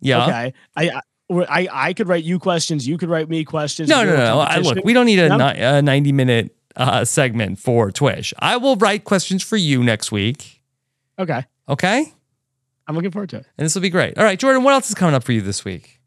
Yeah. 0.00 0.24
Okay. 0.26 0.54
I, 0.76 1.00
I 1.48 1.68
I 1.70 1.92
could 1.92 2.08
write 2.08 2.24
you 2.24 2.38
questions. 2.38 2.86
You 2.86 2.98
could 2.98 3.08
write 3.08 3.28
me 3.28 3.44
questions. 3.44 3.88
No, 3.88 4.04
no, 4.04 4.16
no. 4.16 4.40
I, 4.40 4.58
look, 4.58 4.84
we 4.84 4.92
don't 4.92 5.06
need 5.06 5.18
a, 5.18 5.76
a 5.78 5.82
90 5.82 6.12
minute 6.12 6.56
uh, 6.76 7.04
segment 7.04 7.58
for 7.58 7.90
Twish. 7.90 8.32
I 8.38 8.56
will 8.56 8.76
write 8.76 9.04
questions 9.04 9.42
for 9.42 9.56
you 9.56 9.82
next 9.82 10.12
week. 10.12 10.60
Okay. 11.18 11.44
Okay. 11.68 12.12
I'm 12.86 12.94
looking 12.94 13.10
forward 13.10 13.30
to 13.30 13.36
it. 13.36 13.46
And 13.56 13.64
this 13.64 13.74
will 13.74 13.82
be 13.82 13.90
great. 13.90 14.18
All 14.18 14.24
right, 14.24 14.38
Jordan, 14.38 14.64
what 14.64 14.74
else 14.74 14.88
is 14.88 14.94
coming 14.94 15.14
up 15.14 15.22
for 15.24 15.32
you 15.32 15.40
this 15.40 15.64
week? 15.64 16.00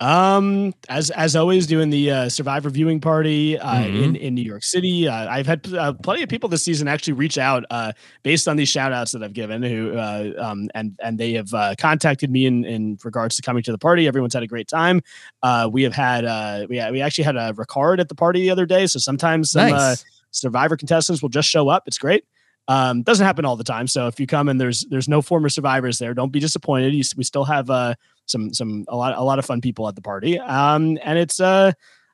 Um, 0.00 0.74
as 0.88 1.10
as 1.10 1.34
always, 1.34 1.66
doing 1.66 1.90
the 1.90 2.10
uh, 2.12 2.28
Survivor 2.28 2.70
viewing 2.70 3.00
party 3.00 3.58
uh, 3.58 3.82
Mhm. 3.82 4.02
in 4.04 4.16
in 4.16 4.34
New 4.36 4.42
York 4.44 4.62
City. 4.62 5.08
Uh, 5.08 5.28
I've 5.28 5.46
had 5.46 5.74
uh, 5.74 5.92
plenty 5.92 6.22
of 6.22 6.28
people 6.28 6.48
this 6.48 6.62
season 6.62 6.86
actually 6.86 7.14
reach 7.14 7.36
out 7.36 7.64
uh, 7.70 7.92
based 8.22 8.46
on 8.46 8.56
these 8.56 8.68
shout 8.68 8.92
outs 8.92 9.10
that 9.10 9.24
I've 9.24 9.32
given, 9.32 9.60
who 9.60 9.96
uh, 9.96 10.32
um 10.38 10.68
and 10.76 10.96
and 11.02 11.18
they 11.18 11.32
have 11.32 11.52
uh, 11.52 11.74
contacted 11.78 12.30
me 12.30 12.46
in 12.46 12.64
in 12.64 12.96
regards 13.02 13.34
to 13.36 13.42
coming 13.42 13.64
to 13.64 13.72
the 13.72 13.78
party. 13.78 14.06
Everyone's 14.06 14.34
had 14.34 14.44
a 14.44 14.46
great 14.46 14.68
time. 14.68 15.02
Uh, 15.42 15.68
we 15.72 15.82
have 15.82 15.94
had 15.94 16.24
uh, 16.24 16.66
we 16.70 16.80
we 16.92 17.00
actually 17.00 17.24
had 17.24 17.36
a 17.36 17.52
Ricard 17.54 17.98
at 17.98 18.08
the 18.08 18.14
party 18.14 18.40
the 18.42 18.50
other 18.50 18.66
day. 18.66 18.86
So 18.86 19.00
sometimes 19.00 19.50
some 19.50 19.72
uh, 19.72 19.96
Survivor 20.30 20.76
contestants 20.76 21.22
will 21.22 21.28
just 21.30 21.48
show 21.48 21.68
up. 21.70 21.84
It's 21.88 21.98
great. 21.98 22.24
Um, 22.68 23.02
doesn't 23.02 23.26
happen 23.26 23.44
all 23.46 23.56
the 23.56 23.64
time. 23.64 23.88
So 23.88 24.06
if 24.06 24.20
you 24.20 24.26
come 24.28 24.48
and 24.48 24.60
there's 24.60 24.86
there's 24.90 25.08
no 25.08 25.22
former 25.22 25.48
survivors 25.48 25.98
there, 25.98 26.14
don't 26.14 26.30
be 26.30 26.38
disappointed. 26.38 26.94
You, 26.94 27.02
we 27.16 27.24
still 27.24 27.44
have 27.46 27.68
uh, 27.70 27.94
some 28.28 28.52
some 28.54 28.84
a 28.88 28.96
lot 28.96 29.16
a 29.16 29.22
lot 29.22 29.38
of 29.38 29.44
fun 29.44 29.60
people 29.60 29.88
at 29.88 29.94
the 29.94 30.02
party. 30.02 30.38
Um, 30.38 30.98
and 31.02 31.18
it's 31.18 31.40
uh, 31.40 31.72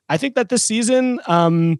I 0.09 0.17
think 0.17 0.35
that 0.35 0.49
this 0.49 0.63
season 0.63 1.19
um, 1.27 1.79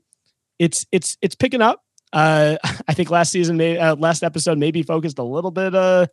it's 0.59 0.85
it's 0.91 1.17
it's 1.21 1.35
picking 1.35 1.61
up. 1.61 1.81
Uh, 2.13 2.57
I 2.87 2.93
think 2.93 3.09
last 3.09 3.31
season, 3.31 3.57
may, 3.57 3.77
uh, 3.77 3.95
last 3.95 4.23
episode 4.23 4.57
maybe 4.57 4.83
focused 4.83 5.19
a 5.19 5.23
little 5.23 5.51
bit 5.51 5.75
uh 5.75 6.07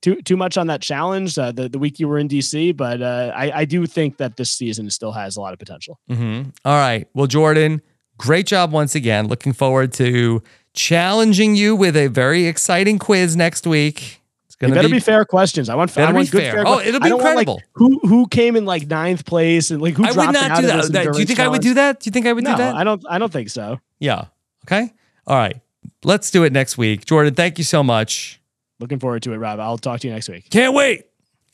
too 0.00 0.20
too 0.22 0.36
much 0.36 0.56
on 0.56 0.68
that 0.68 0.80
challenge 0.80 1.38
uh, 1.38 1.52
the 1.52 1.68
the 1.68 1.78
week 1.78 1.98
you 1.98 2.08
were 2.08 2.18
in 2.18 2.28
DC, 2.28 2.76
but 2.76 3.02
uh, 3.02 3.32
I 3.34 3.60
I 3.60 3.64
do 3.64 3.86
think 3.86 4.18
that 4.18 4.36
this 4.36 4.50
season 4.50 4.90
still 4.90 5.12
has 5.12 5.36
a 5.36 5.40
lot 5.40 5.52
of 5.52 5.58
potential. 5.58 5.98
Mm-hmm. 6.10 6.50
All 6.64 6.76
right. 6.76 7.08
Well, 7.14 7.26
Jordan, 7.26 7.82
great 8.16 8.46
job 8.46 8.72
once 8.72 8.94
again. 8.94 9.26
Looking 9.26 9.52
forward 9.52 9.92
to 9.94 10.42
challenging 10.72 11.56
you 11.56 11.74
with 11.74 11.96
a 11.96 12.06
very 12.06 12.46
exciting 12.46 12.98
quiz 12.98 13.36
next 13.36 13.66
week. 13.66 14.17
It's 14.60 14.62
They 14.62 14.66
going 14.66 14.74
to 14.74 14.78
better 14.80 14.88
be, 14.88 14.96
be, 14.96 15.00
fair 15.00 15.24
questions. 15.24 15.68
I 15.68 15.76
want, 15.76 15.96
I 15.96 16.10
want 16.12 16.28
good 16.32 16.42
fair. 16.42 16.52
fair. 16.52 16.64
Oh, 16.66 16.80
it'll 16.80 16.98
be 16.98 17.08
don't 17.10 17.22
want, 17.22 17.36
like, 17.36 17.46
incredible. 17.46 17.62
who 17.74 18.00
who 18.00 18.26
came 18.26 18.56
in 18.56 18.64
like 18.64 18.88
ninth 18.88 19.24
place 19.24 19.70
and 19.70 19.80
like 19.80 19.94
who 19.94 20.04
I 20.04 20.08
would 20.08 20.32
not 20.32 20.60
do 20.60 20.66
that. 20.66 20.92
That- 20.92 21.12
Do 21.12 21.20
you 21.20 21.26
think 21.26 21.38
I 21.38 21.46
would 21.46 21.62
do 21.62 21.74
that? 21.74 22.00
Do 22.00 22.08
you 22.08 22.12
think 22.12 22.26
I 22.26 22.32
would 22.32 22.42
no, 22.42 22.50
do 22.50 22.56
that? 22.56 22.74
I 22.74 22.82
don't. 22.82 23.00
I 23.08 23.18
don't 23.18 23.32
think 23.32 23.50
so. 23.50 23.78
Yeah. 24.00 24.24
Okay. 24.66 24.92
All 25.28 25.36
right. 25.36 25.60
Let's 26.02 26.32
do 26.32 26.42
it 26.42 26.52
next 26.52 26.76
week. 26.76 27.04
Jordan, 27.04 27.34
thank 27.34 27.58
you 27.58 27.64
so 27.64 27.84
much. 27.84 28.40
Looking 28.80 28.98
forward 28.98 29.22
to 29.22 29.32
it, 29.32 29.36
Rob. 29.36 29.60
I'll 29.60 29.78
talk 29.78 30.00
to 30.00 30.08
you 30.08 30.12
next 30.12 30.28
week. 30.28 30.50
Can't 30.50 30.74
wait. 30.74 31.04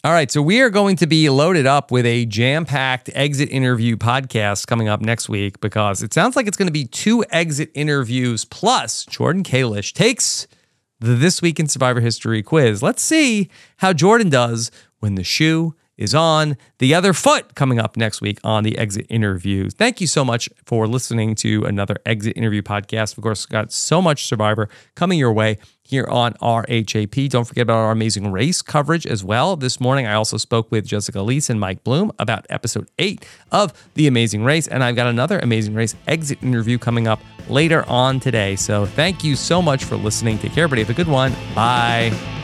All 0.02 0.12
right. 0.12 0.30
So 0.30 0.40
we 0.42 0.61
are 0.61 0.68
going 0.70 0.96
to 0.96 1.07
be 1.07 1.28
loaded 1.30 1.66
up 1.66 1.90
with 1.90 2.05
a 2.07 2.26
jam 2.26 2.64
packed 2.64 3.11
exit 3.14 3.48
interview 3.50 3.96
podcast 3.96 4.66
coming 4.66 4.88
up 4.88 5.00
next 5.00 5.28
week 5.28 5.61
because 5.61 6.02
it 6.02 6.12
sounds 6.14 6.36
like 6.36 6.46
it's 6.46 6.57
going 6.57 6.68
to 6.68 6.72
be 6.72 6.84
two 6.84 7.24
exit 7.30 7.70
interviews 7.74 8.44
plus 8.44 9.05
Jordan 9.07 9.42
Kalish 9.42 9.92
takes 9.92 10.46
the 11.05 11.14
This 11.14 11.42
Week 11.42 11.61
in 11.61 11.68
Survivor 11.68 12.00
History 12.00 12.42
quiz. 12.42 12.82
Let's 12.82 13.02
see 13.02 13.50
how 13.76 13.92
Jordan 13.92 14.30
does 14.30 14.70
when 15.00 15.16
the 15.16 15.22
shoe 15.22 15.74
is 15.97 16.14
on 16.14 16.57
the 16.78 16.95
other 16.95 17.12
foot 17.12 17.55
coming 17.55 17.78
up 17.78 17.97
next 17.97 18.20
week 18.20 18.38
on 18.45 18.64
the 18.64 18.76
exit 18.78 19.07
interview. 19.09 19.70
Thank 19.70 20.01
you 20.01 20.07
so 20.07 20.24
much 20.24 20.49
for 20.66 20.86
listening 20.86 21.34
to 21.36 21.64
another 21.64 21.97
exit 22.07 22.36
interview 22.36 22.62
podcast. 22.62 23.16
Of 23.16 23.22
course, 23.22 23.47
got 23.47 23.72
so 23.72 24.03
much 24.03 24.26
Survivor 24.26 24.68
coming 24.95 25.18
your 25.18 25.32
way 25.32 25.59
here 25.86 26.07
on 26.09 26.32
RHAP. 26.34 27.28
Don't 27.28 27.45
forget 27.45 27.62
about 27.62 27.76
our 27.76 27.90
amazing 27.90 28.32
race 28.32 28.62
coverage 28.62 29.07
as 29.07 29.22
well. 29.22 29.55
This 29.57 29.80
morning, 29.80 30.07
I 30.07 30.14
also 30.14 30.36
spoke 30.38 30.70
with 30.70 30.86
Jessica 30.86 31.18
Liese 31.18 31.51
and 31.51 31.61
Mike 31.61 31.84
Bloom 31.84 32.11
about 32.18 32.47
episode 32.49 32.88
eight 32.99 33.26
of 33.53 33.72
The 33.95 34.07
Amazing 34.07 34.45
Race. 34.45 34.66
And 34.66 34.82
I've 34.82 34.97
got 34.97 35.07
another 35.07 35.38
Amazing 35.40 35.74
Race 35.74 35.95
exit 36.07 36.42
interview 36.42 36.78
coming 36.78 37.07
up 37.07 37.20
later 37.49 37.84
on 37.86 38.18
today. 38.18 38.57
So 38.57 38.86
thank 38.86 39.22
you 39.22 39.36
so 39.36 39.61
much 39.61 39.84
for 39.84 39.97
listening. 39.97 40.38
Take 40.38 40.53
care, 40.53 40.64
everybody. 40.64 40.82
Have 40.82 40.90
a 40.90 40.95
good 40.95 41.09
one. 41.09 41.34
Bye. 41.55 42.43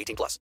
18 0.00 0.16
plus. 0.16 0.38